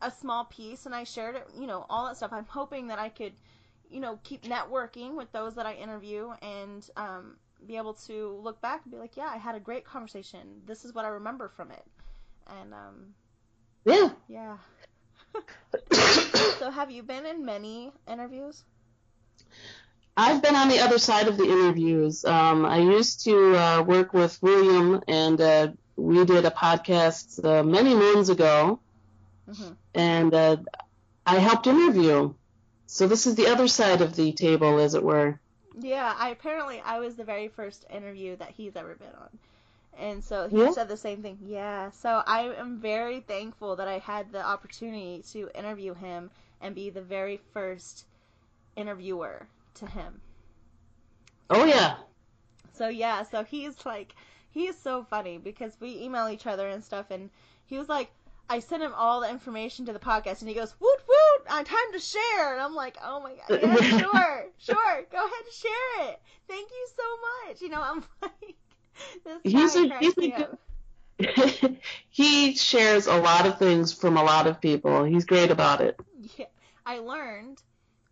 a 0.00 0.10
small 0.10 0.44
piece, 0.46 0.86
and 0.86 0.94
I 0.94 1.04
shared 1.04 1.36
it, 1.36 1.48
you 1.58 1.66
know, 1.66 1.84
all 1.90 2.06
that 2.06 2.16
stuff. 2.16 2.32
I'm 2.32 2.46
hoping 2.46 2.86
that 2.86 2.98
I 2.98 3.10
could, 3.10 3.34
you 3.90 4.00
know, 4.00 4.18
keep 4.24 4.42
networking 4.44 5.16
with 5.16 5.30
those 5.32 5.54
that 5.56 5.66
I 5.66 5.74
interview 5.74 6.32
and 6.40 6.88
um, 6.96 7.36
be 7.66 7.76
able 7.76 7.94
to 7.94 8.38
look 8.42 8.60
back 8.60 8.82
and 8.84 8.92
be 8.92 8.98
like, 8.98 9.16
yeah, 9.16 9.28
I 9.32 9.36
had 9.36 9.54
a 9.54 9.60
great 9.60 9.84
conversation. 9.84 10.62
This 10.66 10.84
is 10.84 10.94
what 10.94 11.04
I 11.04 11.08
remember 11.08 11.48
from 11.48 11.70
it. 11.70 11.84
And 12.46 12.72
um, 12.74 13.14
Yeah. 13.84 14.10
yeah. 14.28 14.58
so 16.58 16.70
have 16.70 16.90
you 16.90 17.02
been 17.02 17.26
in 17.26 17.44
many 17.44 17.92
interviews? 18.06 18.64
I've 20.16 20.42
been 20.42 20.54
on 20.56 20.68
the 20.68 20.80
other 20.80 20.98
side 20.98 21.28
of 21.28 21.36
the 21.36 21.44
interviews. 21.44 22.24
Um, 22.24 22.64
I 22.66 22.78
used 22.78 23.24
to 23.24 23.56
uh, 23.56 23.82
work 23.82 24.12
with 24.12 24.40
William, 24.42 25.02
and 25.08 25.40
uh, 25.40 25.68
we 25.96 26.24
did 26.24 26.44
a 26.44 26.50
podcast 26.50 27.44
uh, 27.44 27.62
many 27.62 27.94
moons 27.94 28.28
ago, 28.30 28.82
hmm 29.46 29.72
and 29.94 30.34
uh, 30.34 30.56
I 31.26 31.38
helped 31.38 31.66
interview. 31.66 32.34
So 32.86 33.06
this 33.06 33.26
is 33.26 33.34
the 33.36 33.46
other 33.48 33.68
side 33.68 34.00
of 34.02 34.14
the 34.16 34.32
table, 34.32 34.78
as 34.78 34.94
it 34.94 35.02
were. 35.02 35.40
Yeah, 35.78 36.14
I 36.18 36.30
apparently 36.30 36.80
I 36.80 36.98
was 37.00 37.16
the 37.16 37.24
very 37.24 37.48
first 37.48 37.84
interview 37.90 38.36
that 38.36 38.50
he's 38.50 38.76
ever 38.76 38.94
been 38.94 39.14
on. 39.14 39.38
And 39.98 40.24
so 40.24 40.48
he 40.48 40.66
Yeah? 40.66 40.70
said 40.70 40.88
the 40.88 40.96
same 40.96 41.22
thing. 41.22 41.38
Yeah. 41.42 41.90
So 41.90 42.22
I 42.26 42.42
am 42.54 42.78
very 42.80 43.20
thankful 43.20 43.76
that 43.76 43.88
I 43.88 43.98
had 43.98 44.32
the 44.32 44.44
opportunity 44.44 45.22
to 45.32 45.50
interview 45.54 45.94
him 45.94 46.30
and 46.60 46.74
be 46.74 46.90
the 46.90 47.02
very 47.02 47.36
first 47.52 48.06
interviewer 48.76 49.48
to 49.74 49.86
him. 49.86 50.20
Oh 51.50 51.64
yeah, 51.64 51.96
So 52.72 52.88
yeah, 52.88 53.22
so 53.22 53.44
he's 53.44 53.84
like 53.86 54.14
he 54.50 54.66
is 54.66 54.76
so 54.78 55.04
funny 55.04 55.38
because 55.38 55.78
we 55.80 56.02
email 56.02 56.28
each 56.28 56.46
other 56.46 56.68
and 56.68 56.82
stuff 56.82 57.10
and 57.10 57.30
he 57.66 57.78
was 57.78 57.88
like 57.88 58.10
I 58.50 58.58
sent 58.58 58.82
him 58.82 58.92
all 58.96 59.20
the 59.20 59.30
information 59.30 59.86
to 59.86 59.92
the 59.92 59.98
podcast 59.98 60.40
and 60.40 60.48
he 60.48 60.54
goes, 60.54 60.74
Woot 60.80 61.00
woot, 61.08 61.46
uh, 61.48 61.62
time 61.62 61.92
to 61.92 61.98
share 62.00 62.52
and 62.52 62.60
I'm 62.60 62.74
like, 62.74 62.96
Oh 63.02 63.20
my 63.20 63.32
god, 63.48 63.60
yeah, 63.62 63.76
sure, 63.98 64.46
sure, 64.58 65.06
go 65.10 65.18
ahead 65.18 65.44
and 65.44 65.54
share 65.54 66.08
it. 66.10 66.20
Thank 66.48 66.68
you 66.70 66.88
so 66.96 67.48
much. 67.48 67.62
You 67.62 67.68
know, 67.70 67.80
I'm 67.80 68.04
like 68.22 68.56
this 69.24 69.38
He's 69.44 69.76
a- 69.76 69.98
he's 69.98 70.18
a 70.18 70.30
good- 70.30 71.78
he 72.10 72.54
shares 72.56 73.06
a 73.06 73.16
lot 73.16 73.46
of 73.46 73.58
things 73.58 73.92
from 73.92 74.16
a 74.16 74.22
lot 74.22 74.46
of 74.46 74.60
people. 74.60 75.04
He's 75.04 75.24
great 75.24 75.50
about 75.50 75.80
it. 75.80 75.98
Yeah. 76.36 76.46
I 76.84 76.98
learned 76.98 77.62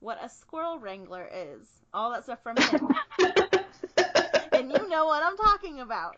what 0.01 0.19
a 0.23 0.29
squirrel 0.29 0.79
wrangler 0.79 1.29
is. 1.33 1.67
All 1.93 2.13
that 2.13 2.25
stuff 2.25 2.43
from 2.43 2.57
him. 2.59 2.89
and 4.53 4.71
you 4.71 4.89
know 4.89 5.07
what 5.07 5.23
I'm 5.23 5.37
talking 5.37 5.81
about. 5.81 6.17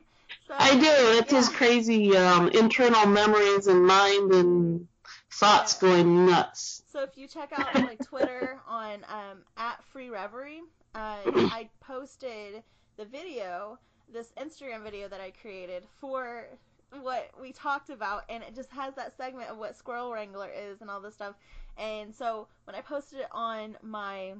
I 0.58 0.74
do. 0.78 1.18
It's 1.18 1.30
his 1.30 1.50
yeah. 1.50 1.56
crazy 1.56 2.16
um, 2.16 2.48
internal 2.48 3.06
memories 3.06 3.66
and 3.66 3.86
mind 3.86 4.32
and 4.32 4.88
thoughts 5.32 5.78
Yeah. 5.82 5.88
going 5.88 6.26
nuts. 6.26 6.82
So 6.92 7.02
if 7.02 7.16
you 7.16 7.28
check 7.28 7.52
out 7.52 7.74
my 7.74 7.94
Twitter 8.04 8.60
on 8.66 9.04
um, 9.08 9.44
at 9.56 9.82
Free 9.92 10.10
Reverie, 10.10 10.62
uh, 10.94 11.18
I 11.24 11.68
posted 11.80 12.62
the 12.96 13.04
video, 13.04 13.78
this 14.12 14.32
Instagram 14.38 14.82
video 14.82 15.08
that 15.08 15.20
I 15.20 15.30
created 15.30 15.84
for 16.00 16.48
what 17.00 17.30
we 17.40 17.52
talked 17.52 17.90
about, 17.90 18.24
and 18.28 18.42
it 18.42 18.54
just 18.54 18.70
has 18.72 18.94
that 18.96 19.16
segment 19.16 19.50
of 19.50 19.58
what 19.58 19.76
Squirrel 19.76 20.12
Wrangler 20.12 20.50
is 20.50 20.80
and 20.80 20.90
all 20.90 21.00
this 21.00 21.14
stuff. 21.14 21.34
And 21.78 22.14
so 22.14 22.48
when 22.64 22.74
I 22.74 22.80
posted 22.80 23.20
it 23.20 23.28
on 23.30 23.76
my 23.82 24.34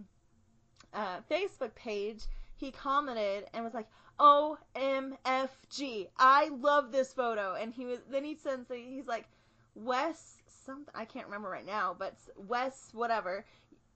uh, 0.92 1.20
Facebook 1.30 1.74
page, 1.74 2.24
he 2.56 2.72
commented 2.72 3.44
and 3.54 3.64
was 3.64 3.74
like, 3.74 3.86
"OMFG, 4.20 6.08
I 6.18 6.48
love 6.48 6.92
this 6.92 7.12
photo." 7.12 7.54
And 7.54 7.72
he 7.72 7.86
was 7.86 7.98
then 8.10 8.24
he 8.24 8.36
said 8.36 8.66
he's 8.68 9.06
like, 9.06 9.26
"Wes 9.74 10.36
something 10.64 10.92
I 10.94 11.06
can't 11.06 11.26
remember 11.26 11.48
right 11.48 11.66
now, 11.66 11.96
but 11.98 12.14
Wes 12.36 12.90
whatever, 12.92 13.44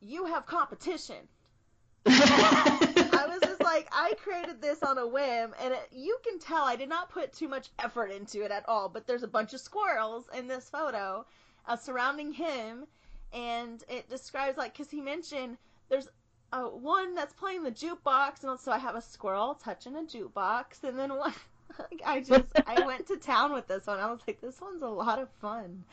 you 0.00 0.24
have 0.24 0.46
competition." 0.46 1.28
I 2.06 3.26
was 3.28 3.40
just 3.40 3.60
like, 3.62 3.88
I 3.92 4.14
created 4.22 4.60
this 4.60 4.82
on 4.82 4.98
a 4.98 5.06
whim, 5.06 5.54
and 5.60 5.74
it, 5.74 5.88
you 5.92 6.18
can 6.24 6.38
tell 6.38 6.64
I 6.64 6.76
did 6.76 6.88
not 6.88 7.10
put 7.10 7.32
too 7.32 7.48
much 7.48 7.68
effort 7.78 8.10
into 8.10 8.44
it 8.44 8.50
at 8.50 8.68
all. 8.68 8.88
But 8.88 9.06
there's 9.06 9.22
a 9.22 9.28
bunch 9.28 9.54
of 9.54 9.60
squirrels 9.60 10.26
in 10.36 10.48
this 10.48 10.68
photo 10.68 11.24
uh, 11.66 11.76
surrounding 11.76 12.32
him, 12.32 12.86
and 13.32 13.82
it 13.88 14.08
describes 14.08 14.58
like 14.58 14.72
because 14.72 14.90
he 14.90 15.00
mentioned 15.00 15.56
there's 15.88 16.08
one 16.62 17.14
that's 17.14 17.32
playing 17.34 17.62
the 17.62 17.70
jukebox, 17.70 18.44
and 18.44 18.58
so 18.58 18.72
I 18.72 18.78
have 18.78 18.94
a 18.94 19.02
squirrel 19.02 19.54
touching 19.54 19.96
a 19.96 20.00
jukebox, 20.00 20.84
and 20.84 20.98
then 20.98 21.14
one. 21.16 21.34
I 22.06 22.20
just 22.20 22.44
I 22.66 22.84
went 22.86 23.08
to 23.08 23.16
town 23.16 23.52
with 23.52 23.66
this 23.66 23.86
one. 23.86 23.98
I 23.98 24.10
was 24.10 24.20
like, 24.26 24.40
this 24.40 24.60
one's 24.60 24.82
a 24.82 24.88
lot 24.88 25.18
of 25.18 25.28
fun. 25.40 25.84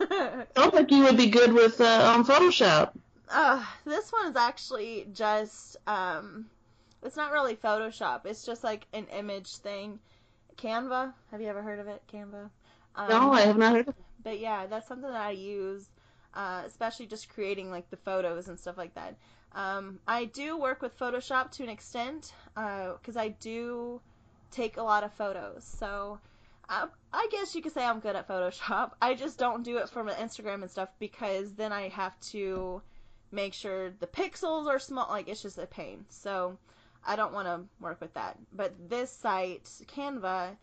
Sounds 0.56 0.74
like 0.74 0.90
you 0.90 1.02
would 1.04 1.16
be 1.16 1.28
good 1.28 1.52
with 1.52 1.80
uh, 1.80 2.14
on 2.14 2.24
Photoshop. 2.24 2.92
Uh, 3.30 3.62
this 3.84 4.10
one 4.10 4.28
is 4.30 4.36
actually 4.36 5.06
just 5.12 5.76
um, 5.86 6.46
it's 7.02 7.16
not 7.16 7.32
really 7.32 7.56
Photoshop. 7.56 8.24
It's 8.24 8.44
just 8.44 8.64
like 8.64 8.86
an 8.92 9.06
image 9.16 9.56
thing. 9.56 9.98
Canva. 10.56 11.12
Have 11.30 11.40
you 11.40 11.48
ever 11.48 11.62
heard 11.62 11.78
of 11.78 11.88
it? 11.88 12.02
Canva. 12.12 12.50
Um, 12.96 13.08
no, 13.08 13.32
I 13.32 13.42
have 13.42 13.58
not 13.58 13.72
heard 13.72 13.88
of 13.88 13.94
it. 13.94 14.04
But 14.24 14.40
yeah, 14.40 14.66
that's 14.66 14.88
something 14.88 15.10
that 15.10 15.20
I 15.20 15.30
use, 15.30 15.88
uh, 16.34 16.62
especially 16.66 17.06
just 17.06 17.28
creating 17.28 17.70
like 17.70 17.88
the 17.90 17.96
photos 17.96 18.48
and 18.48 18.58
stuff 18.58 18.76
like 18.76 18.94
that. 18.94 19.14
Um, 19.52 19.98
I 20.06 20.26
do 20.26 20.56
work 20.58 20.82
with 20.82 20.98
Photoshop 20.98 21.50
to 21.52 21.62
an 21.62 21.68
extent 21.68 22.32
because 22.54 23.16
I 23.16 23.28
do 23.28 24.00
take 24.50 24.76
a 24.76 24.82
lot 24.82 25.04
of 25.04 25.12
photos. 25.14 25.64
So 25.64 26.18
uh, 26.68 26.86
I 27.12 27.28
guess 27.30 27.54
you 27.54 27.62
could 27.62 27.72
say 27.72 27.84
I'm 27.84 28.00
good 28.00 28.16
at 28.16 28.28
Photoshop. 28.28 28.92
I 29.02 29.14
just 29.14 29.38
don't 29.38 29.62
do 29.62 29.78
it 29.78 29.88
for 29.88 30.04
Instagram 30.04 30.62
and 30.62 30.70
stuff 30.70 30.90
because 30.98 31.52
then 31.54 31.72
I 31.72 31.88
have 31.88 32.18
to 32.32 32.82
make 33.30 33.54
sure 33.54 33.90
the 33.90 34.06
pixels 34.06 34.66
are 34.66 34.78
small. 34.78 35.06
Like 35.08 35.28
it's 35.28 35.42
just 35.42 35.58
a 35.58 35.66
pain. 35.66 36.04
So 36.08 36.58
I 37.06 37.16
don't 37.16 37.32
want 37.32 37.48
to 37.48 37.60
work 37.80 38.00
with 38.00 38.14
that. 38.14 38.36
But 38.52 38.74
this 38.88 39.10
site, 39.10 39.64
Canva, 39.96 40.56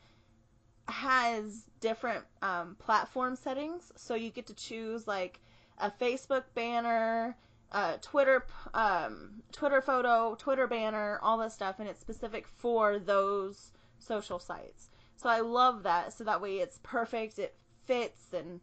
has 0.87 1.65
different 1.79 2.23
um, 2.41 2.75
platform 2.79 3.35
settings, 3.35 3.91
so 3.95 4.13
you 4.13 4.29
get 4.29 4.47
to 4.47 4.53
choose 4.53 5.07
like 5.07 5.39
a 5.79 5.91
Facebook 5.91 6.43
banner, 6.53 7.35
uh, 7.71 7.97
Twitter, 8.01 8.45
um, 8.73 9.41
Twitter 9.51 9.81
photo, 9.81 10.35
Twitter 10.35 10.67
banner, 10.67 11.19
all 11.21 11.37
that 11.39 11.51
stuff, 11.51 11.75
and 11.79 11.87
it's 11.89 11.99
specific 11.99 12.47
for 12.57 12.99
those 12.99 13.71
social 13.99 14.39
sites. 14.39 14.89
So 15.17 15.29
I 15.29 15.39
love 15.39 15.83
that. 15.83 16.13
So 16.13 16.23
that 16.25 16.41
way 16.41 16.57
it's 16.57 16.79
perfect, 16.83 17.39
it 17.39 17.55
fits, 17.85 18.33
and 18.33 18.59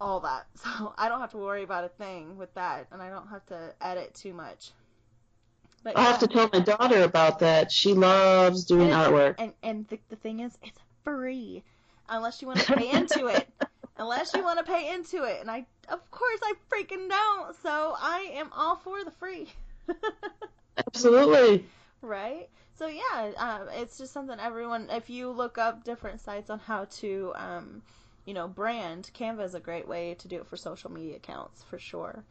all 0.00 0.20
that. 0.20 0.46
So 0.62 0.94
I 0.98 1.08
don't 1.08 1.20
have 1.20 1.30
to 1.32 1.38
worry 1.38 1.62
about 1.62 1.84
a 1.84 1.88
thing 1.88 2.36
with 2.36 2.52
that, 2.54 2.86
and 2.92 3.00
I 3.02 3.08
don't 3.10 3.28
have 3.28 3.44
to 3.46 3.74
edit 3.80 4.14
too 4.14 4.32
much. 4.32 4.70
But 5.84 5.98
I'll 5.98 6.04
have 6.04 6.20
to 6.20 6.28
tell 6.28 6.48
my 6.52 6.60
daughter 6.60 7.02
about 7.02 7.40
that. 7.40 7.72
She 7.72 7.92
loves 7.92 8.64
doing 8.64 8.92
And- 8.92 9.14
artwork. 9.14 9.34
And 9.38 9.52
and 9.64 9.88
the, 9.88 9.98
the 10.10 10.16
thing 10.16 10.40
is, 10.40 10.56
it's 10.62 10.78
free, 11.04 11.62
unless 12.08 12.40
you 12.40 12.46
want 12.48 12.60
to 12.60 12.76
pay 12.76 12.90
into 12.90 13.26
it. 13.26 13.48
Unless 13.98 14.32
you 14.34 14.42
want 14.42 14.58
to 14.58 14.64
pay 14.64 14.92
into 14.94 15.22
it, 15.24 15.40
and 15.42 15.50
I, 15.50 15.66
of 15.88 16.10
course, 16.10 16.40
I 16.42 16.54
freaking 16.70 17.08
don't. 17.08 17.56
So 17.62 17.94
I 17.98 18.32
am 18.34 18.50
all 18.52 18.76
for 18.76 19.04
the 19.04 19.10
free. 19.10 19.48
Absolutely. 20.86 21.66
right? 22.00 22.48
So 22.74 22.86
yeah, 22.86 23.32
um, 23.36 23.68
it's 23.72 23.98
just 23.98 24.12
something 24.12 24.38
everyone. 24.40 24.88
If 24.90 25.10
you 25.10 25.30
look 25.30 25.58
up 25.58 25.84
different 25.84 26.20
sites 26.20 26.50
on 26.50 26.58
how 26.58 26.86
to, 27.00 27.32
um, 27.36 27.82
you 28.24 28.34
know, 28.34 28.48
brand, 28.48 29.10
Canva 29.14 29.44
is 29.44 29.54
a 29.54 29.60
great 29.60 29.86
way 29.86 30.14
to 30.14 30.28
do 30.28 30.36
it 30.36 30.46
for 30.46 30.56
social 30.56 30.90
media 30.90 31.16
accounts 31.16 31.62
for 31.62 31.78
sure. 31.78 32.24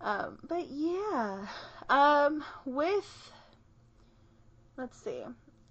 Um, 0.00 0.38
but 0.46 0.66
yeah, 0.70 1.46
um, 1.88 2.44
with 2.64 3.32
let's 4.76 4.96
see, 5.02 5.22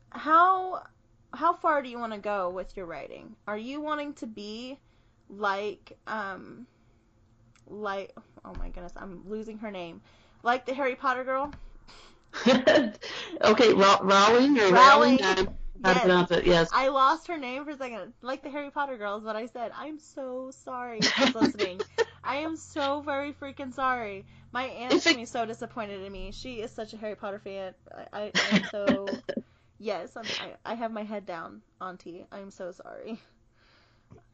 how 0.10 0.84
how 1.34 1.54
far 1.54 1.82
do 1.82 1.90
you 1.90 2.00
want 2.00 2.14
to 2.14 2.20
go 2.20 2.50
with 2.50 2.76
your 2.76 2.86
writing? 2.86 3.36
Are 3.48 3.58
you 3.58 3.82
wanting 3.82 4.14
to 4.16 4.28
be 4.28 4.80
like 5.30 5.98
um 6.08 6.68
like 7.68 8.14
oh 8.46 8.54
my 8.56 8.70
goodness, 8.70 8.94
I'm 8.96 9.24
losing 9.28 9.58
her 9.60 9.72
name. 9.72 10.02
Like 10.44 10.66
the 10.66 10.74
Harry 10.74 10.96
Potter 10.96 11.24
girl? 11.24 11.54
okay, 13.44 13.74
Row- 13.74 14.00
Rowling 14.02 14.60
or 14.60 14.72
Rowling. 14.72 15.20
Rowling? 15.20 15.20
I- 15.24 15.48
How 15.84 15.94
Yes. 15.94 16.02
pronounce 16.02 16.32
it? 16.32 16.46
Yes. 16.46 16.70
I 16.72 16.88
lost 16.90 17.28
her 17.28 17.38
name 17.38 17.64
for 17.66 17.72
a 17.72 17.78
second. 17.78 18.14
Like 18.22 18.44
the 18.44 18.50
Harry 18.50 18.72
Potter 18.72 18.98
girl 18.98 19.18
is 19.18 19.24
what 19.24 19.36
I 19.36 19.46
said. 19.48 19.72
I'm 19.76 20.00
so 20.00 20.52
sorry 20.52 21.14
if 21.18 21.36
listening. 21.36 21.84
I 22.24 22.38
am 22.38 22.56
so 22.58 23.02
very 23.02 23.34
freaking 23.34 23.74
sorry. 23.74 24.26
My 24.52 24.64
aunt's 24.66 25.02
If 25.02 25.08
it- 25.08 25.14
gonna 25.14 25.18
be 25.18 25.26
so 25.26 25.46
disappointed 25.46 26.02
in 26.04 26.12
me. 26.12 26.32
She 26.32 26.62
is 26.62 26.72
such 26.72 26.94
a 26.94 26.98
Harry 26.98 27.16
Potter 27.16 27.40
fan. 27.40 27.74
I, 27.94 28.06
I 28.14 28.34
I'm 28.42 28.64
so 28.64 29.24
yes. 29.80 30.16
I'm, 30.16 30.32
I 30.38 30.54
I 30.66 30.76
have 30.76 30.92
my 30.92 31.04
head 31.04 31.26
down, 31.26 31.62
Auntie. 31.82 32.26
I'm 32.32 32.52
so 32.52 32.72
sorry. 32.72 33.20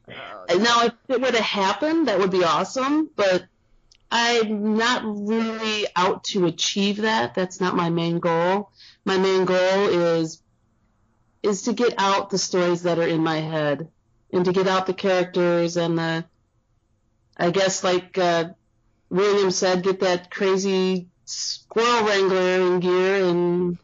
Oh, 0.09 0.57
Now, 0.57 0.85
if 0.85 0.93
it 1.07 1.21
were 1.21 1.31
to 1.31 1.41
happen, 1.41 2.05
that 2.05 2.19
would 2.19 2.31
be 2.31 2.43
awesome, 2.43 3.09
but 3.15 3.45
I'm 4.11 4.77
not 4.77 5.01
really 5.05 5.87
out 5.95 6.23
to 6.25 6.45
achieve 6.45 6.97
that. 6.97 7.33
That's 7.33 7.59
not 7.59 7.75
my 7.75 7.89
main 7.89 8.19
goal. 8.19 8.69
My 9.05 9.17
main 9.17 9.45
goal 9.45 9.87
is 9.89 10.41
is 11.41 11.63
to 11.63 11.73
get 11.73 11.95
out 11.97 12.29
the 12.29 12.37
stories 12.37 12.83
that 12.83 12.99
are 12.99 13.07
in 13.07 13.21
my 13.21 13.37
head 13.37 13.89
and 14.31 14.45
to 14.45 14.53
get 14.53 14.67
out 14.67 14.85
the 14.85 14.93
characters 14.93 15.75
and 15.75 15.97
the 15.97 16.23
I 17.35 17.49
guess 17.49 17.83
like 17.83 18.17
uh, 18.17 18.49
William 19.09 19.51
said, 19.51 19.83
get 19.83 19.99
that 20.01 20.29
crazy 20.29 21.07
squirrel 21.25 22.05
wrangler 22.05 22.73
in 22.73 22.79
gear 22.79 23.25
and 23.25 23.77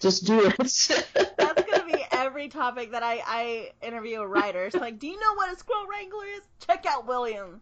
just 0.00 0.26
do 0.26 0.52
it. 0.58 1.06
That's 1.86 1.98
gonna 1.98 2.08
be 2.08 2.16
every 2.16 2.48
topic 2.48 2.92
that 2.92 3.02
I 3.02 3.22
I 3.26 3.70
interview 3.86 4.20
a 4.20 4.26
writer. 4.26 4.64
It's 4.64 4.76
like, 4.76 4.98
do 4.98 5.06
you 5.06 5.18
know 5.18 5.34
what 5.34 5.52
a 5.52 5.58
squirrel 5.58 5.86
wrangler 5.86 6.24
is? 6.36 6.42
Check 6.66 6.86
out 6.86 7.06
William. 7.06 7.60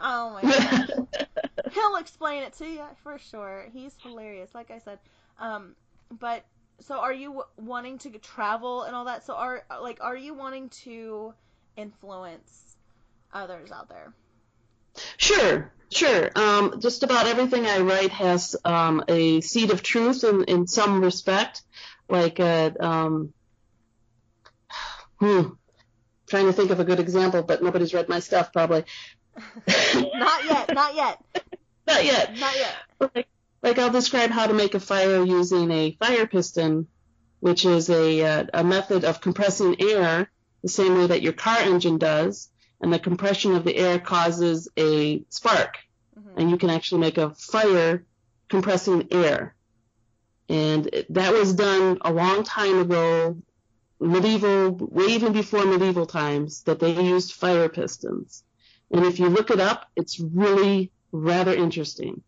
Oh 0.00 0.30
my 0.30 0.42
god. 0.42 1.06
He'll 1.72 1.96
explain 1.96 2.42
it 2.42 2.54
to 2.54 2.66
you 2.66 2.84
for 3.02 3.18
sure. 3.18 3.66
He's 3.72 3.92
hilarious, 4.02 4.54
like 4.54 4.70
I 4.70 4.78
said. 4.78 4.98
Um, 5.38 5.74
but 6.10 6.44
so 6.80 6.98
are 6.98 7.12
you 7.12 7.28
w- 7.28 7.46
wanting 7.56 7.98
to 7.98 8.10
travel 8.18 8.82
and 8.82 8.94
all 8.94 9.06
that? 9.06 9.24
So 9.24 9.34
are 9.34 9.64
like 9.80 9.98
are 10.00 10.16
you 10.16 10.34
wanting 10.34 10.68
to 10.84 11.34
influence 11.76 12.76
others 13.32 13.72
out 13.72 13.88
there? 13.88 14.12
Sure, 15.18 15.72
sure. 15.92 16.30
Um, 16.34 16.80
just 16.80 17.02
about 17.02 17.26
everything 17.26 17.66
I 17.66 17.80
write 17.80 18.10
has 18.10 18.56
um, 18.64 19.04
a 19.08 19.40
seed 19.40 19.70
of 19.70 19.82
truth 19.82 20.24
in, 20.24 20.44
in 20.44 20.66
some 20.66 21.02
respect. 21.02 21.62
Like, 22.08 22.38
uh, 22.40 22.70
um, 22.80 23.34
hmm, 25.18 25.42
trying 26.28 26.46
to 26.46 26.52
think 26.52 26.70
of 26.70 26.80
a 26.80 26.84
good 26.84 27.00
example, 27.00 27.42
but 27.42 27.62
nobody's 27.62 27.94
read 27.94 28.08
my 28.08 28.20
stuff 28.20 28.52
probably. 28.52 28.84
Not 29.66 30.44
yet, 30.44 30.74
not 30.74 30.94
yet, 30.94 31.22
Not 31.86 32.04
yet. 32.04 32.38
not 32.38 32.56
yet. 32.56 32.74
Like, 33.14 33.28
like 33.62 33.78
I'll 33.78 33.90
describe 33.90 34.30
how 34.30 34.46
to 34.46 34.54
make 34.54 34.74
a 34.74 34.80
fire 34.80 35.22
using 35.24 35.70
a 35.70 35.96
fire 36.00 36.26
piston, 36.26 36.86
which 37.40 37.64
is 37.66 37.90
a, 37.90 38.22
uh, 38.24 38.44
a 38.54 38.64
method 38.64 39.04
of 39.04 39.20
compressing 39.20 39.76
air 39.80 40.30
the 40.62 40.68
same 40.70 40.96
way 40.96 41.06
that 41.06 41.20
your 41.22 41.34
car 41.34 41.58
engine 41.60 41.98
does, 41.98 42.50
and 42.80 42.92
the 42.92 42.98
compression 42.98 43.54
of 43.54 43.64
the 43.64 43.76
air 43.76 43.98
causes 43.98 44.68
a 44.78 45.22
spark. 45.28 45.76
Mhm. 46.18 46.32
and 46.38 46.50
you 46.50 46.56
can 46.56 46.70
actually 46.70 47.02
make 47.02 47.18
a 47.18 47.34
fire 47.34 48.04
compressing 48.48 49.08
air. 49.10 49.54
And 50.48 50.88
that 51.10 51.32
was 51.34 51.52
done 51.52 51.98
a 52.00 52.10
long 52.12 52.42
time 52.42 52.78
ago, 52.78 53.36
medieval, 54.00 54.72
way 54.72 55.06
even 55.06 55.32
before 55.32 55.64
medieval 55.64 56.06
times, 56.06 56.62
that 56.64 56.78
they 56.78 56.92
used 57.00 57.32
fire 57.32 57.68
pistons. 57.68 58.44
And 58.90 59.04
if 59.04 59.18
you 59.18 59.28
look 59.28 59.50
it 59.50 59.60
up, 59.60 59.90
it's 59.96 60.20
really 60.20 60.92
rather 61.12 61.54
interesting. 61.54 62.22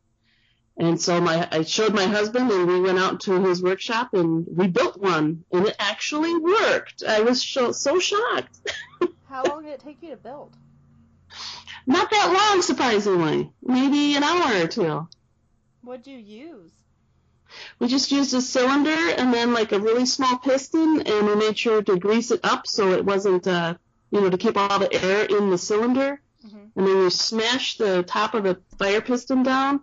And 0.77 1.01
so 1.01 1.21
my, 1.21 1.49
I 1.51 1.63
showed 1.63 1.93
my 1.93 2.05
husband 2.05 2.51
and 2.51 2.69
we 2.69 2.81
went 2.81 2.99
out 2.99 3.21
to 3.23 3.43
his 3.43 3.63
workshop 3.63 4.15
and 4.15 4.47
we 4.49 4.69
built 4.69 4.97
one 4.97 5.45
and 5.53 5.67
it 5.67 5.77
actually 5.79 6.37
worked. 6.39 7.03
I 7.03 7.21
was 7.21 7.43
so, 7.43 7.73
so 7.73 7.99
shocked. 7.99 8.59
How 9.29 9.43
long 9.43 9.65
did 9.65 9.73
it 9.73 9.81
take 9.81 10.03
you 10.03 10.11
to 10.11 10.17
build? 10.17 10.57
Not 11.87 12.11
that 12.11 12.33
long, 12.33 12.63
surprisingly. 12.63 13.53
Maybe 13.61 14.15
an 14.15 14.23
hour 14.23 14.63
or 14.63 14.69
two. 14.69 15.09
What'd 15.83 16.07
you 16.07 16.19
use? 16.19 16.71
We 17.79 17.89
just 17.89 18.11
used 18.13 18.35
a 18.35 18.41
cylinder 18.41 18.91
and 18.91 19.33
then 19.33 19.53
like 19.53 19.73
a 19.73 19.81
really 19.81 20.07
small 20.07 20.39
piston, 20.39 21.03
and 21.03 21.27
we 21.27 21.35
made 21.37 21.59
sure 21.59 21.83
to 21.83 21.99
grease 21.99 22.31
it 22.31 22.41
up 22.45 22.67
so 22.67 22.93
it 22.93 23.05
wasn't, 23.05 23.47
uh, 23.47 23.75
you 24.11 24.21
know, 24.21 24.31
to 24.31 24.39
keep 24.39 24.57
all 24.57 24.79
the 24.79 24.93
air 24.93 25.25
in 25.25 25.51
the 25.51 25.59
cylinder. 25.59 26.21
Mhm. 26.47 26.71
And 26.77 26.87
then 26.87 26.97
you 26.97 27.11
smash 27.11 27.77
the 27.79 28.03
top 28.03 28.35
of 28.35 28.45
the 28.45 28.59
fire 28.79 29.01
piston 29.01 29.43
down, 29.43 29.81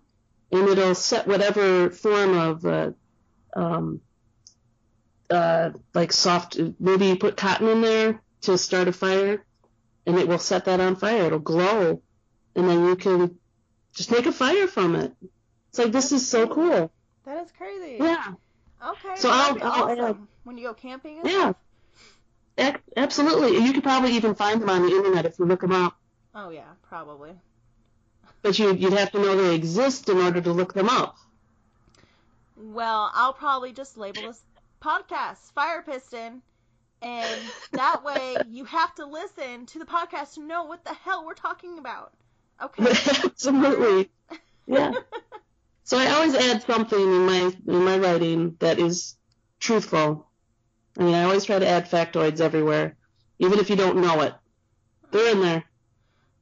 and 0.52 0.68
it'll 0.68 0.96
set 0.96 1.28
whatever 1.28 1.90
form 1.90 2.38
of, 2.38 2.66
uh, 2.66 2.92
um, 3.56 4.02
uh, 5.30 5.72
like 5.94 6.12
soft. 6.12 6.60
Maybe 6.80 7.08
you 7.08 7.16
put 7.18 7.38
cotton 7.38 7.68
in 7.68 7.82
there 7.82 8.22
to 8.42 8.58
start 8.58 8.88
a 8.88 8.94
fire, 8.94 9.44
and 10.06 10.18
it 10.18 10.28
will 10.28 10.40
set 10.40 10.66
that 10.66 10.80
on 10.80 10.96
fire. 10.96 11.26
It'll 11.26 11.40
glow, 11.40 12.02
and 12.56 12.70
then 12.70 12.86
you 12.86 12.96
can 12.96 13.40
just 13.94 14.12
make 14.12 14.26
a 14.26 14.32
fire 14.32 14.68
from 14.68 14.96
it. 14.96 15.14
It's 15.70 15.80
like 15.80 15.92
this 15.92 16.12
is 16.12 16.28
so 16.28 16.48
cool. 16.48 16.92
That 17.26 17.44
is 17.44 17.52
crazy. 17.52 17.98
Yeah. 18.00 18.34
Okay. 18.86 19.16
So 19.16 19.30
I'll- 19.32 19.58
I'll 19.64 19.84
uh, 19.84 19.96
awesome. 20.04 20.28
when 20.44 20.58
you 20.58 20.68
go 20.68 20.74
camping. 20.74 21.22
Yeah. 21.24 21.54
Stuff? 22.58 22.78
Absolutely. 22.96 23.58
You 23.58 23.74
could 23.74 23.84
probably 23.84 24.12
even 24.14 24.36
find 24.36 24.62
them 24.62 24.70
on 24.70 24.84
the 24.84 24.90
internet 24.96 25.26
if 25.26 25.38
you 25.40 25.46
look 25.46 25.62
them 25.62 25.72
up. 25.74 25.98
Oh 26.34 26.50
yeah, 26.50 26.68
probably. 26.84 27.32
But 28.42 28.58
you, 28.60 28.74
you'd 28.74 28.94
have 28.94 29.12
to 29.12 29.20
know 29.20 29.36
they 29.36 29.56
exist 29.56 30.08
in 30.10 30.18
order 30.20 30.40
to 30.42 30.54
look 30.54 30.74
them 30.74 30.88
up. 30.90 31.18
Well, 32.58 33.12
I'll 33.14 33.34
probably 33.34 33.74
just 33.74 33.98
label 33.98 34.22
this 34.22 34.42
podcast 34.82 35.52
Fire 35.54 35.82
Piston, 35.82 36.42
and 37.02 37.42
that 37.72 38.04
way 38.04 38.36
you 38.48 38.66
have 38.66 38.94
to 38.96 39.06
listen 39.06 39.66
to 39.68 39.80
the 39.80 39.86
podcast 39.86 40.36
to 40.36 40.42
know 40.42 40.64
what 40.66 40.86
the 40.86 40.94
hell 40.94 41.26
we're 41.26 41.34
talking 41.34 41.78
about. 41.80 42.14
Okay. 42.62 42.84
Absolutely. 43.24 44.10
Yeah. 44.68 44.94
So 45.86 45.98
I 45.98 46.08
always 46.12 46.36
add 46.36 46.64
something 46.64 47.00
in 47.00 47.26
my 47.26 47.54
in 47.68 47.86
my 47.86 47.98
writing 47.98 48.58
that 48.60 48.78
is 48.80 49.16
truthful. 49.60 50.30
I 50.98 51.04
mean, 51.04 51.16
I 51.16 51.24
always 51.24 51.46
try 51.46 51.60
to 51.60 51.68
add 51.68 51.90
factoids 51.90 52.42
everywhere, 52.42 52.98
even 53.40 53.60
if 53.60 53.70
you 53.70 53.76
don't 53.78 54.02
know 54.02 54.22
it. 54.22 54.36
They're 55.12 55.32
in 55.32 55.42
there. 55.42 55.66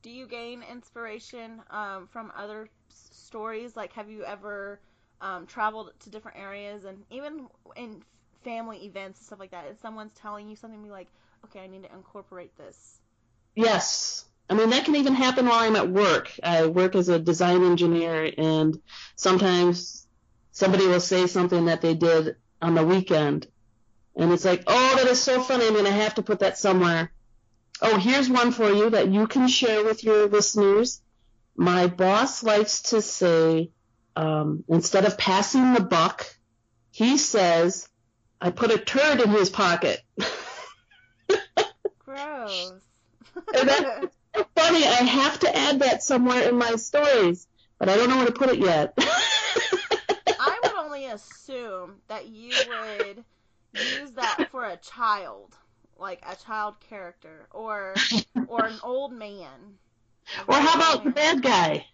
Do 0.03 0.09
you 0.11 0.27
gain 0.27 0.63
inspiration 0.63 1.63
um, 1.69 2.07
from 2.07 2.31
other 2.35 2.69
s- 2.91 3.09
stories? 3.11 3.75
Like, 3.75 3.93
have 3.93 4.09
you 4.09 4.23
ever 4.25 4.81
um, 5.21 5.47
traveled 5.47 5.93
to 6.01 6.09
different 6.09 6.37
areas 6.37 6.85
and 6.85 7.05
even 7.09 7.47
in 7.75 8.03
family 8.43 8.85
events 8.85 9.19
and 9.19 9.25
stuff 9.25 9.39
like 9.39 9.51
that? 9.51 9.65
If 9.67 9.79
someone's 9.79 10.13
telling 10.13 10.49
you 10.49 10.55
something, 10.55 10.83
be 10.83 10.91
like, 10.91 11.09
okay, 11.45 11.61
I 11.63 11.67
need 11.67 11.83
to 11.83 11.93
incorporate 11.93 12.55
this. 12.57 12.99
Yes. 13.55 14.25
I 14.49 14.55
mean, 14.55 14.69
that 14.71 14.85
can 14.85 14.95
even 14.95 15.15
happen 15.15 15.45
while 15.47 15.59
I'm 15.59 15.75
at 15.75 15.89
work. 15.89 16.31
I 16.43 16.65
work 16.67 16.95
as 16.95 17.09
a 17.09 17.17
design 17.19 17.63
engineer, 17.63 18.31
and 18.37 18.77
sometimes 19.15 20.05
somebody 20.51 20.85
will 20.85 20.99
say 20.99 21.27
something 21.27 21.65
that 21.65 21.81
they 21.81 21.95
did 21.95 22.35
on 22.61 22.75
the 22.75 22.85
weekend. 22.85 23.47
And 24.15 24.31
it's 24.31 24.45
like, 24.45 24.63
oh, 24.67 24.95
that 24.97 25.07
is 25.07 25.21
so 25.21 25.41
funny. 25.41 25.65
I'm 25.65 25.73
going 25.73 25.85
to 25.85 25.91
have 25.91 26.15
to 26.15 26.21
put 26.21 26.39
that 26.39 26.57
somewhere. 26.57 27.11
Oh, 27.81 27.97
here's 27.97 28.29
one 28.29 28.51
for 28.51 28.69
you 28.71 28.89
that 28.91 29.09
you 29.09 29.27
can 29.27 29.47
share 29.47 29.83
with 29.83 30.03
your 30.03 30.27
listeners. 30.27 31.01
My 31.55 31.87
boss 31.87 32.43
likes 32.43 32.83
to 32.83 33.01
say, 33.01 33.71
um, 34.15 34.63
instead 34.67 35.05
of 35.05 35.17
passing 35.17 35.73
the 35.73 35.81
buck, 35.81 36.27
he 36.91 37.17
says, 37.17 37.89
I 38.39 38.51
put 38.51 38.71
a 38.71 38.77
turd 38.77 39.21
in 39.21 39.29
his 39.31 39.49
pocket. 39.49 40.01
Gross. 41.99 42.73
And 43.55 43.69
that- 43.69 44.11
so 44.35 44.45
funny. 44.55 44.85
I 44.85 45.03
have 45.03 45.39
to 45.39 45.55
add 45.55 45.79
that 45.79 46.03
somewhere 46.03 46.47
in 46.47 46.57
my 46.57 46.75
stories, 46.75 47.47
but 47.79 47.89
I 47.89 47.95
don't 47.95 48.09
know 48.09 48.17
where 48.17 48.25
to 48.25 48.31
put 48.31 48.49
it 48.49 48.59
yet. 48.59 48.93
I 48.97 50.59
would 50.63 50.73
only 50.73 51.05
assume 51.05 51.95
that 52.07 52.27
you 52.27 52.51
would 52.67 53.23
use 53.73 54.11
that 54.11 54.47
for 54.51 54.65
a 54.65 54.77
child, 54.77 55.55
like 55.97 56.21
a 56.27 56.35
child 56.35 56.79
character, 56.79 57.47
or 57.51 57.95
or 58.47 58.65
an 58.65 58.79
old 58.83 59.13
man. 59.13 59.77
or 60.47 60.55
how 60.55 60.75
about 60.75 61.03
the 61.03 61.11
bad 61.11 61.41
guy? 61.41 61.85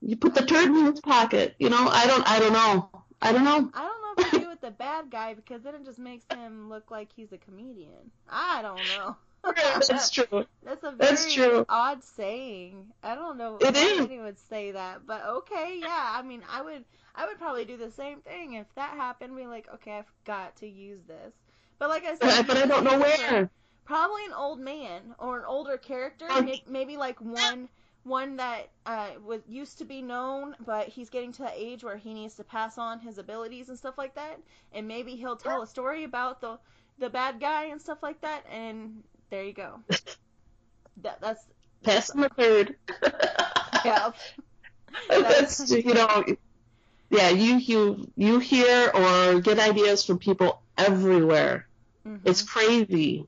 You 0.00 0.16
put 0.16 0.34
the 0.34 0.44
turd 0.44 0.66
in 0.66 0.86
his 0.86 1.00
pocket. 1.00 1.54
You 1.58 1.70
know, 1.70 1.88
I 1.88 2.06
don't. 2.06 2.28
I 2.28 2.38
don't 2.40 2.52
know. 2.52 2.90
I 3.20 3.32
don't 3.32 3.44
know. 3.44 3.70
I 3.72 3.82
don't 3.82 4.02
know 4.02 4.24
if 4.24 4.32
you 4.32 4.40
do 4.40 4.48
with 4.48 4.60
the 4.60 4.72
bad 4.72 5.10
guy 5.10 5.34
because 5.34 5.62
then 5.62 5.76
it 5.76 5.84
just 5.84 6.00
makes 6.00 6.24
him 6.32 6.68
look 6.68 6.90
like 6.90 7.10
he's 7.14 7.32
a 7.32 7.38
comedian. 7.38 8.10
I 8.28 8.62
don't 8.62 8.76
know. 8.88 9.16
That's 9.88 10.10
true. 10.10 10.46
That's 10.64 10.84
a 10.84 10.92
very 10.92 10.98
That's 10.98 11.32
true. 11.32 11.66
odd 11.68 12.02
saying. 12.04 12.92
I 13.02 13.14
don't 13.14 13.38
know 13.38 13.56
It 13.60 13.76
anyone 13.76 14.22
would 14.24 14.38
say 14.38 14.72
that, 14.72 15.06
but 15.06 15.24
okay, 15.26 15.78
yeah. 15.80 16.12
I 16.16 16.22
mean, 16.22 16.42
I 16.50 16.62
would, 16.62 16.84
I 17.14 17.26
would 17.26 17.38
probably 17.38 17.64
do 17.64 17.76
the 17.76 17.90
same 17.90 18.20
thing 18.20 18.54
if 18.54 18.66
that 18.76 18.90
happened. 18.90 19.36
Be 19.36 19.46
like, 19.46 19.68
okay, 19.74 19.98
I've 19.98 20.12
got 20.24 20.56
to 20.56 20.68
use 20.68 21.00
this. 21.06 21.34
But 21.78 21.88
like 21.88 22.04
I 22.04 22.14
said, 22.14 22.46
But 22.46 22.56
I 22.56 22.66
don't 22.66 22.84
know 22.84 22.98
where. 22.98 23.50
Probably 23.84 24.24
an 24.26 24.32
old 24.32 24.60
man 24.60 25.14
or 25.18 25.38
an 25.40 25.44
older 25.46 25.76
character, 25.76 26.26
Um, 26.30 26.50
maybe 26.68 26.96
like 26.96 27.20
one 27.20 27.68
one 28.04 28.36
that 28.36 28.68
uh, 28.86 29.10
was 29.24 29.42
used 29.48 29.78
to 29.78 29.84
be 29.84 30.02
known, 30.02 30.56
but 30.64 30.88
he's 30.88 31.08
getting 31.10 31.32
to 31.32 31.42
the 31.42 31.52
age 31.54 31.84
where 31.84 31.96
he 31.96 32.14
needs 32.14 32.34
to 32.36 32.44
pass 32.44 32.76
on 32.78 32.98
his 33.00 33.18
abilities 33.18 33.68
and 33.68 33.78
stuff 33.78 33.96
like 33.98 34.14
that. 34.14 34.40
And 34.72 34.88
maybe 34.88 35.14
he'll 35.16 35.36
tell 35.36 35.62
a 35.62 35.66
story 35.66 36.04
about 36.04 36.40
the 36.40 36.58
the 36.98 37.10
bad 37.10 37.40
guy 37.40 37.64
and 37.66 37.80
stuff 37.80 38.02
like 38.02 38.20
that. 38.20 38.44
And 38.50 39.02
there 39.32 39.44
you 39.44 39.54
go. 39.54 39.80
That, 41.02 41.20
that's 41.22 41.42
Pass 41.82 42.14
him 42.14 42.20
the 42.20 42.28
third. 42.28 42.76
yeah. 43.84 44.12
That's 45.08 45.70
you 45.70 45.94
know. 45.94 46.24
Yeah, 47.10 47.30
you 47.30 47.56
you 47.56 48.12
you 48.14 48.38
hear 48.38 48.90
or 48.94 49.40
get 49.40 49.58
ideas 49.58 50.04
from 50.04 50.18
people 50.18 50.60
everywhere. 50.76 51.66
Mhm. 52.06 52.20
It's 52.24 52.42
crazy. 52.42 53.26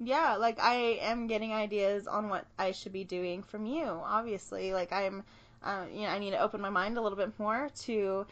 Yeah, 0.00 0.36
like 0.36 0.58
I 0.60 0.98
am 1.00 1.28
getting 1.28 1.52
ideas 1.54 2.06
on 2.08 2.28
what 2.28 2.44
I 2.58 2.72
should 2.72 2.92
be 2.92 3.04
doing 3.04 3.42
from 3.44 3.66
you. 3.66 3.84
Obviously, 3.84 4.72
like 4.72 4.92
I'm, 4.92 5.22
uh, 5.62 5.84
you 5.92 6.02
know, 6.02 6.08
I 6.08 6.18
need 6.18 6.32
to 6.32 6.40
open 6.40 6.60
my 6.60 6.70
mind 6.70 6.98
a 6.98 7.00
little 7.00 7.16
bit 7.18 7.38
more 7.38 7.70
to 7.82 8.26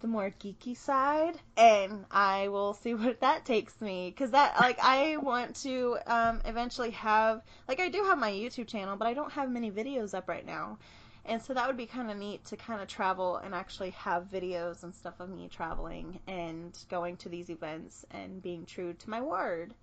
the 0.00 0.08
more 0.08 0.32
geeky 0.40 0.76
side, 0.76 1.38
and 1.56 2.04
I 2.10 2.48
will 2.48 2.74
see 2.74 2.94
what 2.94 3.20
that 3.20 3.44
takes 3.44 3.80
me. 3.80 4.12
Cause 4.16 4.30
that, 4.32 4.58
like, 4.60 4.78
I 4.82 5.16
want 5.18 5.56
to 5.62 5.98
um, 6.06 6.40
eventually 6.44 6.90
have, 6.90 7.42
like, 7.68 7.80
I 7.80 7.88
do 7.88 8.04
have 8.04 8.18
my 8.18 8.30
YouTube 8.30 8.66
channel, 8.66 8.96
but 8.96 9.06
I 9.06 9.14
don't 9.14 9.32
have 9.32 9.50
many 9.50 9.70
videos 9.70 10.14
up 10.14 10.28
right 10.28 10.44
now. 10.44 10.78
And 11.26 11.40
so 11.40 11.52
that 11.54 11.66
would 11.66 11.76
be 11.76 11.86
kind 11.86 12.10
of 12.10 12.16
neat 12.16 12.44
to 12.46 12.56
kind 12.56 12.80
of 12.80 12.88
travel 12.88 13.36
and 13.36 13.54
actually 13.54 13.90
have 13.90 14.30
videos 14.32 14.82
and 14.82 14.94
stuff 14.94 15.20
of 15.20 15.28
me 15.28 15.48
traveling 15.48 16.18
and 16.26 16.76
going 16.88 17.18
to 17.18 17.28
these 17.28 17.50
events 17.50 18.06
and 18.10 18.42
being 18.42 18.64
true 18.64 18.94
to 18.94 19.10
my 19.10 19.20
word. 19.20 19.74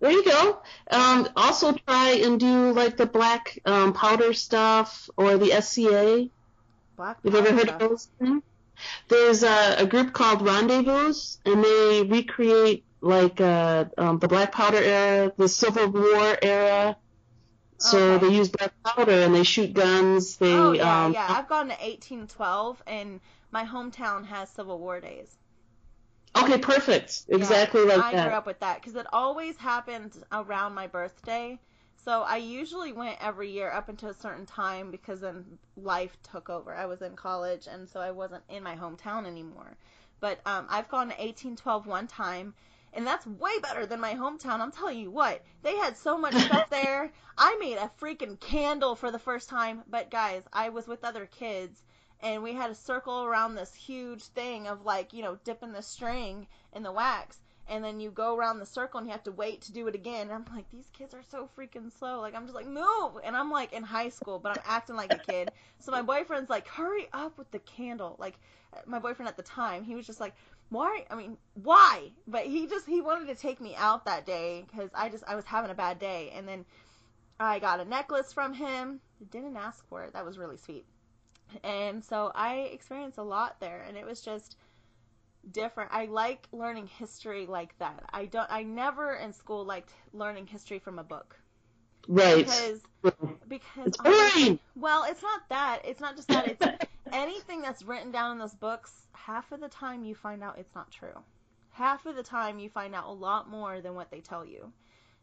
There 0.00 0.10
you 0.10 0.24
go. 0.24 0.60
Um, 0.90 1.28
also 1.36 1.72
try 1.72 2.20
and 2.24 2.40
do 2.40 2.72
like 2.72 2.96
the 2.96 3.06
black 3.06 3.60
um, 3.64 3.92
powder 3.92 4.32
stuff 4.32 5.08
or 5.16 5.36
the 5.36 5.60
SCA. 5.60 6.28
Black 6.96 7.18
You've 7.22 7.34
ever 7.34 7.52
heard 7.52 7.68
of 7.68 7.78
those? 7.78 8.08
things? 8.18 8.42
There's 9.08 9.42
a, 9.42 9.76
a 9.78 9.86
group 9.86 10.12
called 10.12 10.42
Rendezvous, 10.42 11.14
and 11.44 11.64
they 11.64 12.02
recreate 12.04 12.86
like 13.00 13.40
uh, 13.40 13.86
um, 13.98 14.18
the 14.18 14.28
Black 14.28 14.52
Powder 14.52 14.78
era, 14.82 15.32
the 15.36 15.48
Civil 15.48 15.90
War 15.92 16.38
era. 16.42 16.96
So 17.78 18.18
Okay. 18.18 18.18
they 18.18 18.30
use 18.34 18.48
black 18.48 18.72
powder 18.84 19.10
and 19.12 19.34
they 19.34 19.44
shoot 19.44 19.74
guns. 19.74 20.36
They 20.38 20.52
Oh 20.52 20.70
yeah, 20.72 21.04
um, 21.06 21.14
yeah. 21.14 21.28
I've 21.32 21.48
gone 21.48 21.68
to 21.70 21.74
1812, 21.82 22.80
and 22.86 23.20
my 23.50 23.64
hometown 23.64 24.26
has 24.26 24.48
Civil 24.50 24.78
War 24.78 25.00
days. 25.00 25.36
okay, 26.36 26.58
perfect, 26.58 27.24
Yeah, 27.34 27.66
exactly 27.68 27.84
like 27.84 28.10
I 28.10 28.12
that. 28.12 28.28
grew 28.28 28.32
up 28.32 28.46
with 28.46 28.60
that 28.60 28.80
because 28.80 28.94
it 28.96 29.06
always 29.12 29.56
happened 29.58 30.22
around 30.30 30.74
my 30.74 30.86
birthday. 30.86 31.58
So 32.04 32.22
I 32.22 32.38
usually 32.38 32.92
went 32.92 33.18
every 33.20 33.52
year 33.52 33.70
up 33.70 33.88
until 33.88 34.08
a 34.08 34.14
certain 34.14 34.44
time 34.44 34.90
because 34.90 35.20
then 35.20 35.58
life 35.76 36.16
took 36.24 36.50
over. 36.50 36.74
I 36.74 36.86
was 36.86 37.00
in 37.00 37.14
college, 37.14 37.68
and 37.68 37.88
so 37.88 38.00
I 38.00 38.10
wasn't 38.10 38.42
in 38.48 38.64
my 38.64 38.74
hometown 38.74 39.24
anymore. 39.24 39.76
But 40.18 40.40
um, 40.44 40.66
I've 40.68 40.88
gone 40.88 41.10
to 41.10 41.14
1812 41.14 41.86
one 41.86 42.08
time, 42.08 42.54
and 42.92 43.06
that's 43.06 43.24
way 43.24 43.56
better 43.60 43.86
than 43.86 44.00
my 44.00 44.14
hometown. 44.14 44.58
I'm 44.58 44.72
telling 44.72 44.98
you 44.98 45.12
what, 45.12 45.44
they 45.62 45.76
had 45.76 45.96
so 45.96 46.18
much 46.18 46.34
stuff 46.46 46.68
there. 46.70 47.12
I 47.38 47.56
made 47.60 47.76
a 47.76 47.92
freaking 48.00 48.40
candle 48.40 48.96
for 48.96 49.12
the 49.12 49.20
first 49.20 49.48
time. 49.48 49.84
But 49.88 50.10
guys, 50.10 50.42
I 50.52 50.70
was 50.70 50.88
with 50.88 51.04
other 51.04 51.26
kids, 51.26 51.84
and 52.18 52.42
we 52.42 52.52
had 52.52 52.70
a 52.72 52.74
circle 52.74 53.22
around 53.22 53.54
this 53.54 53.74
huge 53.74 54.24
thing 54.24 54.66
of 54.66 54.84
like, 54.84 55.12
you 55.12 55.22
know, 55.22 55.38
dipping 55.44 55.72
the 55.72 55.82
string 55.82 56.48
in 56.72 56.82
the 56.82 56.90
wax. 56.90 57.40
And 57.68 57.82
then 57.82 58.00
you 58.00 58.10
go 58.10 58.36
around 58.36 58.58
the 58.58 58.66
circle 58.66 58.98
and 58.98 59.06
you 59.06 59.12
have 59.12 59.22
to 59.24 59.32
wait 59.32 59.62
to 59.62 59.72
do 59.72 59.86
it 59.86 59.94
again. 59.94 60.22
And 60.22 60.32
I'm 60.32 60.44
like, 60.54 60.70
these 60.70 60.90
kids 60.92 61.14
are 61.14 61.22
so 61.22 61.48
freaking 61.56 61.96
slow. 61.96 62.20
Like, 62.20 62.34
I'm 62.34 62.42
just 62.42 62.54
like, 62.54 62.66
move. 62.66 63.12
And 63.24 63.36
I'm 63.36 63.50
like 63.50 63.72
in 63.72 63.82
high 63.82 64.08
school, 64.08 64.38
but 64.38 64.50
I'm 64.50 64.64
acting 64.66 64.96
like 64.96 65.12
a 65.12 65.18
kid. 65.18 65.50
So 65.78 65.92
my 65.92 66.02
boyfriend's 66.02 66.50
like, 66.50 66.66
hurry 66.66 67.08
up 67.12 67.38
with 67.38 67.50
the 67.50 67.60
candle. 67.60 68.16
Like, 68.18 68.38
my 68.86 68.98
boyfriend 68.98 69.28
at 69.28 69.36
the 69.36 69.42
time, 69.42 69.84
he 69.84 69.94
was 69.94 70.06
just 70.06 70.20
like, 70.20 70.34
why? 70.70 71.04
I 71.10 71.14
mean, 71.14 71.36
why? 71.62 72.10
But 72.26 72.46
he 72.46 72.66
just, 72.66 72.86
he 72.86 73.00
wanted 73.00 73.28
to 73.28 73.34
take 73.34 73.60
me 73.60 73.74
out 73.76 74.06
that 74.06 74.26
day 74.26 74.64
because 74.68 74.90
I 74.94 75.08
just, 75.08 75.24
I 75.26 75.34
was 75.34 75.44
having 75.44 75.70
a 75.70 75.74
bad 75.74 75.98
day. 75.98 76.32
And 76.34 76.48
then 76.48 76.64
I 77.38 77.58
got 77.58 77.80
a 77.80 77.84
necklace 77.84 78.32
from 78.32 78.54
him. 78.54 79.00
Didn't 79.30 79.56
ask 79.56 79.86
for 79.88 80.02
it. 80.02 80.14
That 80.14 80.24
was 80.24 80.36
really 80.36 80.56
sweet. 80.56 80.84
And 81.62 82.02
so 82.02 82.32
I 82.34 82.70
experienced 82.72 83.18
a 83.18 83.22
lot 83.22 83.60
there. 83.60 83.84
And 83.86 83.96
it 83.96 84.06
was 84.06 84.20
just, 84.20 84.56
different. 85.50 85.90
I 85.92 86.06
like 86.06 86.46
learning 86.52 86.86
history 86.86 87.46
like 87.46 87.76
that. 87.78 88.04
I 88.12 88.26
don't 88.26 88.50
I 88.50 88.62
never 88.62 89.14
in 89.14 89.32
school 89.32 89.64
liked 89.64 89.90
learning 90.12 90.46
history 90.46 90.78
from 90.78 90.98
a 90.98 91.04
book 91.04 91.36
right. 92.08 92.38
because 92.44 92.80
because 93.48 93.86
It's 93.86 93.98
honestly- 94.00 94.60
well, 94.76 95.04
it's 95.08 95.22
not 95.22 95.40
that. 95.48 95.82
It's 95.84 96.00
not 96.00 96.16
just 96.16 96.28
that. 96.28 96.48
It's 96.48 96.84
anything 97.12 97.62
that's 97.62 97.82
written 97.82 98.12
down 98.12 98.32
in 98.32 98.38
those 98.38 98.54
books. 98.54 98.92
Half 99.12 99.52
of 99.52 99.60
the 99.60 99.68
time 99.68 100.04
you 100.04 100.14
find 100.14 100.42
out 100.42 100.58
it's 100.58 100.74
not 100.74 100.90
true. 100.90 101.16
Half 101.70 102.06
of 102.06 102.16
the 102.16 102.22
time 102.22 102.58
you 102.58 102.68
find 102.68 102.94
out 102.94 103.06
a 103.06 103.12
lot 103.12 103.48
more 103.48 103.80
than 103.80 103.94
what 103.94 104.10
they 104.10 104.20
tell 104.20 104.44
you. 104.44 104.72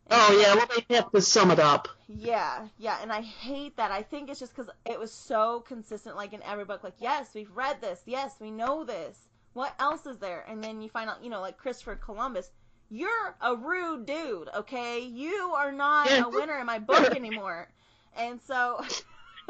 And 0.08 0.20
Oh 0.22 0.40
yeah, 0.42 0.56
well 0.56 0.68
they 0.90 0.96
have 0.96 1.12
to 1.12 1.22
sum 1.22 1.52
it 1.52 1.60
up. 1.60 1.88
yeah, 2.08 2.68
yeah, 2.80 2.98
and 3.02 3.12
I 3.12 3.22
hate 3.22 3.78
that. 3.78 3.92
I 3.92 4.02
think 4.02 4.30
it's 4.30 4.40
just 4.40 4.56
because 4.56 4.72
it 4.86 5.00
was 5.00 5.12
so 5.14 5.60
consistent, 5.68 6.16
like 6.16 6.34
in 6.34 6.42
every 6.44 6.66
book. 6.66 6.84
Like, 6.84 6.96
yes, 7.00 7.30
we've 7.36 7.52
read 7.56 7.80
this. 7.82 8.02
Yes, 8.06 8.34
we 8.40 8.50
know 8.52 8.84
this. 8.84 9.16
What 9.60 9.76
else 9.78 10.06
is 10.06 10.18
there? 10.20 10.46
And 10.48 10.64
then 10.64 10.82
you 10.82 10.88
find 10.88 11.10
out, 11.10 11.22
you 11.22 11.30
know, 11.30 11.42
like 11.42 11.58
Christopher 11.58 11.98
Columbus. 11.98 12.50
You're 12.90 13.36
a 13.42 13.58
rude 13.58 14.06
dude, 14.06 14.48
okay? 14.56 15.02
You 15.02 15.52
are 15.54 15.74
not 15.74 16.10
a 16.10 16.30
winner 16.30 16.58
in 16.60 16.66
my 16.66 16.80
book 16.80 17.14
anymore. 17.14 17.68
And 18.16 18.40
so 18.48 18.82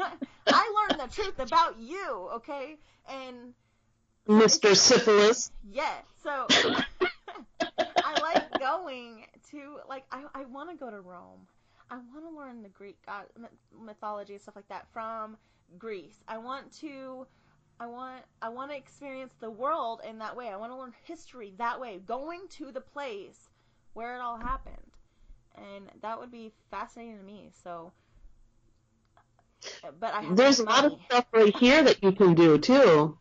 I 0.48 0.88
learned 0.88 1.00
the 1.00 1.14
truth 1.14 1.38
about 1.38 1.78
you, 1.78 2.28
okay? 2.34 2.76
And 3.08 3.54
Mr. 4.26 4.76
Syphilis. 4.76 5.52
yeah, 5.70 5.98
so 6.24 6.48
I 7.60 8.20
like 8.20 8.58
going 8.58 9.26
to 9.52 9.76
like 9.88 10.06
I 10.10 10.24
I 10.34 10.44
want 10.46 10.70
to 10.70 10.76
go 10.76 10.90
to 10.90 11.00
Rome. 11.00 11.46
I 11.88 11.98
want 12.12 12.28
to 12.28 12.36
learn 12.36 12.64
the 12.64 12.68
Greek 12.68 12.98
uh, 13.06 13.22
god 13.38 13.48
mythology 13.80 14.32
and 14.32 14.42
stuff 14.42 14.56
like 14.56 14.68
that 14.70 14.88
from 14.92 15.36
Greece. 15.78 16.18
I 16.26 16.38
want 16.38 16.72
to 16.80 17.28
I 17.80 17.86
want 17.86 18.22
I 18.42 18.50
want 18.50 18.70
to 18.70 18.76
experience 18.76 19.32
the 19.40 19.50
world 19.50 20.02
in 20.06 20.18
that 20.18 20.36
way. 20.36 20.50
I 20.50 20.56
want 20.56 20.70
to 20.70 20.76
learn 20.76 20.92
history 21.04 21.54
that 21.56 21.80
way, 21.80 21.98
going 22.06 22.42
to 22.58 22.70
the 22.70 22.82
place 22.82 23.48
where 23.94 24.14
it 24.14 24.20
all 24.20 24.36
happened. 24.36 24.76
And 25.56 25.90
that 26.02 26.20
would 26.20 26.30
be 26.30 26.52
fascinating 26.70 27.16
to 27.18 27.24
me. 27.24 27.50
So 27.64 27.92
but 29.98 30.14
I 30.14 30.26
There's 30.34 30.58
a 30.58 30.64
lot 30.64 30.84
of 30.84 30.98
stuff 31.06 31.24
right 31.32 31.56
here 31.56 31.82
that 31.82 32.02
you 32.02 32.12
can 32.12 32.34
do 32.34 32.58
too. 32.58 33.16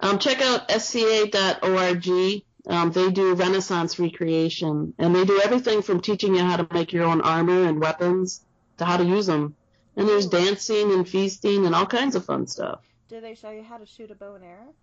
Um, 0.00 0.18
check 0.18 0.40
out 0.40 0.68
sca.org. 0.70 2.42
Um, 2.66 2.92
they 2.92 3.10
do 3.10 3.34
Renaissance 3.34 3.98
recreation, 3.98 4.94
and 4.98 5.14
they 5.14 5.24
do 5.24 5.40
everything 5.44 5.82
from 5.82 6.00
teaching 6.00 6.34
you 6.34 6.42
how 6.42 6.56
to 6.56 6.66
make 6.72 6.92
your 6.92 7.04
own 7.04 7.20
armor 7.20 7.64
and 7.64 7.80
weapons 7.80 8.44
to 8.78 8.84
how 8.84 8.96
to 8.96 9.04
use 9.04 9.26
them. 9.26 9.54
And 9.96 10.08
there's 10.08 10.26
dancing 10.26 10.92
and 10.92 11.08
feasting 11.08 11.66
and 11.66 11.74
all 11.74 11.86
kinds 11.86 12.16
of 12.16 12.24
fun 12.24 12.46
stuff. 12.46 12.80
Do 13.08 13.20
they 13.20 13.34
show 13.34 13.50
you 13.50 13.62
how 13.62 13.78
to 13.78 13.86
shoot 13.86 14.10
a 14.10 14.14
bow 14.14 14.34
and 14.34 14.44
arrow? 14.44 14.74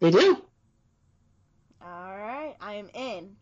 They 0.00 0.10
do. 0.10 0.42
All 1.80 2.16
right, 2.18 2.54
I 2.60 2.74
am 2.74 2.88
in. 2.94 3.36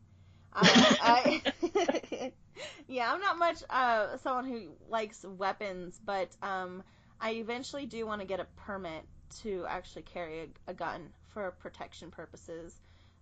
I, 0.52 1.42
I 1.82 2.32
yeah, 2.88 3.12
I'm 3.12 3.20
not 3.20 3.38
much 3.38 3.62
uh, 3.68 4.16
someone 4.18 4.46
who 4.46 4.68
likes 4.88 5.24
weapons, 5.24 6.00
but 6.02 6.34
um, 6.42 6.82
I 7.20 7.32
eventually 7.32 7.86
do 7.86 8.06
want 8.06 8.20
to 8.20 8.26
get 8.26 8.40
a 8.40 8.46
permit 8.56 9.04
to 9.42 9.66
actually 9.68 10.02
carry 10.02 10.40
a, 10.40 10.70
a 10.70 10.74
gun 10.74 11.10
for 11.32 11.50
protection 11.50 12.10
purposes. 12.10 12.74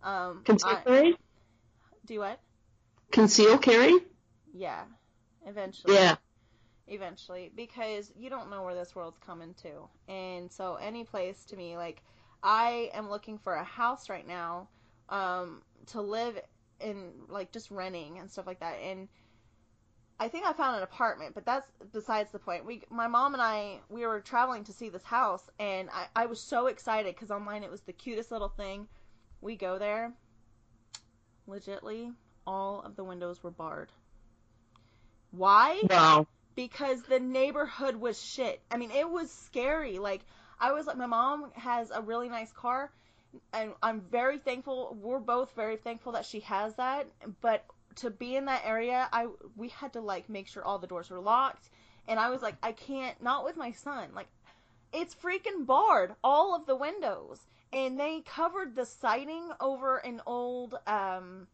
Um, 0.02 0.42
Conceal 0.44 0.76
carry? 0.84 1.16
do 2.06 2.20
what? 2.20 2.40
Conceal 3.10 3.58
carry? 3.58 3.94
Yeah, 4.52 4.84
eventually. 5.46 5.94
Yeah. 5.94 6.16
Eventually, 6.86 7.50
because 7.56 8.12
you 8.14 8.28
don't 8.28 8.50
know 8.50 8.62
where 8.62 8.74
this 8.74 8.94
world's 8.94 9.16
coming 9.18 9.54
to, 9.62 9.88
and 10.06 10.52
so 10.52 10.74
any 10.74 11.02
place 11.02 11.44
to 11.46 11.56
me, 11.56 11.76
like 11.78 12.02
I 12.42 12.90
am 12.92 13.08
looking 13.08 13.38
for 13.38 13.54
a 13.54 13.64
house 13.64 14.10
right 14.10 14.26
now, 14.26 14.68
um, 15.08 15.62
to 15.86 16.02
live 16.02 16.38
in, 16.80 17.12
like 17.28 17.52
just 17.52 17.70
renting 17.70 18.18
and 18.18 18.30
stuff 18.30 18.46
like 18.46 18.60
that, 18.60 18.76
and 18.82 19.08
I 20.20 20.28
think 20.28 20.46
I 20.46 20.52
found 20.52 20.76
an 20.76 20.82
apartment, 20.82 21.34
but 21.34 21.44
that's 21.44 21.66
besides 21.92 22.30
the 22.30 22.38
point. 22.38 22.64
We, 22.64 22.82
my 22.90 23.08
mom 23.08 23.32
and 23.32 23.42
I, 23.42 23.80
we 23.88 24.06
were 24.06 24.20
traveling 24.20 24.62
to 24.64 24.72
see 24.72 24.88
this 24.88 25.02
house, 25.02 25.48
and 25.58 25.88
I, 25.90 26.06
I 26.14 26.26
was 26.26 26.40
so 26.40 26.66
excited 26.66 27.14
because 27.14 27.30
online 27.30 27.64
it 27.64 27.70
was 27.70 27.80
the 27.80 27.92
cutest 27.92 28.30
little 28.30 28.48
thing. 28.50 28.86
We 29.40 29.56
go 29.56 29.78
there, 29.78 30.12
legitly, 31.48 32.12
all 32.46 32.82
of 32.82 32.94
the 32.94 33.04
windows 33.04 33.42
were 33.42 33.50
barred. 33.50 33.90
Why? 35.30 35.80
Wow. 35.90 36.26
Because 36.54 37.02
the 37.02 37.20
neighborhood 37.20 37.96
was 37.96 38.20
shit. 38.20 38.60
I 38.70 38.76
mean, 38.76 38.90
it 38.90 39.08
was 39.08 39.30
scary. 39.30 39.98
Like 39.98 40.20
I 40.60 40.72
was 40.72 40.86
like, 40.86 40.96
my 40.96 41.06
mom 41.06 41.50
has 41.54 41.90
a 41.90 42.00
really 42.00 42.28
nice 42.28 42.52
car, 42.52 42.90
and 43.52 43.72
I'm 43.82 44.00
very 44.00 44.38
thankful. 44.38 44.96
We're 45.00 45.18
both 45.18 45.54
very 45.54 45.76
thankful 45.76 46.12
that 46.12 46.24
she 46.24 46.40
has 46.40 46.74
that. 46.74 47.06
But 47.40 47.64
to 47.96 48.10
be 48.10 48.36
in 48.36 48.46
that 48.46 48.62
area, 48.64 49.08
I 49.12 49.28
we 49.56 49.68
had 49.68 49.92
to 49.94 50.00
like 50.00 50.28
make 50.28 50.48
sure 50.48 50.64
all 50.64 50.78
the 50.78 50.86
doors 50.86 51.10
were 51.10 51.20
locked, 51.20 51.68
and 52.08 52.18
I 52.18 52.30
was 52.30 52.42
like, 52.42 52.56
I 52.62 52.72
can't. 52.72 53.20
Not 53.22 53.44
with 53.44 53.56
my 53.56 53.72
son. 53.72 54.10
Like 54.14 54.28
it's 54.92 55.14
freaking 55.14 55.66
barred 55.66 56.14
all 56.22 56.54
of 56.54 56.66
the 56.66 56.76
windows, 56.76 57.40
and 57.72 57.98
they 57.98 58.20
covered 58.20 58.76
the 58.76 58.86
siding 58.86 59.50
over 59.60 59.98
an 59.98 60.20
old 60.26 60.74
um. 60.86 61.48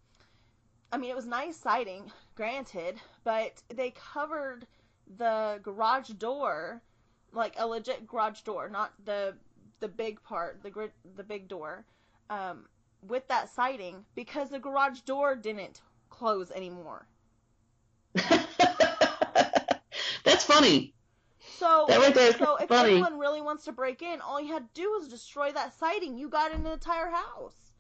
I 0.92 0.96
mean, 0.96 1.10
it 1.10 1.16
was 1.16 1.26
nice 1.26 1.56
siding, 1.56 2.10
granted, 2.34 2.96
but 3.22 3.62
they 3.72 3.94
covered 4.12 4.66
the 5.16 5.60
garage 5.62 6.10
door, 6.10 6.82
like 7.32 7.54
a 7.58 7.66
legit 7.66 8.06
garage 8.06 8.40
door, 8.42 8.68
not 8.68 8.92
the 9.04 9.36
the 9.80 9.88
big 9.88 10.22
part, 10.22 10.62
the 10.62 10.90
the 11.16 11.24
big 11.24 11.48
door, 11.48 11.84
um, 12.30 12.68
with 13.02 13.26
that 13.28 13.48
siding 13.48 14.04
because 14.14 14.50
the 14.50 14.58
garage 14.58 15.00
door 15.00 15.34
didn't 15.36 15.80
close 16.10 16.50
anymore. 16.50 17.06
That's 20.24 20.44
funny. 20.44 20.94
So, 21.44 21.88
That 21.88 21.98
right 22.00 22.14
there 22.14 22.32
so 22.32 22.56
if 22.56 22.70
funny. 22.70 22.92
anyone 22.92 23.18
really 23.18 23.40
wants 23.42 23.64
to 23.64 23.72
break 23.72 24.02
in, 24.02 24.20
all 24.20 24.40
you 24.40 24.52
had 24.52 24.74
to 24.74 24.80
do 24.82 24.90
was 24.92 25.08
destroy 25.08 25.52
that 25.52 25.74
siding. 25.74 26.18
You 26.18 26.28
got 26.28 26.50
the 26.62 26.72
entire 26.72 27.08
house. 27.10 27.72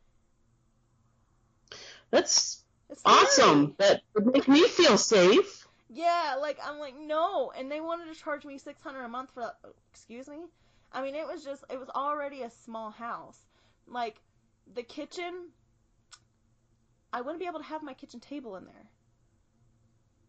That's 2.10 2.62
It's 2.90 3.02
scary. 3.04 3.24
awesome. 3.24 3.74
That 3.78 4.02
would 4.14 4.26
make 4.26 4.48
me 4.48 4.68
feel 4.68 4.96
safe. 4.98 5.59
Yeah, 5.92 6.36
like 6.40 6.58
I'm 6.64 6.78
like 6.78 6.94
no, 6.96 7.50
and 7.58 7.70
they 7.70 7.80
wanted 7.80 8.14
to 8.14 8.20
charge 8.20 8.44
me 8.44 8.58
six 8.58 8.80
hundred 8.80 9.02
a 9.02 9.08
month 9.08 9.32
for 9.34 9.40
that. 9.40 9.56
Excuse 9.92 10.28
me. 10.28 10.44
I 10.92 11.02
mean, 11.02 11.16
it 11.16 11.26
was 11.26 11.44
just 11.44 11.64
it 11.68 11.80
was 11.80 11.88
already 11.88 12.42
a 12.42 12.50
small 12.50 12.90
house. 12.90 13.40
Like 13.88 14.20
the 14.72 14.84
kitchen, 14.84 15.48
I 17.12 17.20
wouldn't 17.22 17.40
be 17.40 17.46
able 17.46 17.58
to 17.58 17.64
have 17.64 17.82
my 17.82 17.94
kitchen 17.94 18.20
table 18.20 18.54
in 18.54 18.66
there 18.66 18.90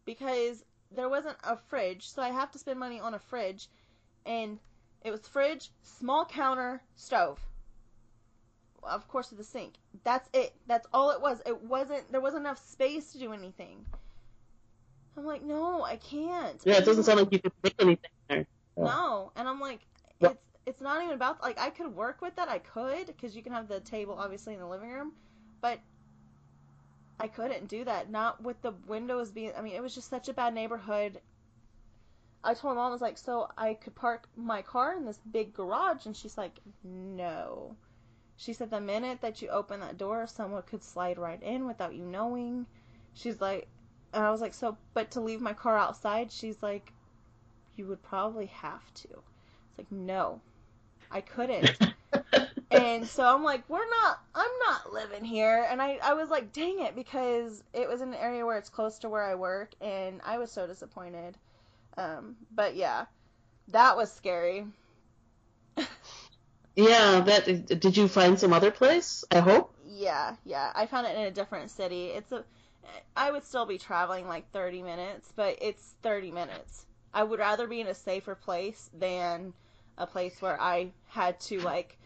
because 0.04 0.64
there 0.90 1.08
wasn't 1.08 1.36
a 1.44 1.56
fridge, 1.56 2.10
so 2.10 2.22
I 2.22 2.30
have 2.30 2.50
to 2.52 2.58
spend 2.58 2.80
money 2.80 2.98
on 2.98 3.14
a 3.14 3.20
fridge, 3.20 3.68
and 4.26 4.58
it 5.04 5.12
was 5.12 5.28
fridge, 5.28 5.70
small 5.82 6.24
counter, 6.24 6.82
stove. 6.96 7.38
Of 8.82 9.06
course, 9.06 9.28
the 9.28 9.44
sink. 9.44 9.74
That's 10.02 10.28
it. 10.32 10.54
That's 10.66 10.88
all 10.92 11.10
it 11.10 11.20
was. 11.20 11.40
It 11.46 11.62
wasn't. 11.62 12.10
There 12.10 12.20
wasn't 12.20 12.46
enough 12.46 12.58
space 12.68 13.12
to 13.12 13.20
do 13.20 13.32
anything. 13.32 13.86
I'm 15.16 15.26
like, 15.26 15.42
no, 15.42 15.82
I 15.82 15.96
can't. 15.96 16.60
Yeah, 16.64 16.78
it 16.78 16.84
doesn't 16.84 17.04
sound 17.04 17.20
like 17.20 17.32
you 17.32 17.40
could 17.40 17.52
make 17.62 17.74
anything 17.78 18.10
there. 18.28 18.46
No, 18.76 19.32
and 19.36 19.46
I'm 19.46 19.60
like, 19.60 19.80
it's 20.20 20.42
it's 20.64 20.80
not 20.80 21.02
even 21.02 21.14
about 21.14 21.42
like 21.42 21.58
I 21.58 21.70
could 21.70 21.94
work 21.94 22.22
with 22.22 22.36
that. 22.36 22.48
I 22.48 22.58
could 22.58 23.06
because 23.06 23.36
you 23.36 23.42
can 23.42 23.52
have 23.52 23.68
the 23.68 23.80
table 23.80 24.16
obviously 24.18 24.54
in 24.54 24.60
the 24.60 24.66
living 24.66 24.90
room, 24.90 25.12
but 25.60 25.78
I 27.20 27.28
couldn't 27.28 27.68
do 27.68 27.84
that. 27.84 28.10
Not 28.10 28.42
with 28.42 28.60
the 28.62 28.72
windows 28.86 29.30
being. 29.30 29.52
I 29.56 29.60
mean, 29.60 29.74
it 29.74 29.82
was 29.82 29.94
just 29.94 30.08
such 30.08 30.28
a 30.28 30.32
bad 30.32 30.54
neighborhood. 30.54 31.20
I 32.44 32.54
told 32.54 32.74
my 32.74 32.82
mom 32.82 32.88
I 32.88 32.92
was 32.92 33.00
like, 33.00 33.18
so 33.18 33.48
I 33.56 33.74
could 33.74 33.94
park 33.94 34.28
my 34.36 34.62
car 34.62 34.96
in 34.96 35.04
this 35.04 35.20
big 35.30 35.54
garage, 35.54 36.06
and 36.06 36.16
she's 36.16 36.36
like, 36.36 36.58
no. 36.82 37.76
She 38.36 38.52
said 38.52 38.70
the 38.70 38.80
minute 38.80 39.20
that 39.20 39.40
you 39.40 39.48
open 39.48 39.80
that 39.80 39.98
door, 39.98 40.26
someone 40.26 40.62
could 40.62 40.82
slide 40.82 41.18
right 41.18 41.40
in 41.40 41.66
without 41.66 41.94
you 41.94 42.04
knowing. 42.04 42.66
She's 43.14 43.40
like, 43.40 43.68
and 44.12 44.24
I 44.24 44.30
was 44.30 44.40
like, 44.40 44.54
so, 44.54 44.76
but 44.94 45.12
to 45.12 45.20
leave 45.20 45.40
my 45.40 45.52
car 45.52 45.76
outside, 45.76 46.30
she's 46.30 46.62
like, 46.62 46.92
you 47.76 47.86
would 47.86 48.02
probably 48.02 48.46
have 48.46 48.94
to. 48.94 49.08
It's 49.08 49.78
like, 49.78 49.90
no, 49.90 50.40
I 51.10 51.20
couldn't. 51.20 51.70
and 52.70 53.06
so 53.06 53.24
I'm 53.24 53.42
like, 53.42 53.68
we're 53.68 53.88
not, 53.88 54.20
I'm 54.34 54.50
not 54.66 54.92
living 54.92 55.24
here. 55.24 55.66
And 55.70 55.80
I, 55.80 55.98
I 56.02 56.14
was 56.14 56.28
like, 56.28 56.52
dang 56.52 56.80
it, 56.80 56.94
because 56.94 57.62
it 57.72 57.88
was 57.88 58.00
in 58.00 58.08
an 58.08 58.14
area 58.14 58.44
where 58.44 58.58
it's 58.58 58.68
close 58.68 58.98
to 59.00 59.08
where 59.08 59.22
I 59.22 59.34
work, 59.34 59.72
and 59.80 60.20
I 60.24 60.38
was 60.38 60.50
so 60.50 60.66
disappointed. 60.66 61.36
Um, 61.96 62.36
but 62.54 62.76
yeah, 62.76 63.06
that 63.68 63.96
was 63.96 64.12
scary. 64.12 64.66
Yeah, 66.74 67.20
that. 67.20 67.80
Did 67.80 67.96
you 67.96 68.08
find 68.08 68.38
some 68.40 68.52
other 68.52 68.70
place? 68.70 69.24
I 69.30 69.40
hope. 69.40 69.74
Yeah, 69.86 70.36
yeah. 70.44 70.72
I 70.74 70.86
found 70.86 71.06
it 71.06 71.16
in 71.16 71.22
a 71.24 71.30
different 71.30 71.70
city. 71.70 72.06
It's 72.06 72.32
a 72.32 72.44
I 73.16 73.30
would 73.30 73.44
still 73.44 73.66
be 73.66 73.78
traveling 73.78 74.26
like 74.26 74.50
30 74.52 74.82
minutes, 74.82 75.30
but 75.36 75.58
it's 75.60 75.94
30 76.02 76.30
minutes. 76.30 76.86
I 77.14 77.22
would 77.22 77.38
rather 77.38 77.66
be 77.66 77.80
in 77.80 77.86
a 77.86 77.94
safer 77.94 78.34
place 78.34 78.90
than 78.94 79.52
a 79.98 80.06
place 80.06 80.40
where 80.40 80.60
I 80.60 80.92
had 81.08 81.38
to 81.40 81.60
like 81.60 81.98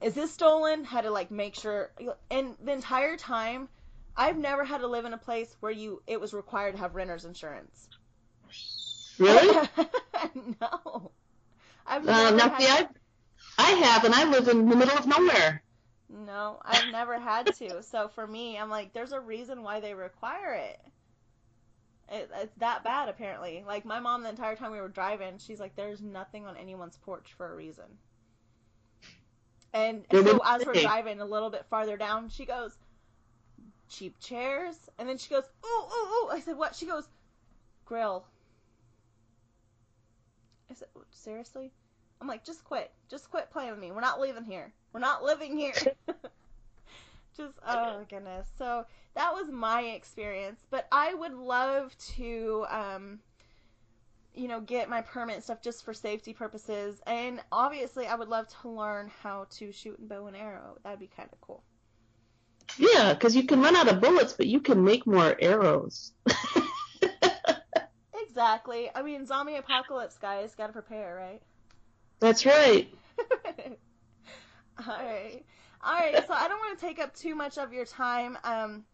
is 0.00 0.14
this 0.14 0.32
stolen? 0.32 0.84
Had 0.84 1.02
to 1.02 1.10
like 1.10 1.30
make 1.30 1.54
sure 1.54 1.90
and 2.30 2.56
the 2.62 2.72
entire 2.72 3.18
time 3.18 3.68
I've 4.16 4.36
never 4.36 4.64
had 4.64 4.78
to 4.78 4.86
live 4.86 5.04
in 5.04 5.12
a 5.12 5.18
place 5.18 5.54
where 5.60 5.72
you 5.72 6.02
it 6.06 6.20
was 6.20 6.32
required 6.32 6.72
to 6.72 6.78
have 6.78 6.94
renter's 6.94 7.24
insurance. 7.24 7.88
Really? 9.18 9.68
no. 10.60 11.10
I've 11.86 12.08
uh, 12.08 12.30
never 12.30 12.36
now, 12.36 12.48
had 12.48 12.60
see, 12.60 12.68
I, 12.68 12.88
I 13.58 13.70
have, 13.70 14.04
and 14.04 14.14
I 14.14 14.24
live 14.24 14.48
in 14.48 14.68
the 14.68 14.76
middle 14.76 14.96
of 14.96 15.06
nowhere. 15.06 15.62
No, 16.12 16.60
I've 16.64 16.90
never 16.90 17.18
had 17.18 17.54
to. 17.54 17.82
So 17.82 18.08
for 18.08 18.26
me, 18.26 18.58
I'm 18.58 18.68
like, 18.68 18.92
there's 18.92 19.12
a 19.12 19.20
reason 19.20 19.62
why 19.62 19.80
they 19.80 19.94
require 19.94 20.54
it. 20.54 20.80
it. 22.10 22.30
It's 22.34 22.54
that 22.56 22.82
bad, 22.82 23.08
apparently. 23.08 23.62
Like 23.66 23.84
my 23.84 24.00
mom, 24.00 24.22
the 24.22 24.30
entire 24.30 24.56
time 24.56 24.72
we 24.72 24.80
were 24.80 24.88
driving, 24.88 25.38
she's 25.38 25.60
like, 25.60 25.76
"There's 25.76 26.02
nothing 26.02 26.46
on 26.46 26.56
anyone's 26.56 26.96
porch 26.96 27.32
for 27.36 27.52
a 27.52 27.54
reason." 27.54 27.84
And 29.72 30.04
so 30.10 30.40
as 30.44 30.66
we're 30.66 30.74
driving 30.74 31.20
a 31.20 31.24
little 31.24 31.50
bit 31.50 31.64
farther 31.70 31.96
down, 31.96 32.28
she 32.28 32.44
goes, 32.44 32.76
"Cheap 33.88 34.18
chairs," 34.18 34.76
and 34.98 35.08
then 35.08 35.16
she 35.16 35.30
goes, 35.30 35.44
"Ooh, 35.64 35.68
ooh, 35.68 36.24
ooh." 36.24 36.28
I 36.30 36.40
said, 36.40 36.56
"What?" 36.56 36.74
She 36.74 36.86
goes, 36.86 37.08
"Grill." 37.84 38.26
I 40.68 40.74
said, 40.74 40.88
"Seriously?" 41.12 41.72
I'm 42.20 42.26
like, 42.26 42.44
"Just 42.44 42.64
quit. 42.64 42.90
Just 43.08 43.30
quit 43.30 43.50
playing 43.50 43.70
with 43.70 43.80
me. 43.80 43.92
We're 43.92 44.00
not 44.00 44.20
leaving 44.20 44.44
here. 44.44 44.72
We're 44.92 45.00
not 45.00 45.22
living 45.22 45.56
here." 45.56 45.72
just 47.36 47.54
oh 47.66 48.04
goodness. 48.08 48.48
So 48.58 48.84
that 49.14 49.32
was 49.34 49.50
my 49.50 49.82
experience, 49.82 50.60
but 50.70 50.86
I 50.92 51.14
would 51.14 51.34
love 51.34 51.96
to 52.16 52.66
um 52.68 53.20
you 54.32 54.46
know, 54.46 54.60
get 54.60 54.88
my 54.88 55.00
permit 55.02 55.42
stuff 55.42 55.60
just 55.60 55.84
for 55.84 55.92
safety 55.92 56.32
purposes. 56.32 57.02
And 57.04 57.40
obviously, 57.50 58.06
I 58.06 58.14
would 58.14 58.28
love 58.28 58.46
to 58.62 58.68
learn 58.68 59.10
how 59.24 59.48
to 59.58 59.72
shoot 59.72 59.98
and 59.98 60.08
bow 60.08 60.28
and 60.28 60.36
arrow. 60.36 60.78
That'd 60.84 61.00
be 61.00 61.08
kind 61.08 61.28
of 61.32 61.40
cool. 61.40 61.64
Yeah, 62.78 63.12
because 63.12 63.34
you 63.34 63.42
can 63.42 63.60
run 63.60 63.74
out 63.74 63.88
of 63.88 64.00
bullets, 64.00 64.32
but 64.32 64.46
you 64.46 64.60
can 64.60 64.84
make 64.84 65.04
more 65.04 65.36
arrows. 65.40 66.12
Exactly. 68.30 68.88
I 68.94 69.02
mean, 69.02 69.26
zombie 69.26 69.56
apocalypse, 69.56 70.16
guys. 70.16 70.54
Gotta 70.54 70.72
prepare, 70.72 71.14
right? 71.16 71.42
That's 72.20 72.46
right. 72.46 72.88
Alright. 74.88 75.44
Alright, 75.84 76.26
so 76.26 76.34
I 76.34 76.48
don't 76.48 76.58
want 76.58 76.78
to 76.78 76.86
take 76.86 76.98
up 76.98 77.14
too 77.14 77.34
much 77.34 77.58
of 77.58 77.72
your 77.72 77.84
time. 77.84 78.38
Um, 78.44 78.84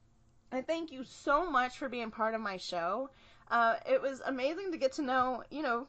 I 0.53 0.63
thank 0.63 0.93
you 0.93 1.05
so 1.05 1.51
much 1.51 1.79
for 1.79 1.89
being 1.89 2.11
part 2.11 2.35
of 2.35 2.41
my 2.41 2.57
show. 2.57 3.11
Uh, 3.51 3.75
it 3.89 4.01
was 4.01 4.21
amazing 4.25 4.73
to 4.73 4.79
get 4.79 4.93
to 4.95 5.03
know, 5.03 5.43
you 5.51 5.63
know, 5.63 5.87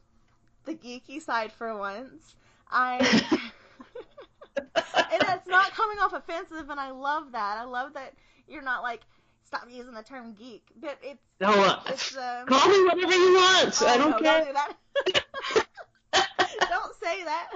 the 0.64 0.74
geeky 0.74 1.20
side 1.20 1.52
for 1.52 1.76
once. 1.76 2.36
I. 2.70 2.98
and 4.56 5.22
it's 5.22 5.46
not 5.46 5.72
coming 5.72 5.98
off 5.98 6.12
offensive, 6.12 6.70
and 6.70 6.78
I 6.78 6.90
love 6.90 7.32
that. 7.32 7.58
I 7.58 7.64
love 7.64 7.94
that 7.94 8.14
you're 8.46 8.62
not 8.62 8.82
like, 8.82 9.00
stop 9.44 9.66
using 9.70 9.94
the 9.94 10.02
term 10.02 10.34
geek. 10.34 10.62
But 10.80 10.98
it's. 11.02 11.22
No, 11.40 11.48
uh, 11.50 11.80
It's, 11.88 12.16
um, 12.16 12.46
call 12.46 12.68
me 12.68 12.84
whatever 12.84 13.12
you 13.12 13.34
want. 13.34 13.78
Oh, 13.82 13.86
I 13.86 13.96
don't 13.96 14.10
no, 14.10 14.18
care. 14.18 14.44
do 14.44 14.52
that. 14.52 14.76
don't 16.68 16.94
say 17.02 17.24
that. 17.24 17.50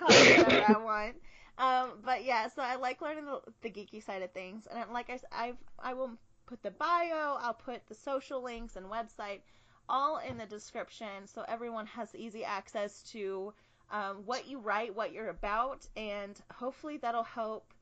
I'm 0.00 0.08
call 0.08 0.24
you 0.24 0.30
whatever 0.30 0.64
I 0.64 0.78
want. 0.84 1.16
Um, 1.58 1.98
but 2.04 2.24
yeah, 2.24 2.48
so 2.48 2.62
I 2.62 2.76
like 2.76 3.00
learning 3.02 3.26
the, 3.26 3.40
the 3.62 3.70
geeky 3.70 4.02
side 4.02 4.22
of 4.22 4.32
things, 4.32 4.66
and 4.70 4.90
like 4.92 5.10
I, 5.10 5.18
I've, 5.32 5.56
I 5.78 5.94
will 5.94 6.12
put 6.46 6.62
the 6.62 6.70
bio, 6.70 7.36
I'll 7.40 7.54
put 7.54 7.86
the 7.88 7.94
social 7.94 8.42
links 8.42 8.76
and 8.76 8.86
website 8.86 9.40
all 9.88 10.18
in 10.18 10.36
the 10.36 10.46
description 10.46 11.26
so 11.26 11.44
everyone 11.48 11.86
has 11.86 12.14
easy 12.14 12.44
access 12.44 13.02
to 13.02 13.52
um, 13.90 14.18
what 14.26 14.46
you 14.46 14.58
write, 14.58 14.94
what 14.94 15.12
you're 15.12 15.30
about, 15.30 15.86
and 15.96 16.38
hopefully 16.52 16.98
that'll 16.98 17.22
help 17.22 17.72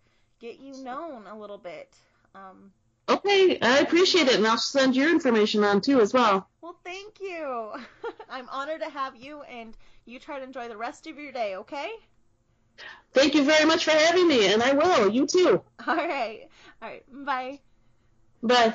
get 0.40 0.58
you 0.60 0.76
known 0.82 1.26
a 1.26 1.38
little 1.38 1.58
bit. 1.58 1.96
Um, 2.34 2.72
Okay, 3.08 3.58
I 3.60 3.78
appreciate 3.78 4.28
it, 4.28 4.34
and 4.36 4.46
I'll 4.46 4.58
send 4.58 4.96
your 4.96 5.10
information 5.10 5.64
on 5.64 5.80
too 5.80 6.00
as 6.00 6.12
well. 6.12 6.48
well, 6.60 6.76
thank 6.84 7.20
you. 7.20 7.72
I'm 8.30 8.48
honored 8.48 8.80
to 8.80 8.90
have 8.90 9.16
you, 9.16 9.42
and 9.42 9.76
you 10.04 10.18
try 10.18 10.38
to 10.38 10.44
enjoy 10.44 10.68
the 10.68 10.76
rest 10.76 11.06
of 11.06 11.18
your 11.18 11.32
day, 11.32 11.56
okay? 11.56 11.90
Thank 13.12 13.34
you 13.34 13.44
very 13.44 13.64
much 13.64 13.84
for 13.84 13.92
having 13.92 14.28
me, 14.28 14.52
and 14.52 14.62
I 14.62 14.72
will. 14.72 15.10
You 15.12 15.26
too. 15.26 15.62
All 15.86 15.96
right. 15.96 16.48
All 16.82 16.88
right. 16.88 17.04
Bye. 17.24 17.60
Bye. 18.42 18.74